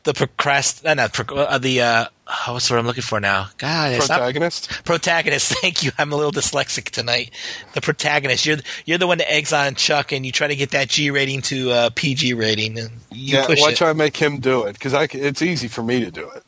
the 0.04 0.12
procrast 0.12 0.86
uh, 0.88 0.94
not 0.94 1.18
uh, 1.32 1.58
the 1.58 1.80
uh, 1.80 2.06
oh, 2.46 2.52
what's 2.52 2.68
the 2.68 2.74
word 2.74 2.80
I'm 2.80 2.86
looking 2.86 3.02
for 3.02 3.20
now? 3.20 3.48
God, 3.58 3.92
it's 3.92 4.08
not 4.08 4.18
Protagonist. 4.18 4.84
protagonist. 4.84 5.54
Thank 5.60 5.82
you. 5.82 5.92
I'm 5.98 6.12
a 6.12 6.16
little 6.16 6.32
dyslexic 6.32 6.90
tonight. 6.90 7.30
The 7.74 7.80
protagonist. 7.80 8.46
You're 8.46 8.58
you're 8.84 8.98
the 8.98 9.06
one 9.06 9.18
that 9.18 9.32
eggs 9.32 9.52
on 9.52 9.74
Chuck, 9.74 10.12
and 10.12 10.24
you 10.24 10.32
try 10.32 10.48
to 10.48 10.56
get 10.56 10.70
that 10.70 10.88
G 10.88 11.10
rating 11.10 11.42
to 11.42 11.70
uh, 11.70 11.90
PG 11.94 12.34
rating, 12.34 12.78
and 12.78 12.90
you 13.10 13.36
yeah, 13.36 13.46
push 13.46 13.60
why 13.60 13.70
it. 13.70 13.76
try 13.76 13.88
to 13.88 13.94
make 13.94 14.16
him 14.16 14.38
do 14.38 14.64
it? 14.64 14.74
Because 14.74 14.94
it's 15.14 15.42
easy 15.42 15.68
for 15.68 15.82
me 15.82 16.04
to 16.04 16.10
do 16.10 16.28
it. 16.30 16.42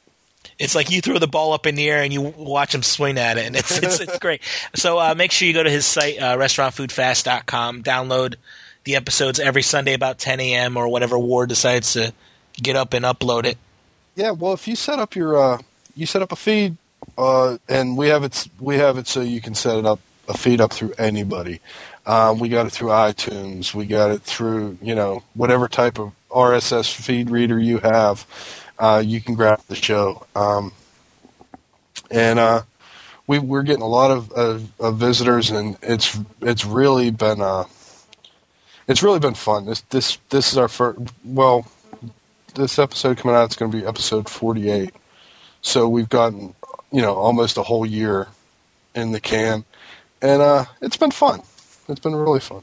It's 0.59 0.75
like 0.75 0.91
you 0.91 1.01
throw 1.01 1.19
the 1.19 1.27
ball 1.27 1.53
up 1.53 1.67
in 1.67 1.75
the 1.75 1.89
air 1.91 2.03
and 2.03 2.13
you 2.13 2.21
watch 2.21 2.75
him 2.75 2.83
swing 2.83 3.19
at 3.19 3.39
it, 3.39 3.47
and 3.47 3.57
it's 3.57 3.79
it's, 3.79 4.01
it's 4.01 4.19
great. 4.19 4.43
So 4.75 4.99
uh, 4.99 5.15
make 5.17 5.33
sure 5.33 5.49
you 5.49 5.55
go 5.55 5.63
to 5.63 5.71
his 5.71 5.87
site, 5.87 6.21
uh, 6.21 6.37
restaurantfoodfast.com. 6.37 7.83
Download 7.83 8.37
the 8.85 8.97
episodes 8.97 9.41
every 9.41 9.63
Sunday 9.63 9.95
about 9.95 10.19
10 10.19 10.41
a.m. 10.41 10.77
or 10.77 10.89
whenever 10.89 11.19
Ward 11.19 11.49
decides 11.49 11.95
to 11.95 12.13
get 12.63 12.77
up 12.77 12.93
and 12.93 13.05
upload 13.05 13.47
it. 13.47 13.59
Yeah, 14.15 14.31
well, 14.31 14.53
if 14.53 14.69
you 14.69 14.77
set 14.77 14.99
up 14.99 15.17
your 15.17 15.37
uh, 15.37 15.59
you 15.95 16.07
set 16.07 16.23
up 16.23 16.33
a 16.33 16.37
feed, 16.37 16.77
uh, 17.19 17.59
and 17.69 17.97
we 17.97 18.09
have 18.09 18.25
it 18.25 18.49
we 18.61 18.77
have 18.77 18.99
it 18.99 19.07
so 19.07 19.21
you 19.21 19.41
can 19.41 19.55
set 19.55 19.79
it 19.79 19.87
up 19.87 20.01
a 20.29 20.37
feed 20.37 20.61
up 20.61 20.73
through 20.73 20.93
anybody. 20.99 21.61
Um, 22.07 22.39
we 22.39 22.49
got 22.49 22.67
it 22.67 22.71
through 22.71 22.91
iTunes. 22.91 23.75
We 23.75 23.87
got 23.87 24.11
it 24.11 24.23
through 24.23 24.79
you 24.83 24.95
know 24.95 25.23
whatever 25.35 25.69
type 25.69 25.99
of 25.99 26.13
RSS 26.31 26.95
feed 26.95 27.31
reader 27.31 27.59
you 27.59 27.79
have. 27.79 28.27
Uh, 28.79 29.03
you 29.05 29.21
can 29.21 29.35
grab 29.35 29.61
the 29.69 29.77
show, 29.77 30.27
um, 30.35 30.73
and 32.11 32.39
uh, 32.39 32.63
we 33.27 33.39
we're 33.39 33.63
getting 33.63 33.83
a 33.83 33.89
lot 33.89 34.11
of, 34.11 34.33
of, 34.33 34.81
of 34.81 34.97
visitors, 34.99 35.51
and 35.51 35.79
it's 35.83 36.19
it's 36.41 36.65
really 36.65 37.11
been 37.11 37.41
uh, 37.41 37.65
it's 38.89 39.03
really 39.03 39.21
been 39.21 39.35
fun. 39.35 39.67
This 39.67 39.83
this 39.91 40.19
this 40.31 40.53
is 40.53 40.59
our 40.59 40.69
first 40.69 40.99
well 41.25 41.67
this 42.55 42.79
episode 42.79 43.19
coming 43.19 43.37
out, 43.37 43.45
it's 43.45 43.57
going 43.57 43.71
to 43.71 43.77
be 43.77 43.85
episode 43.85 44.29
48. 44.29 44.95
So 45.65 45.89
we've 45.89 46.11
gotten, 46.11 46.55
you 46.93 47.01
know, 47.01 47.15
almost 47.15 47.57
a 47.57 47.63
whole 47.63 47.87
year 47.87 48.29
in 48.95 49.13
the 49.13 49.21
can. 49.21 49.65
And 50.21 50.43
uh, 50.43 50.67
it's 50.83 50.99
been 50.99 51.11
fun. 51.11 51.41
It's 51.89 52.01
been 52.01 52.15
really 52.15 52.41
fun. 52.41 52.63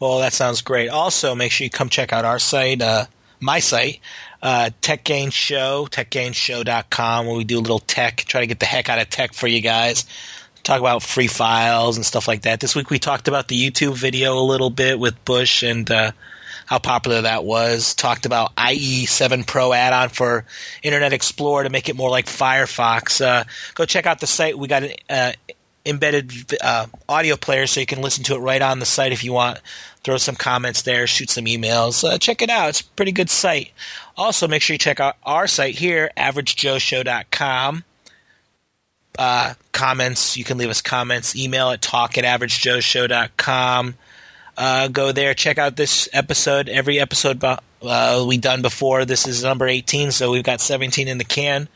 Well, 0.00 0.18
that 0.20 0.32
sounds 0.32 0.62
great. 0.62 0.88
Also, 0.88 1.34
make 1.34 1.52
sure 1.52 1.64
you 1.64 1.70
come 1.70 1.90
check 1.90 2.14
out 2.14 2.24
our 2.24 2.38
site, 2.38 2.80
uh, 2.80 3.04
my 3.40 3.60
site, 3.60 4.00
uh, 4.42 4.70
Tech 4.80 5.04
Gain 5.04 5.30
Show, 5.30 5.86
techgainshow.com, 5.90 7.26
where 7.26 7.36
we 7.36 7.44
do 7.44 7.58
a 7.58 7.60
little 7.60 7.78
tech, 7.78 8.16
try 8.16 8.40
to 8.40 8.46
get 8.46 8.58
the 8.58 8.66
heck 8.66 8.88
out 8.88 8.98
of 8.98 9.10
tech 9.10 9.34
for 9.34 9.46
you 9.46 9.60
guys. 9.60 10.06
Talk 10.62 10.80
about 10.80 11.02
free 11.02 11.26
files 11.26 11.96
and 11.96 12.06
stuff 12.06 12.26
like 12.26 12.42
that. 12.42 12.60
This 12.60 12.74
week 12.74 12.88
we 12.88 12.98
talked 12.98 13.28
about 13.28 13.48
the 13.48 13.70
YouTube 13.70 13.94
video 13.94 14.38
a 14.38 14.40
little 14.40 14.70
bit 14.70 14.98
with 14.98 15.24
Bush 15.26 15.62
and 15.62 15.88
uh, 15.90 16.12
how 16.70 16.78
popular 16.78 17.22
that 17.22 17.44
was. 17.44 17.96
Talked 17.96 18.26
about 18.26 18.54
IE7 18.54 19.44
Pro 19.44 19.72
add-on 19.72 20.08
for 20.08 20.44
Internet 20.84 21.12
Explorer 21.12 21.64
to 21.64 21.68
make 21.68 21.88
it 21.88 21.96
more 21.96 22.08
like 22.08 22.26
Firefox. 22.26 23.20
Uh, 23.20 23.42
go 23.74 23.84
check 23.84 24.06
out 24.06 24.20
the 24.20 24.28
site. 24.28 24.56
We 24.56 24.68
got 24.68 24.84
an 24.84 24.92
uh, 25.10 25.32
embedded 25.84 26.32
uh, 26.62 26.86
audio 27.08 27.34
player 27.34 27.66
so 27.66 27.80
you 27.80 27.86
can 27.86 28.00
listen 28.00 28.22
to 28.22 28.36
it 28.36 28.38
right 28.38 28.62
on 28.62 28.78
the 28.78 28.86
site 28.86 29.10
if 29.10 29.24
you 29.24 29.32
want. 29.32 29.58
Throw 30.04 30.16
some 30.16 30.36
comments 30.36 30.82
there, 30.82 31.08
shoot 31.08 31.28
some 31.28 31.46
emails. 31.46 32.08
Uh, 32.08 32.18
check 32.18 32.40
it 32.40 32.50
out. 32.50 32.68
It's 32.68 32.82
a 32.82 32.84
pretty 32.84 33.12
good 33.12 33.30
site. 33.30 33.72
Also, 34.16 34.46
make 34.46 34.62
sure 34.62 34.74
you 34.74 34.78
check 34.78 35.00
out 35.00 35.16
our 35.24 35.48
site 35.48 35.74
here, 35.74 36.12
averagejoeshow.com. 36.16 37.82
Uh, 39.18 39.54
comments, 39.72 40.36
you 40.36 40.44
can 40.44 40.56
leave 40.56 40.70
us 40.70 40.80
comments. 40.80 41.34
Email 41.34 41.70
at 41.70 41.82
talk 41.82 42.16
at 42.16 42.22
averagejoeshow.com. 42.22 43.96
Uh, 44.60 44.88
go 44.88 45.10
there, 45.10 45.32
check 45.32 45.56
out 45.56 45.74
this 45.74 46.06
episode. 46.12 46.68
Every 46.68 47.00
episode 47.00 47.42
uh, 47.42 48.24
we 48.28 48.36
done 48.36 48.60
before. 48.60 49.06
This 49.06 49.26
is 49.26 49.42
number 49.42 49.66
18, 49.66 50.12
so 50.12 50.32
we've 50.32 50.44
got 50.44 50.60
17 50.60 51.08
in 51.08 51.16
the 51.16 51.24
can. 51.24 51.66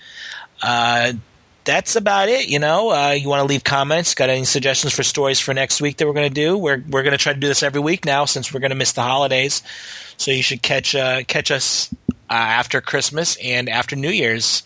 Uh, 0.62 1.14
that's 1.64 1.97
about 1.97 2.28
it. 2.28 2.47
You 2.47 2.59
know, 2.59 2.91
uh, 2.91 3.12
you 3.12 3.26
want 3.30 3.41
to 3.41 3.47
leave 3.47 3.64
comments? 3.64 4.14
Got 4.14 4.28
any 4.28 4.45
suggestions 4.45 4.93
for 4.93 5.03
stories 5.03 5.41
for 5.41 5.55
next 5.55 5.80
week 5.80 5.97
that 5.97 6.07
we're 6.07 6.12
going 6.12 6.28
to 6.28 6.35
do? 6.35 6.59
We're 6.59 6.85
we're 6.91 7.03
going 7.03 7.12
to 7.12 7.18
try 7.18 7.32
to 7.32 7.41
do 7.41 7.49
this 7.49 7.62
every 7.62 7.80
week 7.80 8.05
now 8.05 8.26
since 8.26 8.53
we're 8.53 8.61
going 8.61 8.68
to 8.68 8.76
miss 8.76 8.93
the 8.93 9.01
holidays. 9.01 9.62
So 10.18 10.30
you 10.30 10.43
should 10.43 10.61
catch 10.61 10.95
uh, 10.95 11.22
catch 11.24 11.51
us 11.51 11.89
uh, 12.28 12.35
after 12.35 12.82
Christmas 12.82 13.39
and 13.43 13.70
after 13.70 13.97
New 13.97 14.11
Year's. 14.11 14.62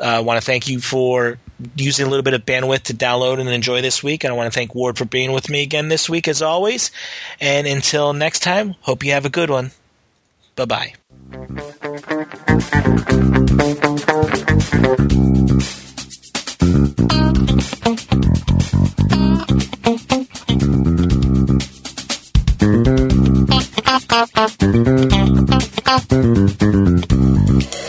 I 0.00 0.16
uh, 0.16 0.22
want 0.22 0.40
to 0.40 0.44
thank 0.44 0.68
you 0.68 0.80
for 0.80 1.38
using 1.76 2.06
a 2.06 2.10
little 2.10 2.22
bit 2.22 2.34
of 2.34 2.44
bandwidth 2.44 2.82
to 2.84 2.94
download 2.94 3.40
and 3.40 3.48
enjoy 3.48 3.80
this 3.80 4.02
week. 4.02 4.24
And 4.24 4.32
I 4.32 4.36
want 4.36 4.52
to 4.52 4.54
thank 4.54 4.74
Ward 4.74 4.98
for 4.98 5.04
being 5.04 5.32
with 5.32 5.48
me 5.48 5.62
again 5.62 5.88
this 5.88 6.08
week, 6.08 6.26
as 6.26 6.42
always. 6.42 6.90
And 7.40 7.66
until 7.66 8.12
next 8.12 8.40
time, 8.40 8.74
hope 8.80 9.04
you 9.04 9.12
have 9.12 9.24
a 9.24 9.30
good 9.30 9.50
one. 9.50 9.70
Bye 10.56 10.64
bye. 10.64 10.94